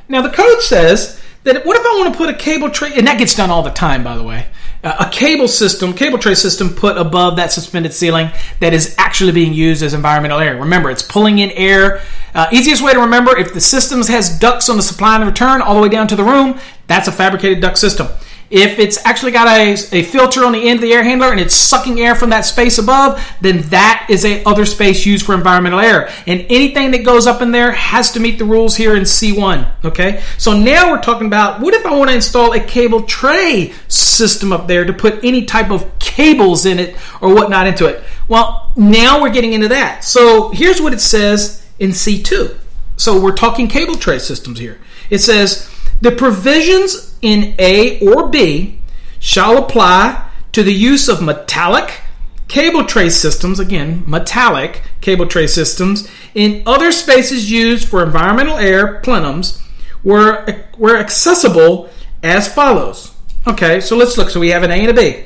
Now 0.09 0.22
the 0.22 0.31
code 0.31 0.62
says 0.62 1.17
that 1.49 1.64
what 1.64 1.76
if 1.76 1.84
I 1.84 1.99
want 1.99 2.12
to 2.12 2.18
put 2.18 2.28
a 2.28 2.34
cable 2.34 2.70
tray, 2.70 2.92
and 2.94 3.07
that 3.07 3.18
gets 3.18 3.34
done 3.34 3.51
all 3.51 3.62
the 3.62 3.70
time, 3.70 4.05
by 4.05 4.16
the 4.16 4.22
way. 4.22 4.46
Uh, 4.84 5.07
a 5.07 5.11
cable 5.11 5.49
system, 5.49 5.92
cable 5.92 6.18
tray 6.18 6.34
system 6.34 6.68
put 6.68 6.96
above 6.96 7.36
that 7.36 7.51
suspended 7.51 7.92
ceiling 7.92 8.30
that 8.61 8.72
is 8.72 8.94
actually 8.96 9.32
being 9.32 9.53
used 9.53 9.82
as 9.82 9.92
environmental 9.92 10.38
air. 10.38 10.57
Remember, 10.57 10.88
it's 10.90 11.03
pulling 11.03 11.38
in 11.38 11.51
air. 11.51 12.01
Uh, 12.34 12.46
easiest 12.53 12.80
way 12.82 12.92
to 12.92 13.01
remember 13.01 13.36
if 13.36 13.53
the 13.55 13.61
system 13.61 14.01
has 14.03 14.38
ducts 14.38 14.68
on 14.68 14.76
the 14.76 14.82
supply 14.82 15.16
and 15.16 15.26
return 15.26 15.61
all 15.62 15.74
the 15.74 15.80
way 15.80 15.88
down 15.88 16.07
to 16.07 16.14
the 16.14 16.22
room, 16.22 16.61
that's 16.86 17.09
a 17.09 17.12
fabricated 17.12 17.61
duct 17.61 17.76
system. 17.76 18.07
If 18.51 18.78
it's 18.78 19.05
actually 19.05 19.32
got 19.32 19.46
a, 19.46 19.72
a 19.92 20.03
filter 20.03 20.44
on 20.44 20.53
the 20.53 20.68
end 20.68 20.78
of 20.78 20.82
the 20.82 20.92
air 20.92 21.03
handler 21.03 21.30
and 21.30 21.40
it's 21.40 21.55
sucking 21.55 22.01
air 22.01 22.14
from 22.14 22.30
that 22.30 22.46
space 22.46 22.78
above, 22.78 23.22
then 23.40 23.61
that 23.68 24.07
is 24.09 24.24
a 24.24 24.42
other 24.44 24.64
space 24.64 25.05
used 25.05 25.26
for 25.26 25.34
environmental 25.34 25.80
air. 25.80 26.11
And 26.26 26.46
anything 26.49 26.90
that 26.92 27.05
goes 27.05 27.26
up 27.26 27.42
in 27.42 27.53
there 27.53 27.72
has 27.72 28.12
to 28.12 28.20
meet 28.20 28.38
the 28.38 28.44
rules 28.44 28.76
here 28.76 28.96
in 28.96 29.03
C1. 29.03 29.84
Okay, 29.84 30.22
so 30.38 30.59
now 30.59 30.90
we're 30.90 31.03
talking 31.03 31.26
about 31.26 31.61
what 31.61 31.74
if 31.74 31.84
I 31.84 31.94
want 31.94 32.11
to 32.11 32.16
install 32.16 32.53
a 32.53 32.61
cable 32.61 33.03
tray 33.03 33.74
system 33.88 34.53
up 34.53 34.66
there 34.66 34.84
to 34.84 34.92
put 34.92 35.22
any 35.22 35.44
type 35.44 35.70
of 35.70 35.99
cables 35.99 36.64
in 36.64 36.78
it 36.78 36.96
or 37.20 37.34
whatnot 37.34 37.66
into 37.66 37.86
it. 37.86 38.03
Well, 38.28 38.72
now 38.76 39.20
we're 39.20 39.32
getting 39.32 39.53
into 39.53 39.68
that. 39.68 40.05
So 40.05 40.51
here's 40.51 40.80
what 40.80 40.92
it 40.92 41.01
says 41.01 41.66
in 41.78 41.90
C2. 41.90 42.59
So 42.96 43.20
we're 43.20 43.36
talking 43.36 43.68
cable 43.68 43.94
tray 43.94 44.18
systems 44.18 44.59
here. 44.59 44.80
It 45.11 45.18
says 45.18 45.70
the 46.01 46.12
provisions 46.12 47.16
in 47.22 47.55
A 47.59 47.99
or 48.01 48.28
B 48.28 48.80
shall 49.18 49.59
apply 49.59 50.28
to 50.53 50.62
the 50.62 50.72
use 50.72 51.09
of 51.09 51.22
metallic 51.22 52.01
cable 52.46 52.84
tray 52.84 53.11
systems, 53.11 53.61
again, 53.61 54.03
metallic 54.07 54.82
cable 55.01 55.26
tray 55.26 55.46
systems, 55.46 56.09
in 56.34 56.62
other 56.66 56.90
spaces 56.92 57.51
used 57.51 57.88
for 57.88 58.03
environmental 58.03 58.57
air 58.57 59.01
plenums 59.03 59.61
were, 60.03 60.64
were 60.78 60.96
accessible 60.96 61.90
as 62.22 62.53
follows. 62.53 63.14
Okay, 63.46 63.80
so 63.80 63.96
let's 63.96 64.16
look. 64.16 64.30
So 64.30 64.40
we 64.40 64.51
have 64.51 64.62
an 64.62 64.70
A 64.70 64.74
and 64.74 64.90
a 64.90 64.94
B. 64.94 65.24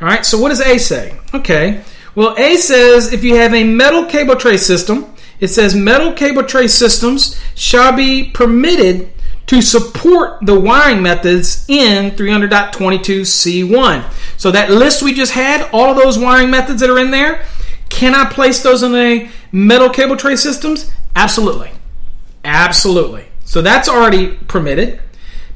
All 0.00 0.06
right, 0.08 0.24
so 0.24 0.38
what 0.38 0.50
does 0.50 0.60
A 0.60 0.78
say? 0.78 1.16
Okay, 1.34 1.82
well, 2.14 2.34
A 2.38 2.56
says 2.56 3.12
if 3.12 3.24
you 3.24 3.36
have 3.36 3.54
a 3.54 3.64
metal 3.64 4.04
cable 4.04 4.36
tray 4.36 4.56
system, 4.56 5.14
it 5.40 5.48
says 5.48 5.74
metal 5.74 6.12
cable 6.12 6.44
tray 6.44 6.66
systems 6.66 7.40
shall 7.54 7.94
be 7.94 8.30
permitted 8.30 9.12
to 9.48 9.60
support 9.62 10.38
the 10.42 10.58
wiring 10.58 11.02
methods 11.02 11.64
in 11.68 12.12
300.22c1. 12.12 14.04
So 14.38 14.50
that 14.50 14.70
list 14.70 15.02
we 15.02 15.12
just 15.14 15.32
had, 15.32 15.68
all 15.72 15.90
of 15.90 15.96
those 15.96 16.18
wiring 16.18 16.50
methods 16.50 16.80
that 16.80 16.90
are 16.90 16.98
in 16.98 17.10
there, 17.10 17.44
can 17.88 18.14
I 18.14 18.26
place 18.26 18.62
those 18.62 18.82
in 18.82 18.94
a 18.94 19.30
metal 19.50 19.88
cable 19.88 20.16
tray 20.16 20.36
systems? 20.36 20.90
Absolutely. 21.16 21.70
Absolutely. 22.44 23.24
So 23.44 23.62
that's 23.62 23.88
already 23.88 24.34
permitted. 24.48 25.00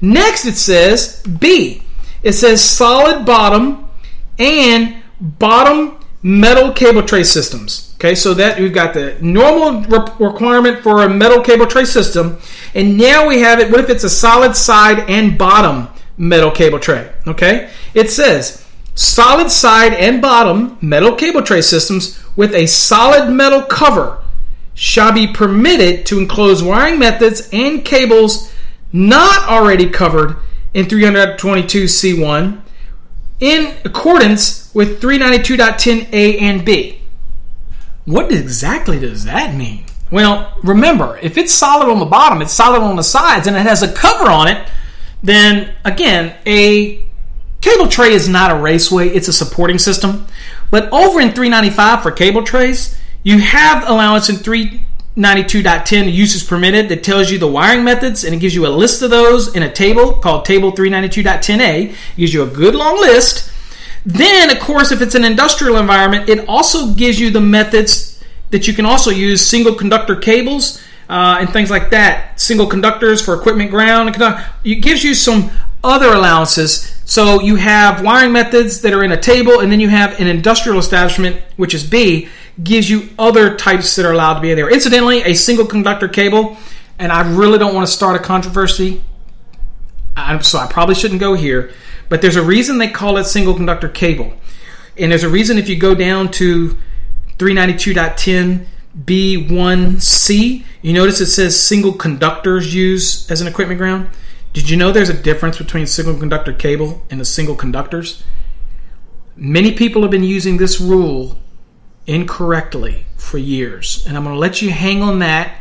Next 0.00 0.46
it 0.46 0.56
says 0.56 1.22
B. 1.22 1.82
It 2.22 2.32
says 2.32 2.64
solid 2.64 3.26
bottom 3.26 3.90
and 4.38 5.02
bottom 5.20 6.00
metal 6.22 6.72
cable 6.72 7.02
tray 7.02 7.24
systems. 7.24 7.91
Okay, 8.02 8.16
so 8.16 8.34
that 8.34 8.58
we've 8.58 8.72
got 8.72 8.94
the 8.94 9.16
normal 9.20 9.82
re- 9.82 10.12
requirement 10.18 10.82
for 10.82 11.04
a 11.04 11.08
metal 11.08 11.40
cable 11.40 11.68
tray 11.68 11.84
system, 11.84 12.36
and 12.74 12.98
now 12.98 13.28
we 13.28 13.42
have 13.42 13.60
it. 13.60 13.70
What 13.70 13.78
if 13.78 13.88
it's 13.88 14.02
a 14.02 14.10
solid 14.10 14.56
side 14.56 15.08
and 15.08 15.38
bottom 15.38 15.86
metal 16.16 16.50
cable 16.50 16.80
tray? 16.80 17.12
Okay, 17.28 17.70
it 17.94 18.10
says 18.10 18.66
solid 18.96 19.52
side 19.52 19.94
and 19.94 20.20
bottom 20.20 20.76
metal 20.80 21.14
cable 21.14 21.42
tray 21.42 21.60
systems 21.60 22.20
with 22.34 22.52
a 22.56 22.66
solid 22.66 23.30
metal 23.30 23.62
cover 23.62 24.24
shall 24.74 25.12
be 25.12 25.28
permitted 25.28 26.04
to 26.06 26.18
enclose 26.18 26.60
wiring 26.60 26.98
methods 26.98 27.48
and 27.52 27.84
cables 27.84 28.52
not 28.92 29.48
already 29.48 29.88
covered 29.88 30.38
in 30.74 30.86
322C1 30.86 32.60
in 33.38 33.76
accordance 33.84 34.74
with 34.74 35.00
392.10A 35.00 36.40
and 36.42 36.64
B. 36.64 37.01
What 38.04 38.32
exactly 38.32 38.98
does 38.98 39.24
that 39.24 39.54
mean? 39.54 39.84
Well, 40.10 40.58
remember, 40.62 41.18
if 41.22 41.38
it's 41.38 41.54
solid 41.54 41.90
on 41.90 41.98
the 41.98 42.04
bottom, 42.04 42.42
it's 42.42 42.52
solid 42.52 42.82
on 42.82 42.96
the 42.96 43.02
sides, 43.02 43.46
and 43.46 43.56
it 43.56 43.60
has 43.60 43.82
a 43.82 43.92
cover 43.92 44.30
on 44.30 44.48
it, 44.48 44.68
then 45.22 45.72
again, 45.84 46.36
a 46.44 47.04
cable 47.60 47.88
tray 47.88 48.12
is 48.12 48.28
not 48.28 48.50
a 48.50 48.60
raceway, 48.60 49.08
it's 49.08 49.28
a 49.28 49.32
supporting 49.32 49.78
system. 49.78 50.26
But 50.70 50.92
over 50.92 51.20
in 51.20 51.28
395 51.28 52.02
for 52.02 52.10
cable 52.10 52.42
trays, 52.42 52.98
you 53.22 53.38
have 53.38 53.88
allowance 53.88 54.28
in 54.28 54.36
392.10 54.36 56.12
uses 56.12 56.42
permitted 56.42 56.88
that 56.88 57.04
tells 57.04 57.30
you 57.30 57.38
the 57.38 57.46
wiring 57.46 57.84
methods 57.84 58.24
and 58.24 58.34
it 58.34 58.38
gives 58.38 58.54
you 58.54 58.66
a 58.66 58.68
list 58.68 59.00
of 59.02 59.10
those 59.10 59.54
in 59.54 59.62
a 59.62 59.72
table 59.72 60.14
called 60.14 60.44
table 60.44 60.72
392.10a. 60.72 61.90
It 61.90 61.96
gives 62.16 62.34
you 62.34 62.42
a 62.42 62.46
good 62.46 62.74
long 62.74 63.00
list 63.00 63.52
then, 64.04 64.50
of 64.50 64.60
course, 64.60 64.90
if 64.90 65.00
it's 65.00 65.14
an 65.14 65.24
industrial 65.24 65.76
environment, 65.76 66.28
it 66.28 66.48
also 66.48 66.92
gives 66.94 67.20
you 67.20 67.30
the 67.30 67.40
methods 67.40 68.22
that 68.50 68.66
you 68.66 68.74
can 68.74 68.84
also 68.84 69.10
use 69.10 69.46
single 69.46 69.74
conductor 69.74 70.16
cables 70.16 70.82
uh, 71.08 71.38
and 71.40 71.50
things 71.50 71.70
like 71.70 71.90
that. 71.90 72.40
Single 72.40 72.66
conductors 72.66 73.24
for 73.24 73.34
equipment 73.34 73.70
ground. 73.70 74.14
It 74.64 74.82
gives 74.82 75.04
you 75.04 75.14
some 75.14 75.50
other 75.84 76.08
allowances. 76.08 77.00
So 77.04 77.40
you 77.40 77.56
have 77.56 78.02
wiring 78.02 78.32
methods 78.32 78.82
that 78.82 78.92
are 78.92 79.04
in 79.04 79.12
a 79.12 79.20
table, 79.20 79.60
and 79.60 79.70
then 79.70 79.80
you 79.80 79.88
have 79.88 80.20
an 80.20 80.26
industrial 80.26 80.78
establishment, 80.78 81.42
which 81.56 81.74
is 81.74 81.84
B, 81.84 82.28
gives 82.62 82.88
you 82.88 83.08
other 83.18 83.56
types 83.56 83.96
that 83.96 84.04
are 84.04 84.12
allowed 84.12 84.34
to 84.34 84.40
be 84.40 84.54
there. 84.54 84.70
Incidentally, 84.70 85.22
a 85.22 85.34
single 85.34 85.66
conductor 85.66 86.08
cable, 86.08 86.56
and 86.98 87.10
I 87.10 87.28
really 87.34 87.58
don't 87.58 87.74
want 87.74 87.86
to 87.86 87.92
start 87.92 88.20
a 88.20 88.22
controversy, 88.22 89.02
so 90.42 90.58
I 90.58 90.66
probably 90.70 90.94
shouldn't 90.94 91.20
go 91.20 91.34
here. 91.34 91.72
But 92.08 92.22
there's 92.22 92.36
a 92.36 92.42
reason 92.42 92.78
they 92.78 92.88
call 92.88 93.16
it 93.16 93.24
single 93.24 93.54
conductor 93.54 93.88
cable. 93.88 94.34
And 94.98 95.10
there's 95.10 95.24
a 95.24 95.28
reason 95.28 95.58
if 95.58 95.68
you 95.68 95.76
go 95.76 95.94
down 95.94 96.30
to 96.32 96.76
392.10 97.38 98.66
B1C, 98.98 100.64
you 100.82 100.92
notice 100.92 101.20
it 101.20 101.26
says 101.26 101.58
single 101.58 101.92
conductors 101.92 102.74
used 102.74 103.30
as 103.30 103.40
an 103.40 103.46
equipment 103.46 103.78
ground. 103.78 104.10
Did 104.52 104.68
you 104.68 104.76
know 104.76 104.92
there's 104.92 105.08
a 105.08 105.14
difference 105.14 105.56
between 105.56 105.86
single 105.86 106.18
conductor 106.18 106.52
cable 106.52 107.02
and 107.08 107.18
the 107.18 107.24
single 107.24 107.54
conductors? 107.54 108.22
Many 109.34 109.72
people 109.72 110.02
have 110.02 110.10
been 110.10 110.24
using 110.24 110.58
this 110.58 110.78
rule 110.78 111.38
incorrectly 112.06 113.06
for 113.16 113.38
years. 113.38 114.04
And 114.06 114.16
I'm 114.16 114.24
going 114.24 114.36
to 114.36 114.38
let 114.40 114.60
you 114.60 114.70
hang 114.70 115.02
on 115.02 115.20
that 115.20 115.56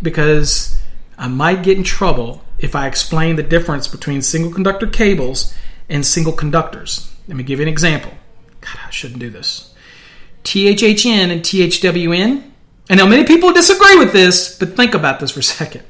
because 0.00 0.80
I 1.18 1.26
might 1.26 1.64
get 1.64 1.76
in 1.76 1.82
trouble 1.82 2.44
if 2.62 2.76
I 2.76 2.86
explain 2.86 3.36
the 3.36 3.42
difference 3.42 3.88
between 3.88 4.22
single 4.22 4.52
conductor 4.52 4.86
cables 4.86 5.52
and 5.88 6.06
single 6.06 6.32
conductors. 6.32 7.12
Let 7.28 7.36
me 7.36 7.42
give 7.42 7.58
you 7.58 7.64
an 7.64 7.68
example. 7.68 8.12
God, 8.60 8.78
I 8.86 8.90
shouldn't 8.90 9.18
do 9.18 9.30
this. 9.30 9.74
THHN 10.44 11.30
and 11.30 11.42
THWN. 11.42 12.50
And 12.88 12.98
now 12.98 13.06
many 13.06 13.24
people 13.24 13.52
disagree 13.52 13.98
with 13.98 14.12
this, 14.12 14.56
but 14.58 14.76
think 14.76 14.94
about 14.94 15.20
this 15.20 15.32
for 15.32 15.40
a 15.40 15.42
second. 15.60 15.82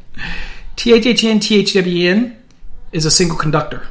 THHN, 0.77 1.39
THWN 1.39 2.37
is 2.91 3.05
a 3.05 3.11
single 3.11 3.37
conductor. 3.37 3.87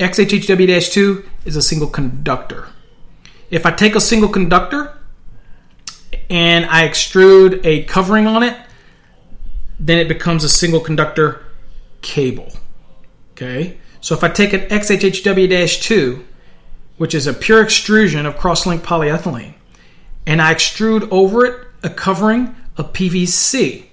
XHHW 0.00 0.92
2 0.92 1.24
is 1.44 1.56
a 1.56 1.62
single 1.62 1.88
conductor. 1.88 2.68
If 3.50 3.66
I 3.66 3.70
take 3.70 3.94
a 3.94 4.00
single 4.00 4.28
conductor 4.28 4.98
and 6.28 6.66
I 6.66 6.88
extrude 6.88 7.64
a 7.64 7.84
covering 7.84 8.26
on 8.26 8.42
it, 8.42 8.56
then 9.78 9.98
it 9.98 10.08
becomes 10.08 10.42
a 10.42 10.48
single 10.48 10.80
conductor 10.80 11.44
cable. 12.02 12.52
Okay, 13.32 13.78
so 14.00 14.14
if 14.14 14.22
I 14.22 14.28
take 14.28 14.52
an 14.52 14.62
XHHW 14.68 15.82
2, 15.82 16.24
which 16.98 17.14
is 17.14 17.26
a 17.26 17.32
pure 17.32 17.62
extrusion 17.62 18.26
of 18.26 18.36
cross-linked 18.36 18.84
polyethylene, 18.84 19.54
and 20.26 20.42
I 20.42 20.54
extrude 20.54 21.08
over 21.10 21.46
it 21.46 21.66
a 21.82 21.90
covering 21.90 22.54
of 22.76 22.92
PVC, 22.92 23.84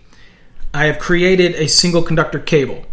I 0.73 0.85
have 0.85 0.99
created 0.99 1.55
a 1.55 1.67
single 1.67 2.03
conductor 2.03 2.39
cable. 2.39 2.85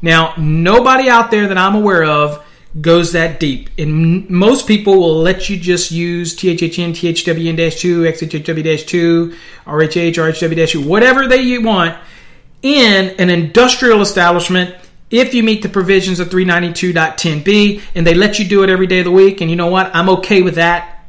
Now, 0.00 0.34
nobody 0.38 1.08
out 1.08 1.30
there 1.30 1.48
that 1.48 1.58
I'm 1.58 1.74
aware 1.74 2.04
of 2.04 2.44
goes 2.80 3.12
that 3.12 3.40
deep. 3.40 3.70
And 3.78 4.28
most 4.30 4.66
people 4.66 4.98
will 4.98 5.20
let 5.20 5.48
you 5.48 5.58
just 5.58 5.90
use 5.90 6.36
THHN, 6.36 6.92
THWN-2, 6.92 8.12
XHHW-2, 8.12 9.34
RHH, 9.66 10.14
RHW-2, 10.14 10.86
whatever 10.86 11.26
they 11.26 11.42
you 11.42 11.62
want 11.62 11.98
in 12.62 13.14
an 13.18 13.30
industrial 13.30 14.00
establishment 14.00 14.74
if 15.10 15.32
you 15.32 15.42
meet 15.42 15.62
the 15.62 15.68
provisions 15.68 16.20
of 16.20 16.28
392.10b 16.28 17.82
and 17.94 18.06
they 18.06 18.14
let 18.14 18.38
you 18.38 18.46
do 18.46 18.62
it 18.62 18.70
every 18.70 18.86
day 18.86 18.98
of 18.98 19.04
the 19.04 19.10
week. 19.10 19.40
And 19.40 19.50
you 19.50 19.56
know 19.56 19.68
what? 19.68 19.94
I'm 19.94 20.08
okay 20.10 20.42
with 20.42 20.56
that. 20.56 21.06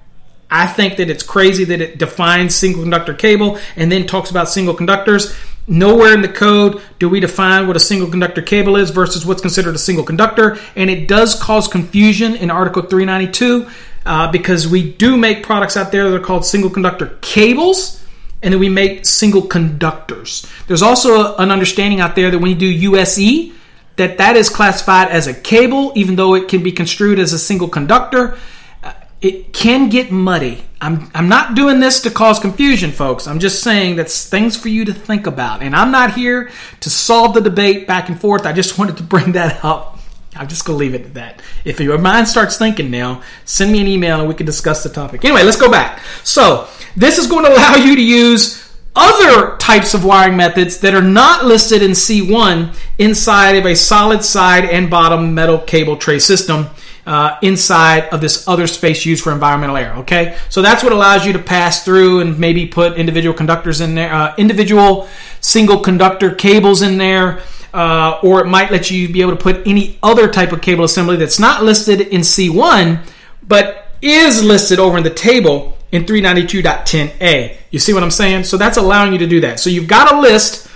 I 0.49 0.65
think 0.65 0.97
that 0.97 1.09
it's 1.09 1.23
crazy 1.23 1.63
that 1.65 1.81
it 1.81 1.97
defines 1.97 2.55
single 2.55 2.81
conductor 2.81 3.13
cable 3.13 3.59
and 3.75 3.91
then 3.91 4.07
talks 4.07 4.31
about 4.31 4.49
single 4.49 4.73
conductors. 4.73 5.35
Nowhere 5.67 6.13
in 6.13 6.21
the 6.21 6.29
code 6.29 6.81
do 6.97 7.07
we 7.07 7.19
define 7.19 7.67
what 7.67 7.75
a 7.75 7.79
single 7.79 8.09
conductor 8.09 8.41
cable 8.41 8.75
is 8.75 8.89
versus 8.89 9.25
what's 9.25 9.41
considered 9.41 9.75
a 9.75 9.79
single 9.79 10.03
conductor. 10.03 10.57
And 10.75 10.89
it 10.89 11.07
does 11.07 11.39
cause 11.39 11.67
confusion 11.67 12.35
in 12.35 12.49
Article 12.49 12.81
392 12.81 13.69
uh, 14.05 14.31
because 14.31 14.67
we 14.67 14.91
do 14.91 15.17
make 15.17 15.43
products 15.43 15.77
out 15.77 15.91
there 15.91 16.09
that 16.09 16.15
are 16.15 16.23
called 16.23 16.45
single 16.45 16.71
conductor 16.71 17.17
cables 17.21 17.98
and 18.41 18.53
then 18.53 18.59
we 18.59 18.69
make 18.69 19.05
single 19.05 19.41
conductors. 19.41 20.45
There's 20.67 20.81
also 20.81 21.35
an 21.35 21.51
understanding 21.51 21.99
out 21.99 22.15
there 22.15 22.31
that 22.31 22.39
when 22.39 22.51
you 22.51 22.57
do 22.57 22.67
USE, 22.67 23.53
that 23.97 24.17
that 24.17 24.37
is 24.37 24.49
classified 24.49 25.09
as 25.09 25.27
a 25.27 25.33
cable, 25.33 25.91
even 25.95 26.15
though 26.15 26.33
it 26.35 26.47
can 26.47 26.63
be 26.63 26.71
construed 26.71 27.19
as 27.19 27.33
a 27.33 27.39
single 27.39 27.67
conductor. 27.67 28.37
Uh, 28.81 28.93
it 29.21 29.51
can 29.51 29.89
get 29.89 30.09
muddy. 30.09 30.63
I'm, 30.79 31.11
I'm 31.13 31.27
not 31.27 31.53
doing 31.53 31.81
this 31.81 32.01
to 32.03 32.09
cause 32.09 32.39
confusion, 32.39 32.91
folks. 32.91 33.27
I'm 33.27 33.39
just 33.39 33.61
saying 33.61 33.97
that's 33.97 34.29
things 34.29 34.55
for 34.55 34.69
you 34.69 34.85
to 34.85 34.93
think 34.93 35.27
about. 35.27 35.61
And 35.61 35.75
I'm 35.75 35.91
not 35.91 36.13
here 36.13 36.49
to 36.79 36.89
solve 36.89 37.33
the 37.33 37.41
debate 37.41 37.87
back 37.87 38.07
and 38.07 38.19
forth. 38.19 38.45
I 38.45 38.53
just 38.53 38.77
wanted 38.77 38.95
to 38.97 39.03
bring 39.03 39.33
that 39.33 39.65
up. 39.65 39.98
I'm 40.39 40.47
just 40.47 40.65
to 40.65 40.71
leave 40.71 40.95
it 40.95 41.01
at 41.01 41.13
that. 41.15 41.41
If 41.65 41.79
your 41.81 41.97
mind 41.97 42.27
starts 42.27 42.57
thinking 42.57 42.89
now, 42.89 43.21
send 43.43 43.71
me 43.73 43.81
an 43.81 43.87
email 43.87 44.19
and 44.19 44.27
we 44.27 44.33
can 44.33 44.45
discuss 44.45 44.83
the 44.83 44.89
topic. 44.89 45.25
Anyway, 45.25 45.43
let's 45.43 45.59
go 45.59 45.69
back. 45.69 46.01
So, 46.23 46.67
this 46.95 47.17
is 47.17 47.27
going 47.27 47.45
to 47.45 47.51
allow 47.51 47.75
you 47.75 47.95
to 47.95 48.01
use 48.01 48.65
other 48.95 49.57
types 49.57 49.93
of 49.93 50.05
wiring 50.05 50.37
methods 50.37 50.79
that 50.79 50.95
are 50.95 51.01
not 51.01 51.45
listed 51.45 51.83
in 51.83 51.91
C1 51.91 52.75
inside 52.97 53.55
of 53.57 53.65
a 53.65 53.75
solid 53.75 54.23
side 54.23 54.65
and 54.65 54.89
bottom 54.89 55.33
metal 55.33 55.59
cable 55.59 55.97
tray 55.97 56.19
system 56.19 56.67
uh, 57.05 57.37
inside 57.41 58.05
of 58.09 58.21
this 58.21 58.47
other 58.47 58.67
space 58.67 59.05
used 59.05 59.23
for 59.23 59.33
environmental 59.33 59.75
air. 59.75 59.93
Okay, 59.97 60.37
so 60.49 60.61
that's 60.61 60.83
what 60.83 60.93
allows 60.93 61.25
you 61.25 61.33
to 61.33 61.39
pass 61.39 61.83
through 61.83 62.21
and 62.21 62.39
maybe 62.39 62.65
put 62.65 62.97
individual 62.97 63.35
conductors 63.35 63.81
in 63.81 63.95
there, 63.95 64.13
uh, 64.13 64.35
individual 64.37 65.09
single 65.41 65.79
conductor 65.79 66.33
cables 66.33 66.81
in 66.81 66.97
there. 66.97 67.41
Uh, 67.73 68.19
or 68.23 68.41
it 68.41 68.47
might 68.47 68.71
let 68.71 68.89
you 68.89 69.07
be 69.09 69.21
able 69.21 69.31
to 69.31 69.41
put 69.41 69.67
any 69.67 69.99
other 70.01 70.27
type 70.27 70.51
of 70.51 70.61
cable 70.61 70.83
assembly 70.83 71.15
that's 71.17 71.39
not 71.39 71.63
listed 71.63 72.01
in 72.01 72.21
C1, 72.21 72.99
but 73.47 73.87
is 74.01 74.43
listed 74.43 74.79
over 74.79 74.97
in 74.97 75.03
the 75.03 75.09
table 75.09 75.77
in 75.91 76.05
392.10a. 76.05 77.57
You 77.71 77.79
see 77.79 77.93
what 77.93 78.03
I'm 78.03 78.11
saying? 78.11 78.45
So 78.45 78.57
that's 78.57 78.77
allowing 78.77 79.13
you 79.13 79.19
to 79.19 79.27
do 79.27 79.41
that. 79.41 79.59
So 79.59 79.69
you've 79.69 79.87
got 79.87 80.11
a 80.13 80.19
list, 80.19 80.67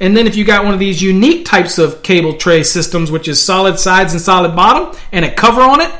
and 0.00 0.16
then 0.16 0.26
if 0.26 0.36
you 0.36 0.44
got 0.44 0.64
one 0.64 0.74
of 0.74 0.80
these 0.80 1.02
unique 1.02 1.44
types 1.44 1.78
of 1.78 2.02
cable 2.02 2.34
tray 2.34 2.62
systems, 2.62 3.10
which 3.10 3.28
is 3.28 3.42
solid 3.42 3.78
sides 3.78 4.12
and 4.12 4.20
solid 4.20 4.56
bottom, 4.56 4.98
and 5.12 5.24
a 5.24 5.32
cover 5.32 5.60
on 5.60 5.80
it, 5.80 5.92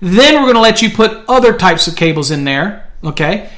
then 0.00 0.34
we're 0.34 0.52
going 0.52 0.54
to 0.54 0.60
let 0.60 0.82
you 0.82 0.90
put 0.90 1.24
other 1.28 1.56
types 1.56 1.88
of 1.88 1.96
cables 1.96 2.30
in 2.30 2.44
there. 2.44 2.90
Okay? 3.02 3.50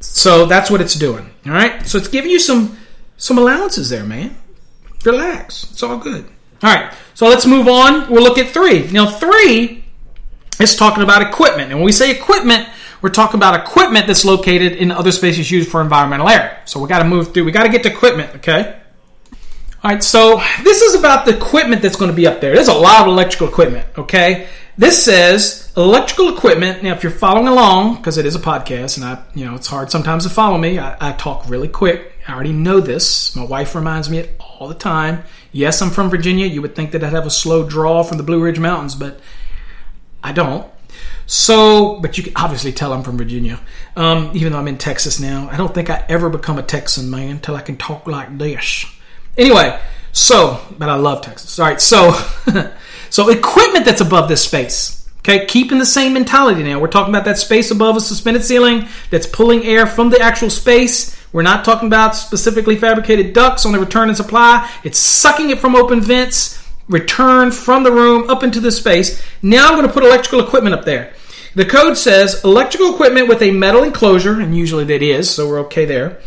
So 0.00 0.46
that's 0.46 0.70
what 0.70 0.80
it's 0.80 0.94
doing. 0.94 1.30
All 1.46 1.52
right? 1.52 1.86
So 1.86 1.98
it's 1.98 2.08
giving 2.08 2.30
you 2.30 2.38
some 2.38 2.78
some 3.18 3.38
allowances 3.38 3.88
there, 3.88 4.04
man. 4.04 4.36
Relax. 5.06 5.70
It's 5.70 5.82
all 5.82 5.98
good. 5.98 6.26
All 6.62 6.74
right. 6.74 6.92
So 7.14 7.28
let's 7.28 7.46
move 7.46 7.68
on. 7.68 8.10
We'll 8.10 8.22
look 8.22 8.38
at 8.38 8.48
three. 8.48 8.88
Now, 8.90 9.06
three 9.06 9.84
is 10.60 10.74
talking 10.76 11.02
about 11.02 11.22
equipment. 11.22 11.70
And 11.70 11.78
when 11.78 11.86
we 11.86 11.92
say 11.92 12.10
equipment, 12.10 12.68
we're 13.02 13.10
talking 13.10 13.38
about 13.38 13.54
equipment 13.60 14.06
that's 14.06 14.24
located 14.24 14.72
in 14.72 14.90
other 14.90 15.12
spaces 15.12 15.50
used 15.50 15.70
for 15.70 15.80
environmental 15.80 16.28
air. 16.28 16.62
So 16.64 16.80
we 16.80 16.88
got 16.88 16.98
to 17.00 17.08
move 17.08 17.32
through. 17.32 17.44
We 17.44 17.52
got 17.52 17.64
to 17.64 17.68
get 17.68 17.82
to 17.84 17.90
equipment, 17.90 18.34
okay? 18.36 18.80
All 19.84 19.90
right, 19.90 20.02
so 20.02 20.42
this 20.64 20.80
is 20.82 20.98
about 20.98 21.26
the 21.26 21.36
equipment 21.36 21.82
that's 21.82 21.96
going 21.96 22.10
to 22.10 22.16
be 22.16 22.26
up 22.26 22.40
there. 22.40 22.54
There's 22.54 22.68
a 22.68 22.74
lot 22.74 23.02
of 23.02 23.08
electrical 23.08 23.48
equipment, 23.48 23.86
okay? 23.98 24.48
This 24.78 25.02
says 25.02 25.72
electrical 25.76 26.36
equipment. 26.36 26.82
Now, 26.82 26.92
if 26.92 27.02
you're 27.02 27.12
following 27.12 27.48
along, 27.48 27.96
because 27.96 28.18
it 28.18 28.26
is 28.26 28.34
a 28.34 28.38
podcast 28.38 28.98
and 28.98 29.06
I, 29.06 29.22
you 29.34 29.46
know, 29.46 29.54
it's 29.54 29.66
hard 29.66 29.90
sometimes 29.90 30.24
to 30.24 30.30
follow 30.30 30.58
me, 30.58 30.78
I, 30.78 30.96
I 31.00 31.12
talk 31.12 31.48
really 31.48 31.68
quick. 31.68 32.12
I 32.28 32.34
already 32.34 32.52
know 32.52 32.80
this. 32.80 33.34
My 33.34 33.44
wife 33.44 33.74
reminds 33.74 34.10
me 34.10 34.18
it 34.18 34.38
all 34.38 34.68
the 34.68 34.74
time. 34.74 35.22
Yes, 35.50 35.80
I'm 35.80 35.90
from 35.90 36.10
Virginia. 36.10 36.46
You 36.46 36.60
would 36.60 36.76
think 36.76 36.90
that 36.90 37.02
I'd 37.02 37.12
have 37.12 37.26
a 37.26 37.30
slow 37.30 37.66
draw 37.66 38.02
from 38.02 38.18
the 38.18 38.22
Blue 38.22 38.42
Ridge 38.42 38.58
Mountains, 38.58 38.94
but 38.94 39.20
I 40.22 40.32
don't. 40.32 40.70
So, 41.26 41.98
but 42.00 42.18
you 42.18 42.24
can 42.24 42.34
obviously 42.36 42.72
tell 42.72 42.92
I'm 42.92 43.02
from 43.02 43.16
Virginia, 43.16 43.60
um, 43.96 44.30
even 44.34 44.52
though 44.52 44.58
I'm 44.58 44.68
in 44.68 44.78
Texas 44.78 45.18
now. 45.18 45.48
I 45.50 45.56
don't 45.56 45.74
think 45.74 45.88
I 45.88 46.04
ever 46.08 46.28
become 46.28 46.58
a 46.58 46.62
Texan 46.62 47.10
man 47.10 47.30
until 47.30 47.56
I 47.56 47.62
can 47.62 47.76
talk 47.76 48.06
like 48.06 48.36
this. 48.38 48.86
Anyway, 49.36 49.78
so, 50.12 50.60
but 50.78 50.88
I 50.88 50.94
love 50.94 51.22
Texas. 51.22 51.58
All 51.58 51.66
right, 51.66 51.80
so, 51.80 52.12
so 53.16 53.30
equipment 53.30 53.86
that's 53.86 54.02
above 54.02 54.28
this 54.28 54.44
space. 54.44 55.08
Okay, 55.20 55.46
keeping 55.46 55.78
the 55.78 55.86
same 55.86 56.12
mentality 56.12 56.62
now. 56.62 56.78
We're 56.78 56.88
talking 56.88 57.14
about 57.14 57.24
that 57.24 57.38
space 57.38 57.70
above 57.70 57.96
a 57.96 58.00
suspended 58.02 58.44
ceiling 58.44 58.88
that's 59.08 59.26
pulling 59.26 59.64
air 59.64 59.86
from 59.86 60.10
the 60.10 60.20
actual 60.20 60.50
space. 60.50 61.18
We're 61.32 61.40
not 61.40 61.64
talking 61.64 61.86
about 61.86 62.14
specifically 62.14 62.76
fabricated 62.76 63.32
ducts 63.32 63.64
on 63.64 63.72
the 63.72 63.78
return 63.78 64.08
and 64.08 64.16
supply. 64.18 64.70
It's 64.84 64.98
sucking 64.98 65.48
it 65.48 65.60
from 65.60 65.74
open 65.74 66.02
vents 66.02 66.62
return 66.88 67.52
from 67.52 67.84
the 67.84 67.90
room 67.90 68.28
up 68.28 68.42
into 68.42 68.60
the 68.60 68.70
space. 68.70 69.22
Now 69.40 69.68
I'm 69.68 69.76
going 69.76 69.86
to 69.86 69.94
put 69.94 70.04
electrical 70.04 70.40
equipment 70.40 70.74
up 70.74 70.84
there. 70.84 71.14
The 71.54 71.64
code 71.64 71.96
says 71.96 72.44
electrical 72.44 72.92
equipment 72.92 73.28
with 73.28 73.40
a 73.40 73.50
metal 73.50 73.82
enclosure, 73.82 74.42
and 74.42 74.54
usually 74.54 74.84
that 74.84 75.00
is, 75.00 75.30
so 75.30 75.48
we're 75.48 75.60
okay 75.60 75.86
there, 75.86 76.20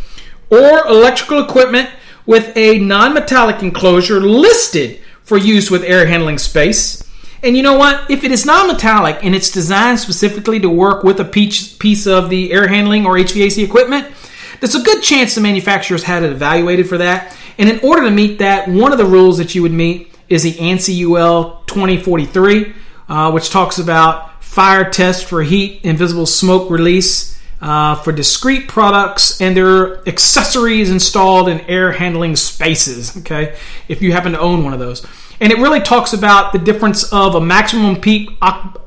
or 0.50 0.88
electrical 0.88 1.40
equipment 1.44 1.88
with 2.26 2.52
a 2.58 2.80
non 2.80 3.14
metallic 3.14 3.62
enclosure 3.62 4.20
listed 4.20 5.02
for 5.30 5.38
use 5.38 5.70
with 5.70 5.84
air 5.84 6.08
handling 6.08 6.40
space. 6.40 7.04
And 7.44 7.56
you 7.56 7.64
know 7.64 7.78
what? 7.78 8.10
If 8.10 8.24
it 8.26 8.32
is 8.32 8.46
non 8.46 8.68
metallic 8.68 9.24
and 9.24 9.34
it's 9.34 9.52
designed 9.52 10.00
specifically 10.00 10.60
to 10.60 10.70
work 10.70 11.04
with 11.04 11.20
a 11.22 11.26
piece 11.26 12.08
of 12.08 12.30
the 12.30 12.52
air 12.52 12.68
handling 12.68 13.06
or 13.06 13.14
HVAC 13.14 13.64
equipment, 13.64 14.14
there's 14.60 14.76
a 14.76 14.82
good 14.82 15.02
chance 15.02 15.36
the 15.36 15.42
manufacturers 15.42 16.04
had 16.04 16.24
it 16.24 16.32
evaluated 16.32 16.90
for 16.90 16.98
that. 16.98 17.38
And 17.58 17.70
in 17.70 17.80
order 17.80 18.04
to 18.04 18.12
meet 18.12 18.40
that, 18.40 18.68
one 18.68 18.92
of 18.92 18.98
the 18.98 19.06
rules 19.06 19.38
that 19.38 19.56
you 19.56 19.62
would 19.62 19.72
meet 19.72 20.14
is 20.28 20.44
the 20.44 20.54
ANSI 20.54 21.06
UL 21.08 21.64
2043, 21.68 22.74
uh, 23.08 23.32
which 23.32 23.52
talks 23.52 23.78
about 23.78 24.44
fire 24.44 24.90
test 24.90 25.26
for 25.26 25.44
heat 25.44 25.82
and 25.84 25.98
visible 25.98 26.26
smoke 26.26 26.70
release 26.70 27.39
uh, 27.62 27.96
for 27.96 28.12
discrete 28.12 28.68
products 28.68 29.42
and 29.42 29.56
their 29.56 30.08
accessories 30.08 30.90
installed 30.90 31.50
in 31.50 31.62
air 31.62 31.92
handling 31.92 32.36
spaces. 32.36 33.18
Okay, 33.18 33.58
if 33.88 34.02
you 34.02 34.12
happen 34.12 34.32
to 34.34 34.40
own 34.40 34.64
one 34.64 34.74
of 34.74 34.80
those, 34.80 35.06
and 35.42 35.52
it 35.52 35.58
really 35.58 35.82
talks 35.82 36.14
about 36.14 36.54
the 36.54 36.60
difference 36.60 37.12
of 37.12 37.36
a 37.36 37.42
maximum 37.42 38.00
peak 38.00 38.30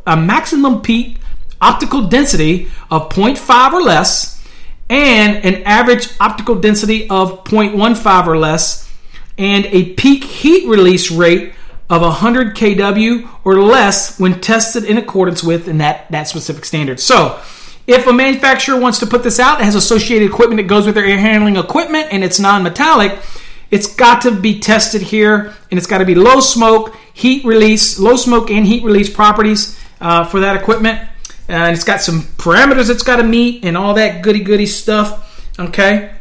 a 0.07 0.17
maximum 0.17 0.81
peak 0.81 1.19
optical 1.61 2.09
density 2.09 2.69
of 2.91 3.09
0.5 3.09 3.73
or 3.73 3.83
less 3.83 4.45
and 4.91 5.45
an 5.45 5.63
average 5.63 6.09
optical 6.21 6.57
density 6.57 7.09
of 7.09 7.45
0.15 7.45 8.27
or 8.27 8.37
less 8.37 8.93
and 9.39 9.65
a 9.67 9.95
peak 9.95 10.25
heat 10.25 10.69
release 10.69 11.11
rate 11.11 11.55
of 11.89 12.03
100 12.03 12.57
kW 12.57 13.29
or 13.45 13.63
less 13.63 14.19
when 14.19 14.41
tested 14.41 14.85
in 14.85 14.99
accordance 14.99 15.43
with 15.43 15.69
in 15.69 15.79
that, 15.79 16.11
that 16.11 16.29
specific 16.29 16.65
standard. 16.65 16.99
So, 16.99 17.41
if 17.87 18.07
a 18.07 18.13
manufacturer 18.13 18.79
wants 18.79 18.99
to 19.01 19.07
put 19.07 19.23
this 19.23 19.41
out, 19.41 19.61
it 19.61 19.65
has 19.65 19.75
associated 19.75 20.29
equipment 20.29 20.59
that 20.59 20.69
goes 20.69 20.87
with 20.87 20.95
their 20.95 21.05
air 21.05 21.19
handling 21.19 21.57
equipment 21.57 22.09
and 22.11 22.23
it's 22.23 22.39
non-metallic, 22.39 23.19
it's 23.71 23.95
got 23.95 24.23
to 24.23 24.31
be 24.31 24.61
tested 24.61 25.03
here 25.03 25.55
and 25.71 25.79
it's 25.79 25.87
got 25.87 25.99
to 25.99 26.05
be 26.05 26.15
low 26.15 26.41
smoke, 26.41 26.95
heat 27.15 27.45
release, 27.45 27.99
low 27.99 28.17
smoke 28.17 28.51
and 28.51 28.67
heat 28.67 28.85
release 28.85 29.13
properties 29.13 29.81
uh, 30.01 30.25
for 30.25 30.41
that 30.41 30.57
equipment. 30.57 31.09
And 31.49 31.75
it's 31.75 31.85
got 31.85 32.01
some 32.01 32.21
parameters 32.21 32.89
it's 32.89 33.03
got 33.03 33.17
to 33.17 33.25
meet 33.25 33.65
and 33.65 33.77
all 33.77 33.95
that 33.95 34.23
goody 34.23 34.41
goody 34.41 34.67
stuff. 34.67 35.51
Okay. 35.59 36.13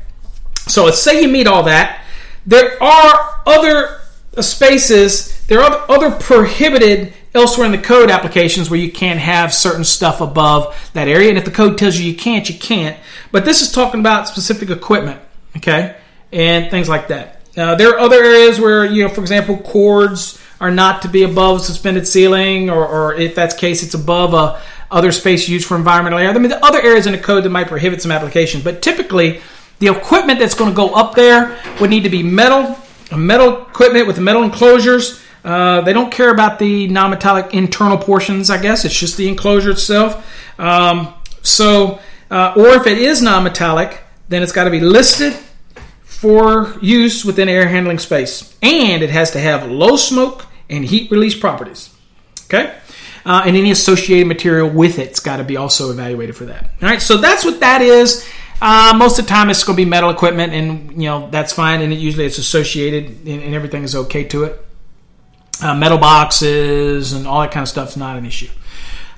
So 0.67 0.85
let's 0.85 0.99
say 0.99 1.21
you 1.21 1.27
meet 1.27 1.47
all 1.47 1.63
that 1.63 2.01
there 2.45 2.81
are 2.81 3.41
other 3.45 4.01
spaces, 4.39 5.45
there 5.47 5.61
are 5.61 5.89
other 5.89 6.11
prohibited 6.11 7.13
elsewhere 7.33 7.65
in 7.65 7.71
the 7.71 7.77
code 7.77 8.09
applications 8.09 8.69
where 8.69 8.79
you 8.79 8.91
can't 8.91 9.19
have 9.19 9.53
certain 9.53 9.83
stuff 9.83 10.21
above 10.21 10.91
that 10.93 11.07
area. 11.07 11.29
And 11.29 11.37
if 11.37 11.45
the 11.45 11.51
code 11.51 11.77
tells 11.77 11.97
you 11.97 12.09
you 12.11 12.17
can't, 12.17 12.47
you 12.49 12.57
can't. 12.57 12.97
But 13.31 13.45
this 13.45 13.61
is 13.61 13.71
talking 13.71 13.99
about 13.99 14.27
specific 14.27 14.69
equipment, 14.69 15.21
okay, 15.57 15.95
and 16.31 16.69
things 16.69 16.89
like 16.89 17.07
that. 17.07 17.41
Uh, 17.55 17.75
there 17.75 17.89
are 17.89 17.99
other 17.99 18.23
areas 18.23 18.59
where, 18.59 18.85
you 18.85 19.03
know, 19.03 19.09
for 19.09 19.21
example, 19.21 19.57
cords 19.57 20.41
are 20.61 20.71
not 20.71 21.01
to 21.01 21.07
be 21.07 21.23
above 21.23 21.61
suspended 21.61 22.07
ceiling, 22.07 22.69
or, 22.69 22.87
or 22.87 23.15
if 23.15 23.35
that's 23.35 23.55
the 23.55 23.59
case, 23.59 23.83
it's 23.83 23.95
above 23.95 24.33
a 24.33 24.61
other 24.91 25.11
space 25.11 25.47
used 25.47 25.65
for 25.65 25.77
environmental 25.77 26.19
air. 26.19 26.29
I 26.29 26.33
mean, 26.33 26.49
the 26.49 26.63
other 26.63 26.81
areas 26.81 27.07
in 27.07 27.13
the 27.13 27.17
code 27.17 27.45
that 27.45 27.49
might 27.49 27.67
prohibit 27.67 28.01
some 28.01 28.11
applications, 28.11 28.63
but 28.63 28.81
typically 28.81 29.41
the 29.79 29.87
equipment 29.87 30.37
that's 30.37 30.53
going 30.53 30.69
to 30.69 30.75
go 30.75 30.93
up 30.93 31.15
there 31.15 31.57
would 31.79 31.89
need 31.89 32.03
to 32.03 32.09
be 32.09 32.21
metal, 32.21 32.77
metal 33.15 33.63
equipment 33.63 34.05
with 34.05 34.19
metal 34.19 34.43
enclosures. 34.43 35.23
Uh, 35.43 35.81
they 35.81 35.93
don't 35.93 36.11
care 36.11 36.31
about 36.31 36.59
the 36.59 36.87
non-metallic 36.87 37.53
internal 37.53 37.97
portions. 37.97 38.49
I 38.49 38.61
guess 38.61 38.85
it's 38.85 38.97
just 38.97 39.17
the 39.17 39.27
enclosure 39.27 39.71
itself. 39.71 40.59
Um, 40.59 41.13
so, 41.41 41.99
uh, 42.29 42.53
or 42.55 42.69
if 42.69 42.87
it 42.87 42.97
is 42.97 43.21
non-metallic, 43.21 44.01
then 44.29 44.43
it's 44.43 44.51
got 44.51 44.65
to 44.65 44.69
be 44.69 44.79
listed 44.79 45.33
for 46.03 46.77
use 46.81 47.25
within 47.25 47.49
air 47.49 47.67
handling 47.67 47.99
space, 47.99 48.55
and 48.61 49.01
it 49.01 49.09
has 49.09 49.31
to 49.31 49.39
have 49.39 49.69
low 49.69 49.95
smoke 49.95 50.45
and 50.69 50.85
heat 50.85 51.09
release 51.09 51.37
properties. 51.37 51.89
Okay 52.45 52.75
uh, 53.25 53.43
and 53.45 53.55
any 53.55 53.71
associated 53.71 54.27
material 54.27 54.69
with 54.69 54.99
it's 54.99 55.19
got 55.19 55.37
to 55.37 55.43
be 55.43 55.57
also 55.57 55.91
evaluated 55.91 56.35
for 56.35 56.45
that. 56.45 56.63
All 56.81 56.89
right, 56.89 57.01
so 57.01 57.17
that's 57.17 57.45
what 57.45 57.59
that 57.59 57.81
is. 57.81 58.27
Uh, 58.61 58.93
most 58.95 59.17
of 59.17 59.25
the 59.25 59.29
time, 59.29 59.49
it's 59.49 59.63
going 59.63 59.75
to 59.75 59.83
be 59.83 59.89
metal 59.89 60.09
equipment, 60.09 60.53
and 60.53 60.91
you 61.01 61.09
know 61.09 61.29
that's 61.31 61.53
fine. 61.53 61.81
And 61.81 61.91
it, 61.91 61.99
usually, 61.99 62.25
it's 62.25 62.37
associated, 62.37 63.27
and, 63.27 63.41
and, 63.41 63.55
everything 63.55 63.83
is 63.83 63.95
okay 63.95 64.23
to 64.25 64.43
it. 64.43 64.65
Uh, 65.61 65.75
metal 65.75 65.97
boxes 65.97 67.13
and 67.13 67.27
all 67.27 67.41
that 67.41 67.51
kind 67.51 67.61
of 67.61 67.69
stuff 67.69 67.89
is 67.89 67.97
not 67.97 68.17
an 68.17 68.25
issue. 68.25 68.49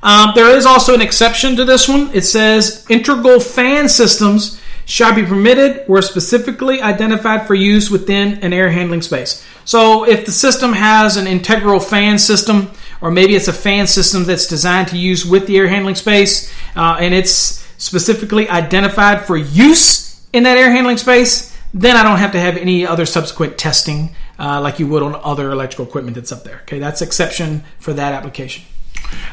Um, 0.01 0.31
there 0.35 0.55
is 0.55 0.65
also 0.65 0.93
an 0.93 1.01
exception 1.01 1.55
to 1.55 1.63
this 1.63 1.87
one. 1.87 2.11
It 2.13 2.23
says 2.23 2.85
integral 2.89 3.39
fan 3.39 3.87
systems 3.87 4.59
shall 4.85 5.15
be 5.15 5.23
permitted 5.23 5.85
where 5.87 6.01
specifically 6.01 6.81
identified 6.81 7.47
for 7.47 7.55
use 7.55 7.89
within 7.89 8.39
an 8.43 8.51
air 8.51 8.69
handling 8.69 9.01
space. 9.01 9.45
So, 9.65 10.03
if 10.03 10.25
the 10.25 10.31
system 10.33 10.73
has 10.73 11.15
an 11.15 11.25
integral 11.25 11.79
fan 11.79 12.19
system, 12.19 12.71
or 12.99 13.11
maybe 13.11 13.35
it's 13.35 13.47
a 13.47 13.53
fan 13.53 13.87
system 13.87 14.25
that's 14.25 14.45
designed 14.45 14.89
to 14.89 14.97
use 14.97 15.25
with 15.25 15.47
the 15.47 15.57
air 15.57 15.67
handling 15.69 15.95
space, 15.95 16.53
uh, 16.75 16.97
and 16.99 17.13
it's 17.13 17.65
specifically 17.77 18.49
identified 18.49 19.25
for 19.25 19.37
use 19.37 20.21
in 20.33 20.43
that 20.43 20.57
air 20.57 20.71
handling 20.71 20.97
space, 20.97 21.57
then 21.73 21.95
I 21.95 22.03
don't 22.03 22.17
have 22.17 22.33
to 22.33 22.39
have 22.39 22.57
any 22.57 22.85
other 22.85 23.05
subsequent 23.05 23.57
testing 23.57 24.13
uh, 24.39 24.61
like 24.61 24.79
you 24.79 24.87
would 24.87 25.03
on 25.03 25.15
other 25.23 25.51
electrical 25.51 25.85
equipment 25.85 26.15
that's 26.15 26.31
up 26.31 26.43
there. 26.43 26.59
Okay, 26.63 26.79
that's 26.79 27.01
exception 27.01 27.63
for 27.79 27.93
that 27.93 28.13
application. 28.13 28.63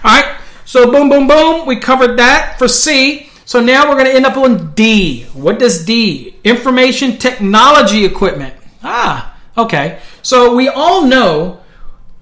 All 0.04 0.20
right, 0.20 0.36
so 0.64 0.90
boom, 0.90 1.08
boom, 1.08 1.26
boom, 1.26 1.66
we 1.66 1.76
covered 1.76 2.18
that 2.18 2.56
for 2.58 2.68
C. 2.68 3.28
So 3.44 3.60
now 3.60 3.88
we're 3.88 3.96
going 3.96 4.06
to 4.06 4.14
end 4.14 4.26
up 4.26 4.36
on 4.36 4.72
D. 4.74 5.24
What 5.34 5.58
does 5.58 5.84
D? 5.84 6.36
Information 6.44 7.18
technology 7.18 8.04
equipment. 8.04 8.54
Ah, 8.82 9.36
okay. 9.58 9.98
So 10.22 10.54
we 10.54 10.68
all 10.68 11.04
know 11.04 11.60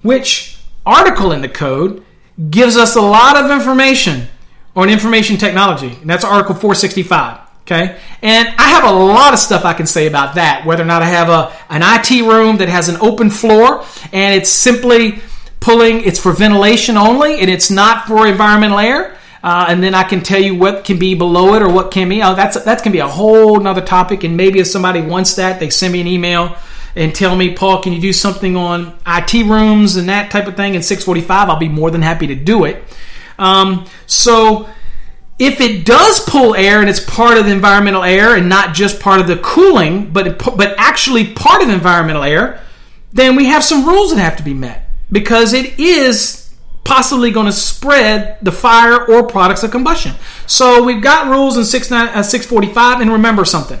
which 0.01 0.57
article 0.85 1.31
in 1.31 1.41
the 1.41 1.49
code 1.49 2.03
gives 2.49 2.77
us 2.77 2.95
a 2.95 3.01
lot 3.01 3.37
of 3.37 3.51
information 3.51 4.27
on 4.75 4.89
information 4.89 5.37
technology, 5.37 5.97
and 6.01 6.09
that's 6.09 6.23
Article 6.23 6.55
465. 6.55 7.48
Okay, 7.71 7.99
and 8.23 8.47
I 8.57 8.69
have 8.69 8.83
a 8.83 8.91
lot 8.91 9.31
of 9.31 9.37
stuff 9.37 9.63
I 9.63 9.75
can 9.75 9.85
say 9.85 10.07
about 10.07 10.35
that. 10.35 10.65
Whether 10.65 10.81
or 10.81 10.87
not 10.87 11.03
I 11.03 11.05
have 11.05 11.29
a 11.29 11.53
an 11.69 11.83
IT 11.83 12.23
room 12.23 12.57
that 12.57 12.67
has 12.67 12.89
an 12.89 12.97
open 12.99 13.29
floor 13.29 13.85
and 14.11 14.33
it's 14.33 14.49
simply 14.49 15.21
pulling, 15.59 16.03
it's 16.03 16.19
for 16.19 16.31
ventilation 16.31 16.97
only, 16.97 17.39
and 17.41 17.49
it's 17.49 17.69
not 17.69 18.07
for 18.07 18.25
environmental 18.25 18.79
air. 18.79 19.15
Uh, 19.43 19.67
and 19.69 19.83
then 19.83 19.93
I 19.93 20.03
can 20.03 20.21
tell 20.21 20.41
you 20.41 20.55
what 20.55 20.83
can 20.83 20.97
be 20.97 21.13
below 21.13 21.53
it 21.53 21.61
or 21.61 21.69
what 21.69 21.91
can 21.91 22.09
be. 22.09 22.23
Oh, 22.23 22.33
that's 22.33 22.59
that's 22.63 22.81
can 22.81 22.91
be 22.91 22.99
a 22.99 23.07
whole 23.07 23.59
nother 23.59 23.81
topic. 23.81 24.23
And 24.23 24.35
maybe 24.35 24.57
if 24.57 24.65
somebody 24.65 25.01
wants 25.01 25.35
that, 25.35 25.59
they 25.59 25.69
send 25.69 25.93
me 25.93 26.01
an 26.01 26.07
email 26.07 26.57
and 26.95 27.13
tell 27.13 27.35
me, 27.35 27.53
Paul, 27.53 27.83
can 27.83 27.93
you 27.93 28.01
do 28.01 28.11
something 28.11 28.57
on 28.57 28.97
IT 29.05 29.45
rooms 29.45 29.95
and 29.95 30.09
that 30.09 30.31
type 30.31 30.47
of 30.47 30.57
thing 30.57 30.73
in 30.73 30.81
645, 30.81 31.49
I'll 31.49 31.57
be 31.57 31.69
more 31.69 31.91
than 31.91 32.01
happy 32.01 32.25
to 32.27 32.35
do 32.35 32.65
it. 32.65 32.83
Um, 33.37 33.85
so 34.07 34.67
if 35.39 35.61
it 35.61 35.85
does 35.85 36.19
pull 36.19 36.53
air 36.53 36.81
and 36.81 36.89
it's 36.89 36.99
part 36.99 37.37
of 37.37 37.45
the 37.45 37.51
environmental 37.51 38.03
air 38.03 38.35
and 38.35 38.49
not 38.49 38.75
just 38.75 38.99
part 38.99 39.21
of 39.21 39.27
the 39.27 39.37
cooling, 39.37 40.11
but 40.11 40.37
but 40.37 40.75
actually 40.77 41.33
part 41.33 41.63
of 41.63 41.69
environmental 41.69 42.23
air, 42.23 42.61
then 43.13 43.37
we 43.37 43.45
have 43.45 43.63
some 43.63 43.87
rules 43.87 44.13
that 44.13 44.19
have 44.19 44.35
to 44.35 44.43
be 44.43 44.53
met 44.53 44.89
because 45.09 45.53
it 45.53 45.79
is 45.79 46.53
possibly 46.83 47.31
going 47.31 47.45
to 47.45 47.51
spread 47.51 48.37
the 48.41 48.51
fire 48.51 49.05
or 49.05 49.23
products 49.23 49.63
of 49.63 49.71
combustion. 49.71 50.13
So 50.45 50.83
we've 50.83 51.01
got 51.01 51.27
rules 51.27 51.55
in 51.55 51.63
6, 51.63 51.91
uh, 51.91 52.23
645, 52.23 53.01
and 53.01 53.11
remember 53.11 53.45
something. 53.45 53.79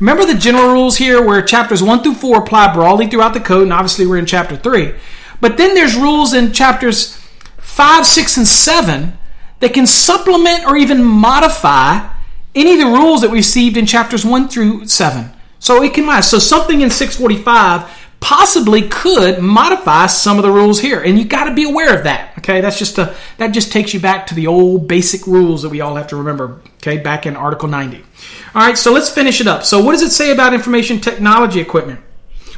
Remember 0.00 0.24
the 0.24 0.34
general 0.34 0.72
rules 0.72 0.96
here 0.96 1.24
where 1.24 1.42
chapters 1.42 1.82
1 1.82 2.02
through 2.02 2.14
4 2.14 2.38
apply 2.38 2.74
broadly 2.74 3.06
throughout 3.06 3.34
the 3.34 3.40
code, 3.40 3.64
and 3.64 3.72
obviously 3.72 4.06
we're 4.06 4.18
in 4.18 4.26
chapter 4.26 4.56
3. 4.56 4.94
But 5.40 5.58
then 5.58 5.74
there's 5.74 5.94
rules 5.94 6.32
in 6.32 6.52
chapters 6.52 7.16
5, 7.58 8.06
6, 8.06 8.36
and 8.38 8.46
7 8.46 9.18
that 9.62 9.72
can 9.72 9.86
supplement 9.86 10.66
or 10.66 10.76
even 10.76 11.02
modify 11.04 12.08
any 12.52 12.72
of 12.72 12.80
the 12.80 12.86
rules 12.86 13.20
that 13.20 13.30
we 13.30 13.38
received 13.38 13.76
in 13.76 13.86
chapters 13.86 14.24
1 14.24 14.48
through 14.48 14.88
7. 14.88 15.30
So 15.60 15.84
it 15.84 15.94
can 15.94 16.22
so 16.22 16.40
something 16.40 16.80
in 16.80 16.90
645 16.90 17.88
possibly 18.18 18.88
could 18.88 19.40
modify 19.40 20.06
some 20.06 20.36
of 20.36 20.42
the 20.42 20.50
rules 20.50 20.80
here 20.80 21.00
and 21.00 21.16
you 21.16 21.24
got 21.24 21.44
to 21.44 21.54
be 21.54 21.62
aware 21.62 21.96
of 21.96 22.04
that 22.04 22.36
okay? 22.38 22.60
That's 22.60 22.76
just 22.76 22.98
a 22.98 23.14
that 23.38 23.48
just 23.48 23.70
takes 23.70 23.94
you 23.94 24.00
back 24.00 24.26
to 24.28 24.34
the 24.34 24.48
old 24.48 24.88
basic 24.88 25.28
rules 25.28 25.62
that 25.62 25.68
we 25.68 25.80
all 25.80 25.94
have 25.94 26.08
to 26.08 26.16
remember 26.16 26.60
okay 26.78 26.98
back 26.98 27.24
in 27.24 27.36
article 27.36 27.68
90 27.68 28.04
all 28.54 28.66
right 28.66 28.76
so 28.76 28.92
let's 28.92 29.10
finish 29.10 29.40
it 29.40 29.46
up. 29.46 29.64
So 29.64 29.82
what 29.82 29.92
does 29.92 30.02
it 30.02 30.10
say 30.10 30.32
about 30.32 30.54
information 30.54 31.00
technology 31.00 31.60
equipment? 31.60 32.00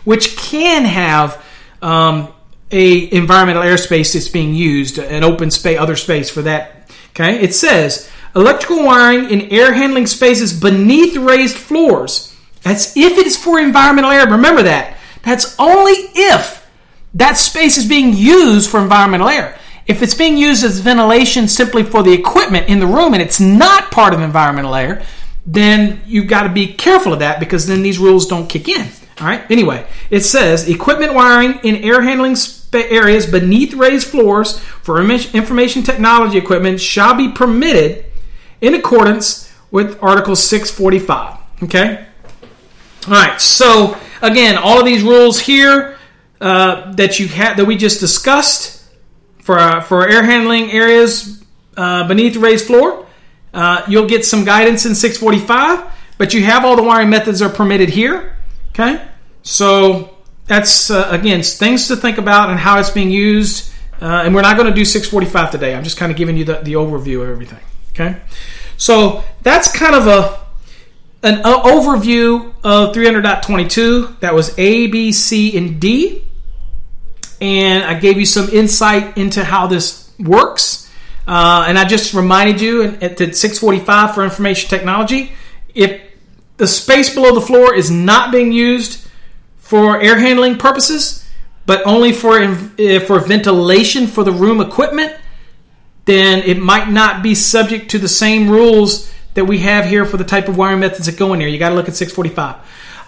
Which 0.04 0.36
can 0.38 0.86
have 0.86 1.42
um, 1.82 2.32
a 2.70 3.14
environmental 3.14 3.62
airspace 3.62 4.14
that's 4.14 4.28
being 4.28 4.54
used 4.54 4.98
an 4.98 5.22
open 5.22 5.50
space 5.50 5.78
other 5.78 5.96
space 5.96 6.30
for 6.30 6.42
that 6.42 6.83
okay 7.14 7.40
it 7.40 7.54
says 7.54 8.10
electrical 8.36 8.84
wiring 8.84 9.30
in 9.30 9.42
air 9.52 9.72
handling 9.72 10.06
spaces 10.06 10.58
beneath 10.58 11.16
raised 11.16 11.56
floors 11.56 12.36
that's 12.62 12.96
if 12.96 13.18
it 13.18 13.26
is 13.26 13.36
for 13.36 13.58
environmental 13.58 14.10
air 14.10 14.26
remember 14.26 14.62
that 14.62 14.96
that's 15.22 15.58
only 15.58 15.92
if 16.14 16.64
that 17.14 17.38
space 17.38 17.78
is 17.78 17.86
being 17.86 18.12
used 18.12 18.68
for 18.68 18.80
environmental 18.80 19.28
air. 19.28 19.56
If 19.86 20.02
it's 20.02 20.14
being 20.14 20.36
used 20.36 20.64
as 20.64 20.80
ventilation 20.80 21.46
simply 21.46 21.82
for 21.82 22.02
the 22.02 22.12
equipment 22.12 22.68
in 22.68 22.80
the 22.80 22.86
room 22.86 23.12
and 23.14 23.22
it's 23.22 23.40
not 23.40 23.90
part 23.90 24.14
of 24.14 24.20
environmental 24.20 24.74
air, 24.74 25.04
then 25.46 26.00
you've 26.06 26.26
got 26.26 26.44
to 26.44 26.48
be 26.48 26.72
careful 26.72 27.12
of 27.12 27.18
that 27.20 27.38
because 27.38 27.66
then 27.66 27.82
these 27.82 27.98
rules 27.98 28.26
don't 28.26 28.48
kick 28.48 28.68
in. 28.68 28.88
All 29.20 29.26
right. 29.26 29.48
Anyway, 29.50 29.86
it 30.10 30.22
says 30.22 30.68
equipment 30.68 31.14
wiring 31.14 31.60
in 31.62 31.76
air 31.76 32.02
handling 32.02 32.34
areas 32.82 33.26
beneath 33.26 33.74
raised 33.74 34.06
floors 34.06 34.58
for 34.58 35.00
information 35.00 35.82
technology 35.82 36.38
equipment 36.38 36.80
shall 36.80 37.14
be 37.14 37.28
permitted 37.28 38.04
in 38.60 38.74
accordance 38.74 39.52
with 39.70 40.02
Article 40.02 40.36
645. 40.36 41.38
Okay. 41.64 42.06
All 43.06 43.12
right. 43.12 43.40
So 43.40 43.96
again, 44.22 44.56
all 44.56 44.78
of 44.78 44.84
these 44.84 45.02
rules 45.02 45.40
here 45.40 45.98
uh, 46.40 46.92
that 46.94 47.18
you 47.18 47.28
had 47.28 47.56
that 47.56 47.64
we 47.64 47.76
just 47.76 48.00
discussed 48.00 48.84
for 49.42 49.58
uh, 49.58 49.80
for 49.80 50.08
air 50.08 50.22
handling 50.22 50.70
areas 50.70 51.44
uh, 51.76 52.06
beneath 52.08 52.34
the 52.34 52.40
raised 52.40 52.66
floor, 52.66 53.06
uh, 53.52 53.84
you'll 53.88 54.06
get 54.06 54.24
some 54.24 54.44
guidance 54.44 54.86
in 54.86 54.94
645. 54.94 55.92
But 56.16 56.32
you 56.32 56.44
have 56.44 56.64
all 56.64 56.76
the 56.76 56.82
wiring 56.82 57.10
methods 57.10 57.42
are 57.42 57.48
permitted 57.48 57.88
here. 57.88 58.36
Okay, 58.70 59.04
so 59.42 60.13
that's 60.46 60.90
uh, 60.90 61.08
again 61.10 61.42
things 61.42 61.88
to 61.88 61.96
think 61.96 62.18
about 62.18 62.50
and 62.50 62.58
how 62.58 62.78
it's 62.78 62.90
being 62.90 63.10
used. 63.10 63.72
Uh, 64.00 64.22
and 64.24 64.34
we're 64.34 64.42
not 64.42 64.56
going 64.56 64.68
to 64.68 64.74
do 64.74 64.84
645 64.84 65.50
today. 65.52 65.74
I'm 65.74 65.84
just 65.84 65.96
kind 65.96 66.10
of 66.12 66.18
giving 66.18 66.36
you 66.36 66.44
the, 66.44 66.56
the 66.58 66.74
overview 66.74 67.22
of 67.22 67.30
everything. 67.30 67.60
Okay, 67.92 68.20
so 68.76 69.24
that's 69.42 69.72
kind 69.72 69.94
of 69.94 70.06
a 70.06 70.44
an 71.24 71.42
overview 71.42 72.52
of 72.62 72.94
300.22 72.94 74.20
that 74.20 74.34
was 74.34 74.56
A, 74.58 74.88
B, 74.88 75.10
C, 75.10 75.56
and 75.56 75.80
D. 75.80 76.22
And 77.40 77.82
I 77.82 77.98
gave 77.98 78.18
you 78.18 78.26
some 78.26 78.50
insight 78.50 79.16
into 79.16 79.42
how 79.42 79.66
this 79.66 80.12
works. 80.18 80.90
Uh, 81.26 81.64
and 81.66 81.78
I 81.78 81.86
just 81.86 82.12
reminded 82.12 82.60
you 82.60 82.82
at, 82.82 83.20
at 83.22 83.36
645 83.36 84.14
for 84.14 84.22
information 84.22 84.68
technology 84.68 85.32
if 85.74 86.02
the 86.58 86.66
space 86.66 87.14
below 87.14 87.34
the 87.34 87.40
floor 87.40 87.74
is 87.74 87.90
not 87.90 88.30
being 88.30 88.52
used 88.52 89.03
for 89.64 89.98
air 89.98 90.18
handling 90.18 90.58
purposes, 90.58 91.26
but 91.64 91.84
only 91.86 92.12
for, 92.12 92.38
uh, 92.38 93.00
for 93.00 93.18
ventilation 93.20 94.06
for 94.06 94.22
the 94.22 94.30
room 94.30 94.60
equipment, 94.60 95.16
then 96.04 96.42
it 96.42 96.58
might 96.58 96.90
not 96.90 97.22
be 97.22 97.34
subject 97.34 97.90
to 97.90 97.98
the 97.98 98.06
same 98.06 98.50
rules 98.50 99.10
that 99.32 99.46
we 99.46 99.60
have 99.60 99.86
here 99.86 100.04
for 100.04 100.18
the 100.18 100.24
type 100.24 100.48
of 100.48 100.58
wiring 100.58 100.80
methods 100.80 101.06
that 101.06 101.16
go 101.16 101.32
in 101.32 101.38
there. 101.38 101.48
You 101.48 101.58
got 101.58 101.70
to 101.70 101.74
look 101.74 101.88
at 101.88 101.96
645. 101.96 102.56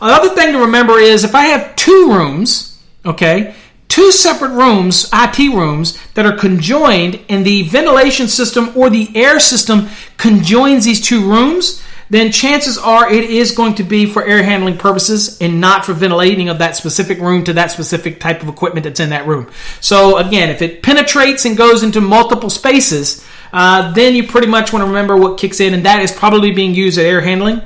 Another 0.01 0.35
thing 0.35 0.53
to 0.53 0.61
remember 0.61 0.99
is 0.99 1.25
if 1.25 1.35
I 1.35 1.45
have 1.45 1.77
two 1.77 2.11
rooms, 2.11 2.83
okay, 3.05 3.55
two 3.89 4.11
separate 4.11 4.53
rooms, 4.53 5.11
IT 5.13 5.39
rooms, 5.55 5.99
that 6.15 6.25
are 6.25 6.37
conjoined, 6.37 7.21
and 7.29 7.45
the 7.45 7.63
ventilation 7.65 8.29
system 8.29 8.73
or 8.75 8.89
the 8.89 9.15
air 9.15 9.39
system 9.39 9.89
conjoins 10.17 10.87
these 10.87 11.03
two 11.03 11.21
rooms, 11.21 11.83
then 12.09 12.31
chances 12.31 12.79
are 12.79 13.11
it 13.11 13.25
is 13.25 13.53
going 13.53 13.75
to 13.77 13.83
be 13.83 14.07
for 14.07 14.25
air 14.25 14.43
handling 14.43 14.79
purposes 14.79 15.41
and 15.41 15.61
not 15.61 15.85
for 15.85 15.93
ventilating 15.93 16.49
of 16.49 16.59
that 16.59 16.77
specific 16.77 17.19
room 17.19 17.45
to 17.45 17.53
that 17.55 17.71
specific 17.71 18.21
type 18.21 18.43
of 18.43 18.49
equipment 18.49 18.85
that's 18.85 19.01
in 19.01 19.11
that 19.11 19.27
room. 19.27 19.51
So, 19.81 20.19
again, 20.19 20.51
if 20.51 20.63
it 20.63 20.83
penetrates 20.83 21.45
and 21.45 21.57
goes 21.57 21.83
into 21.83 22.01
multiple 22.01 22.51
spaces, 22.51 23.27
uh, 23.53 23.93
then 23.93 24.15
you 24.15 24.27
pretty 24.27 24.47
much 24.47 24.73
want 24.73 24.83
to 24.83 24.87
remember 24.87 25.17
what 25.17 25.39
kicks 25.39 25.61
in, 25.61 25.75
and 25.75 25.85
that 25.87 26.01
is 26.01 26.13
probably 26.13 26.53
being 26.53 26.75
used 26.75 26.99
at 26.99 27.07
air 27.07 27.21
handling. 27.21 27.61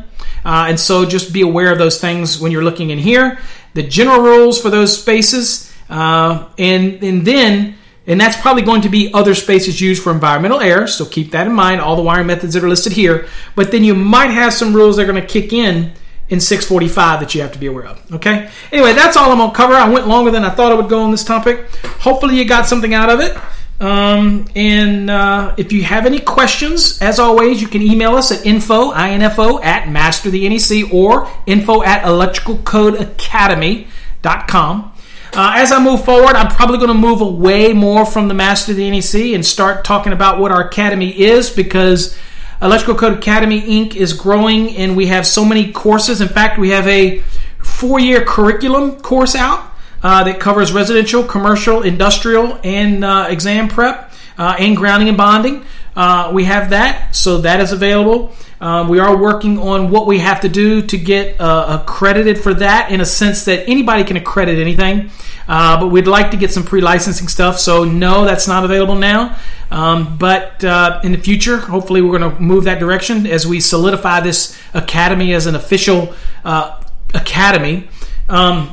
Uh, 0.44 0.66
and 0.68 0.80
so 0.80 1.04
just 1.04 1.32
be 1.32 1.42
aware 1.42 1.70
of 1.70 1.78
those 1.78 2.00
things 2.00 2.40
when 2.40 2.50
you're 2.50 2.64
looking 2.64 2.90
in 2.90 2.98
here. 2.98 3.38
The 3.74 3.82
general 3.82 4.20
rules 4.20 4.60
for 4.60 4.70
those 4.70 4.98
spaces, 4.98 5.72
uh, 5.88 6.48
and 6.58 7.02
and 7.02 7.26
then 7.26 7.76
and 8.10 8.20
that's 8.20 8.36
probably 8.40 8.62
going 8.62 8.82
to 8.82 8.88
be 8.88 9.14
other 9.14 9.36
spaces 9.36 9.80
used 9.80 10.02
for 10.02 10.10
environmental 10.10 10.58
air. 10.58 10.88
So 10.88 11.06
keep 11.06 11.30
that 11.30 11.46
in 11.46 11.52
mind. 11.52 11.80
All 11.80 11.94
the 11.94 12.02
wiring 12.02 12.26
methods 12.26 12.54
that 12.54 12.64
are 12.64 12.68
listed 12.68 12.92
here. 12.92 13.28
But 13.54 13.70
then 13.70 13.84
you 13.84 13.94
might 13.94 14.30
have 14.30 14.52
some 14.52 14.74
rules 14.74 14.96
that 14.96 15.04
are 15.04 15.12
going 15.12 15.22
to 15.22 15.28
kick 15.28 15.52
in 15.52 15.92
in 16.28 16.40
645 16.40 17.20
that 17.20 17.36
you 17.36 17.42
have 17.42 17.52
to 17.52 17.58
be 17.60 17.66
aware 17.66 17.86
of. 17.86 18.14
Okay. 18.14 18.50
Anyway, 18.72 18.94
that's 18.94 19.16
all 19.16 19.30
I'm 19.30 19.38
going 19.38 19.50
to 19.50 19.56
cover. 19.56 19.74
I 19.74 19.88
went 19.88 20.08
longer 20.08 20.32
than 20.32 20.44
I 20.44 20.50
thought 20.50 20.72
I 20.72 20.74
would 20.74 20.88
go 20.88 21.04
on 21.04 21.12
this 21.12 21.22
topic. 21.22 21.70
Hopefully, 22.00 22.36
you 22.36 22.44
got 22.44 22.66
something 22.66 22.94
out 22.94 23.10
of 23.10 23.20
it. 23.20 23.38
Um, 23.80 24.48
and 24.56 25.08
uh, 25.08 25.54
if 25.56 25.72
you 25.72 25.84
have 25.84 26.04
any 26.04 26.18
questions, 26.18 27.00
as 27.00 27.20
always, 27.20 27.62
you 27.62 27.68
can 27.68 27.80
email 27.80 28.16
us 28.16 28.32
at 28.32 28.44
info, 28.44 28.92
info 28.92 29.62
at 29.62 29.88
master 29.88 30.30
the 30.30 30.48
NEC 30.48 30.92
or 30.92 31.30
info 31.46 31.84
at 31.84 32.02
electricalcodeacademy.com. 32.02 34.89
Uh, 35.32 35.52
as 35.54 35.70
I 35.70 35.82
move 35.82 36.04
forward, 36.04 36.34
I'm 36.34 36.48
probably 36.48 36.78
going 36.78 36.88
to 36.88 36.94
move 36.94 37.20
away 37.20 37.72
more 37.72 38.04
from 38.04 38.26
the 38.26 38.34
Master 38.34 38.72
of 38.72 38.76
the 38.76 38.90
NEC 38.90 39.32
and 39.34 39.46
start 39.46 39.84
talking 39.84 40.12
about 40.12 40.40
what 40.40 40.50
our 40.50 40.66
academy 40.66 41.16
is 41.16 41.50
because 41.50 42.18
Electrical 42.60 42.96
Code 42.96 43.16
Academy 43.16 43.62
Inc. 43.62 43.94
is 43.94 44.12
growing 44.12 44.76
and 44.76 44.96
we 44.96 45.06
have 45.06 45.24
so 45.24 45.44
many 45.44 45.70
courses. 45.70 46.20
In 46.20 46.26
fact, 46.26 46.58
we 46.58 46.70
have 46.70 46.86
a 46.88 47.20
four 47.58 48.00
year 48.00 48.24
curriculum 48.24 49.00
course 49.00 49.36
out 49.36 49.72
uh, 50.02 50.24
that 50.24 50.40
covers 50.40 50.72
residential, 50.72 51.22
commercial, 51.22 51.82
industrial, 51.82 52.58
and 52.64 53.04
uh, 53.04 53.26
exam 53.28 53.68
prep 53.68 54.09
uh, 54.40 54.56
and 54.58 54.76
grounding 54.76 55.08
and 55.08 55.18
bonding. 55.18 55.64
Uh, 55.94 56.30
we 56.32 56.44
have 56.44 56.70
that, 56.70 57.14
so 57.14 57.38
that 57.38 57.60
is 57.60 57.72
available. 57.72 58.34
Um, 58.58 58.88
we 58.88 58.98
are 58.98 59.16
working 59.16 59.58
on 59.58 59.90
what 59.90 60.06
we 60.06 60.18
have 60.18 60.40
to 60.40 60.48
do 60.48 60.82
to 60.82 60.98
get 60.98 61.38
uh, 61.40 61.80
accredited 61.80 62.38
for 62.38 62.54
that 62.54 62.90
in 62.90 63.00
a 63.00 63.06
sense 63.06 63.44
that 63.44 63.68
anybody 63.68 64.02
can 64.02 64.16
accredit 64.16 64.58
anything. 64.58 65.10
Uh, 65.46 65.78
but 65.78 65.88
we'd 65.88 66.06
like 66.06 66.30
to 66.30 66.36
get 66.36 66.50
some 66.50 66.62
pre 66.62 66.80
licensing 66.80 67.28
stuff. 67.28 67.58
So, 67.58 67.84
no, 67.84 68.24
that's 68.24 68.46
not 68.48 68.64
available 68.64 68.94
now. 68.94 69.36
Um, 69.70 70.16
but 70.16 70.62
uh, 70.64 71.00
in 71.04 71.12
the 71.12 71.18
future, 71.18 71.58
hopefully, 71.58 72.00
we're 72.02 72.18
going 72.18 72.34
to 72.34 72.40
move 72.40 72.64
that 72.64 72.78
direction 72.78 73.26
as 73.26 73.46
we 73.46 73.60
solidify 73.60 74.20
this 74.20 74.58
academy 74.72 75.34
as 75.34 75.46
an 75.46 75.54
official 75.54 76.14
uh, 76.44 76.82
academy. 77.14 77.88
Um, 78.28 78.72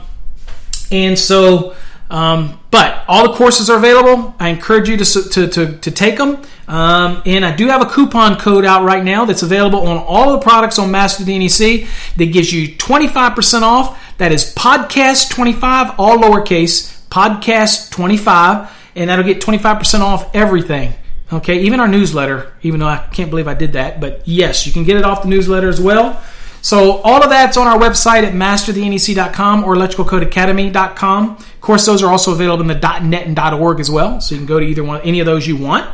and 0.92 1.18
so, 1.18 1.76
um, 2.10 2.60
but 2.72 3.04
all 3.08 3.30
the 3.30 3.38
courses 3.38 3.70
are 3.70 3.78
available. 3.78 4.36
I 4.40 4.50
encourage 4.50 4.90
you 4.90 4.98
to, 4.98 5.30
to, 5.30 5.48
to, 5.48 5.78
to 5.78 5.92
take 5.92 6.18
them. 6.18 6.42
Um, 6.68 7.22
and 7.26 7.46
I 7.46 7.56
do 7.56 7.68
have 7.68 7.82
a 7.82 7.86
coupon 7.86 8.38
code 8.38 8.66
out 8.66 8.84
right 8.84 9.04
now 9.04 9.26
that's 9.26 9.44
available 9.44 9.88
on 9.88 9.98
all 9.98 10.34
the 10.34 10.40
products 10.40 10.80
on 10.80 10.92
Master 10.92 11.24
the 11.24 11.38
NEC 11.38 11.88
that 12.18 12.32
gives 12.32 12.52
you 12.52 12.76
25% 12.76 13.62
off. 13.62 14.18
That 14.18 14.32
is 14.32 14.54
podcast 14.54 15.30
25, 15.30 16.00
all 16.00 16.18
lowercase, 16.18 17.08
podcast 17.10 17.92
25, 17.92 18.72
and 18.96 19.10
that'll 19.10 19.26
get 19.26 19.42
25% 19.42 20.00
off 20.00 20.34
everything. 20.36 20.94
Okay, 21.32 21.60
even 21.62 21.82
our 21.82 21.90
newsletter, 21.90 22.54
even 22.62 22.80
though 22.80 22.88
I 22.88 23.06
can't 23.12 23.30
believe 23.30 23.50
I 23.50 23.54
did 23.54 23.74
that, 23.74 24.00
but 24.00 24.26
yes, 24.26 24.66
you 24.66 24.72
can 24.72 24.86
get 24.86 24.96
it 24.96 25.04
off 25.04 25.24
the 25.24 25.28
newsletter 25.28 25.68
as 25.68 25.80
well. 25.80 26.22
So 26.62 26.98
all 26.98 27.24
of 27.24 27.30
that's 27.30 27.56
on 27.56 27.68
our 27.68 27.80
website 27.80 28.24
at 28.24 28.34
masterthenec.com 28.34 29.64
or 29.64 29.76
electricalcodeacademy.com. 29.76 31.30
Of 31.38 31.62
course, 31.62 31.86
those 31.86 32.04
are 32.04 32.12
also 32.12 32.32
available 32.32 32.62
in 32.62 32.68
the 32.68 33.00
.net 33.02 33.28
and 33.28 33.40
.org 33.40 33.80
as 33.80 33.90
well, 33.90 34.20
so 34.20 34.36
you 34.36 34.40
can 34.40 34.48
go 34.48 34.60
to 34.60 34.66
either 34.66 34.84
one, 34.84 35.02
any 35.02 35.20
of 35.20 35.26
those 35.26 35.48
you 35.48 35.56
want. 35.56 35.86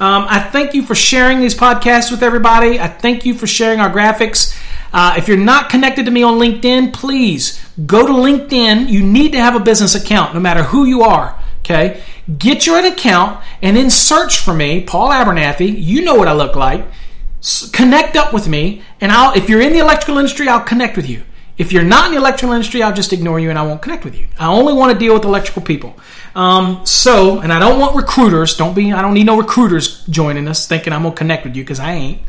Um, 0.00 0.26
I 0.28 0.40
thank 0.40 0.74
you 0.74 0.82
for 0.84 0.94
sharing 0.94 1.40
these 1.40 1.56
podcasts 1.56 2.10
with 2.10 2.22
everybody. 2.22 2.78
I 2.78 2.86
thank 2.86 3.26
you 3.26 3.34
for 3.34 3.48
sharing 3.48 3.80
our 3.80 3.90
graphics. 3.90 4.56
Uh, 4.92 5.14
if 5.18 5.28
you're 5.28 5.36
not 5.36 5.70
connected 5.70 6.06
to 6.06 6.10
me 6.10 6.22
on 6.22 6.38
LinkedIn, 6.38 6.92
please 6.92 7.60
go 7.84 8.06
to 8.06 8.12
LinkedIn. 8.12 8.88
You 8.88 9.02
need 9.02 9.32
to 9.32 9.40
have 9.40 9.56
a 9.56 9.60
business 9.60 9.94
account, 9.94 10.34
no 10.34 10.40
matter 10.40 10.62
who 10.62 10.84
you 10.84 11.02
are. 11.02 11.38
Okay, 11.60 12.02
get 12.38 12.64
your 12.64 12.78
account 12.78 13.42
and 13.60 13.76
then 13.76 13.90
search 13.90 14.38
for 14.38 14.54
me, 14.54 14.82
Paul 14.82 15.10
Abernathy. 15.10 15.74
You 15.76 16.02
know 16.02 16.14
what 16.14 16.28
I 16.28 16.32
look 16.32 16.56
like. 16.56 16.86
Connect 17.72 18.16
up 18.16 18.32
with 18.32 18.48
me, 18.48 18.82
and 19.00 19.12
I'll. 19.12 19.36
If 19.36 19.48
you're 19.48 19.60
in 19.60 19.72
the 19.72 19.78
electrical 19.78 20.18
industry, 20.18 20.48
I'll 20.48 20.64
connect 20.64 20.96
with 20.96 21.08
you. 21.08 21.22
If 21.58 21.72
you're 21.72 21.82
not 21.82 22.06
in 22.06 22.12
the 22.12 22.18
electrical 22.18 22.52
industry, 22.52 22.82
I'll 22.82 22.94
just 22.94 23.12
ignore 23.12 23.40
you 23.40 23.50
and 23.50 23.58
I 23.58 23.62
won't 23.62 23.82
connect 23.82 24.04
with 24.04 24.16
you. 24.16 24.28
I 24.38 24.46
only 24.46 24.72
want 24.72 24.92
to 24.92 24.98
deal 24.98 25.12
with 25.14 25.24
electrical 25.24 25.60
people. 25.60 25.96
Um, 26.36 26.86
so, 26.86 27.40
and 27.40 27.52
I 27.52 27.58
don't 27.58 27.80
want 27.80 27.96
recruiters. 27.96 28.56
Don't 28.56 28.74
be. 28.74 28.92
I 28.92 29.02
don't 29.02 29.14
need 29.14 29.26
no 29.26 29.36
recruiters 29.36 30.04
joining 30.06 30.46
us 30.46 30.68
thinking 30.68 30.92
I'm 30.92 31.02
gonna 31.02 31.16
connect 31.16 31.44
with 31.44 31.56
you 31.56 31.64
because 31.64 31.80
I 31.80 31.92
ain't. 31.94 32.22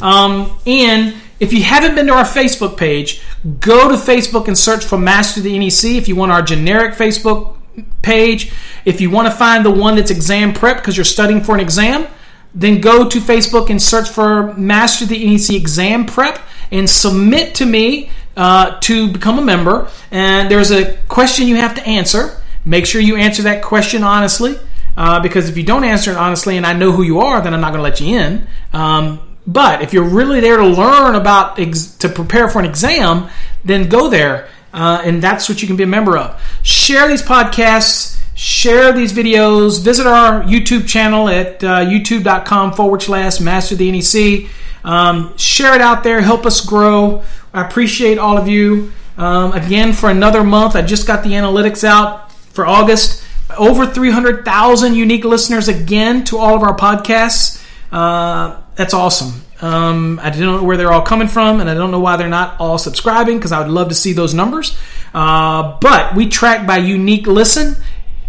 Um, 0.00 0.58
and 0.66 1.14
if 1.38 1.52
you 1.52 1.62
haven't 1.62 1.94
been 1.94 2.08
to 2.08 2.12
our 2.12 2.24
Facebook 2.24 2.76
page, 2.76 3.22
go 3.60 3.88
to 3.88 3.94
Facebook 3.94 4.48
and 4.48 4.58
search 4.58 4.84
for 4.84 4.98
Master 4.98 5.40
the 5.40 5.56
NEC. 5.56 5.96
If 5.96 6.08
you 6.08 6.16
want 6.16 6.32
our 6.32 6.42
generic 6.42 6.94
Facebook 6.94 7.56
page, 8.02 8.52
if 8.84 9.00
you 9.00 9.10
want 9.10 9.28
to 9.28 9.32
find 9.32 9.64
the 9.64 9.70
one 9.70 9.94
that's 9.94 10.10
exam 10.10 10.52
prep 10.52 10.78
because 10.78 10.96
you're 10.96 11.04
studying 11.04 11.42
for 11.42 11.54
an 11.54 11.60
exam, 11.60 12.08
then 12.54 12.80
go 12.80 13.08
to 13.08 13.18
Facebook 13.18 13.70
and 13.70 13.80
search 13.80 14.08
for 14.08 14.54
Master 14.54 15.06
the 15.06 15.24
NEC 15.24 15.56
Exam 15.56 16.06
Prep 16.06 16.38
and 16.70 16.88
submit 16.88 17.54
to 17.56 17.66
me 17.66 18.10
uh, 18.36 18.78
to 18.80 19.10
become 19.10 19.38
a 19.38 19.42
member. 19.42 19.88
And 20.10 20.50
there's 20.50 20.70
a 20.70 20.96
question 21.08 21.46
you 21.46 21.56
have 21.56 21.74
to 21.76 21.86
answer. 21.86 22.42
Make 22.64 22.86
sure 22.86 23.00
you 23.00 23.16
answer 23.16 23.42
that 23.44 23.62
question 23.62 24.02
honestly, 24.02 24.56
uh, 24.96 25.20
because 25.20 25.48
if 25.48 25.56
you 25.56 25.64
don't 25.64 25.84
answer 25.84 26.12
it 26.12 26.16
honestly 26.16 26.56
and 26.56 26.66
I 26.66 26.74
know 26.74 26.92
who 26.92 27.02
you 27.02 27.20
are, 27.20 27.40
then 27.42 27.54
I'm 27.54 27.60
not 27.60 27.72
going 27.72 27.78
to 27.78 27.82
let 27.82 28.00
you 28.00 28.18
in. 28.18 28.46
Um, 28.72 29.20
but 29.46 29.82
if 29.82 29.92
you're 29.92 30.08
really 30.08 30.40
there 30.40 30.58
to 30.58 30.66
learn 30.66 31.14
about 31.14 31.58
ex- 31.58 31.96
to 31.96 32.08
prepare 32.08 32.48
for 32.48 32.60
an 32.60 32.64
exam, 32.64 33.28
then 33.64 33.88
go 33.88 34.08
there, 34.08 34.48
uh, 34.72 35.02
and 35.04 35.20
that's 35.20 35.48
what 35.48 35.60
you 35.60 35.66
can 35.66 35.76
be 35.76 35.82
a 35.82 35.88
member 35.88 36.16
of. 36.16 36.40
Share 36.62 37.08
these 37.08 37.22
podcasts 37.22 38.21
share 38.42 38.92
these 38.92 39.12
videos. 39.12 39.80
Visit 39.80 40.04
our 40.04 40.42
YouTube 40.42 40.88
channel 40.88 41.28
at 41.28 41.62
uh, 41.62 41.78
youtube.com 41.78 42.72
forward 42.72 43.00
slash 43.00 43.38
master 43.38 43.76
the 43.76 43.92
NEC. 43.92 44.50
Um, 44.82 45.36
share 45.38 45.76
it 45.76 45.80
out 45.80 46.02
there. 46.02 46.20
Help 46.20 46.44
us 46.44 46.60
grow. 46.60 47.22
I 47.54 47.64
appreciate 47.64 48.18
all 48.18 48.36
of 48.36 48.48
you. 48.48 48.90
Um, 49.16 49.52
again, 49.52 49.92
for 49.92 50.10
another 50.10 50.42
month, 50.42 50.74
I 50.74 50.82
just 50.82 51.06
got 51.06 51.22
the 51.22 51.30
analytics 51.30 51.84
out 51.84 52.32
for 52.32 52.66
August. 52.66 53.24
Over 53.56 53.86
300,000 53.86 54.94
unique 54.94 55.24
listeners 55.24 55.68
again 55.68 56.24
to 56.24 56.38
all 56.38 56.56
of 56.56 56.64
our 56.64 56.76
podcasts. 56.76 57.64
Uh, 57.92 58.60
that's 58.74 58.92
awesome. 58.92 59.42
Um, 59.60 60.18
I 60.20 60.30
don't 60.30 60.40
know 60.40 60.64
where 60.64 60.76
they're 60.76 60.92
all 60.92 61.02
coming 61.02 61.28
from, 61.28 61.60
and 61.60 61.70
I 61.70 61.74
don't 61.74 61.92
know 61.92 62.00
why 62.00 62.16
they're 62.16 62.28
not 62.28 62.58
all 62.58 62.76
subscribing 62.78 63.38
because 63.38 63.52
I 63.52 63.60
would 63.60 63.70
love 63.70 63.90
to 63.90 63.94
see 63.94 64.12
those 64.12 64.34
numbers. 64.34 64.76
Uh, 65.14 65.78
but 65.80 66.16
we 66.16 66.28
track 66.28 66.66
by 66.66 66.78
unique 66.78 67.28
listen, 67.28 67.76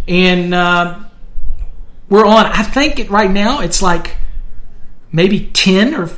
and 0.06 0.54
uh, 0.54 0.98
we're 2.08 2.26
on. 2.26 2.46
I 2.46 2.62
think 2.62 2.98
it, 2.98 3.10
right 3.10 3.30
now 3.30 3.60
it's 3.60 3.82
like 3.82 4.16
maybe 5.12 5.50
ten 5.52 5.94
or 5.94 6.10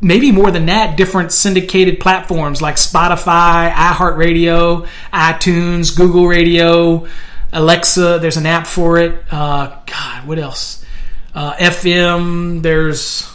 maybe 0.00 0.32
more 0.32 0.50
than 0.50 0.66
that 0.66 0.96
different 0.96 1.32
syndicated 1.32 2.00
platforms 2.00 2.60
like 2.62 2.76
Spotify, 2.76 3.70
iHeartRadio, 3.72 4.86
iTunes, 5.12 5.96
Google 5.96 6.26
Radio, 6.26 7.06
Alexa. 7.52 8.18
There's 8.20 8.36
an 8.36 8.46
app 8.46 8.66
for 8.66 8.98
it. 8.98 9.24
Uh, 9.30 9.78
God, 9.86 10.26
what 10.26 10.38
else? 10.38 10.84
Uh, 11.34 11.54
FM. 11.54 12.62
There's, 12.62 13.30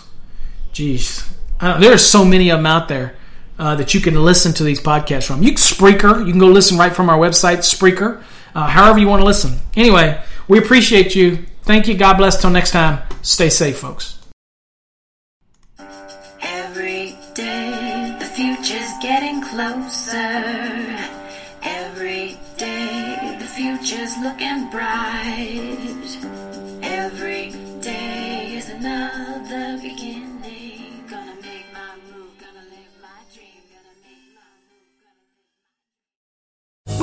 geez, 0.74 1.28
there's 1.60 2.06
so 2.06 2.26
many 2.26 2.49
of 2.49 2.60
them 2.60 2.66
out 2.66 2.88
there. 2.88 3.16
Uh, 3.58 3.74
that 3.74 3.93
you 3.93 4.01
can 4.01 4.16
listen 4.16 4.51
to 4.51 4.66
these 4.66 4.82
podcasts 4.82 5.28
from. 5.28 5.41
You 5.41 5.51
can 5.51 5.56
Spreaker. 5.56 6.20
You 6.26 6.32
can 6.32 6.41
go 6.41 6.47
listen 6.47 6.78
right 6.78 6.93
from 6.93 7.10
our 7.10 7.18
website, 7.18 7.60
Spreaker 7.60 8.22
uh, 8.56 8.68
however 8.68 8.99
you 8.99 9.08
want 9.08 9.22
to 9.22 9.26
listen. 9.26 9.60
Anyway, 9.76 10.20
we 10.47 10.58
appreciate 10.58 11.16
you. 11.16 11.45
Thank 11.64 11.88
you. 11.88 11.95
God 11.95 12.18
bless. 12.18 12.41
Till 12.41 12.49
next 12.49 12.72
time, 12.72 13.01
stay 13.22 13.49
safe, 13.49 13.78
folks. 13.78 14.20
Every 16.41 17.18
day, 17.34 18.16
the 18.20 18.26
future's 18.26 18.91
getting 19.01 19.41
closer. 19.41 20.97
Every 21.64 22.38
day, 22.58 23.38
the 23.39 23.45
future's 23.45 24.18
looking 24.20 24.70
bright. 24.70 25.84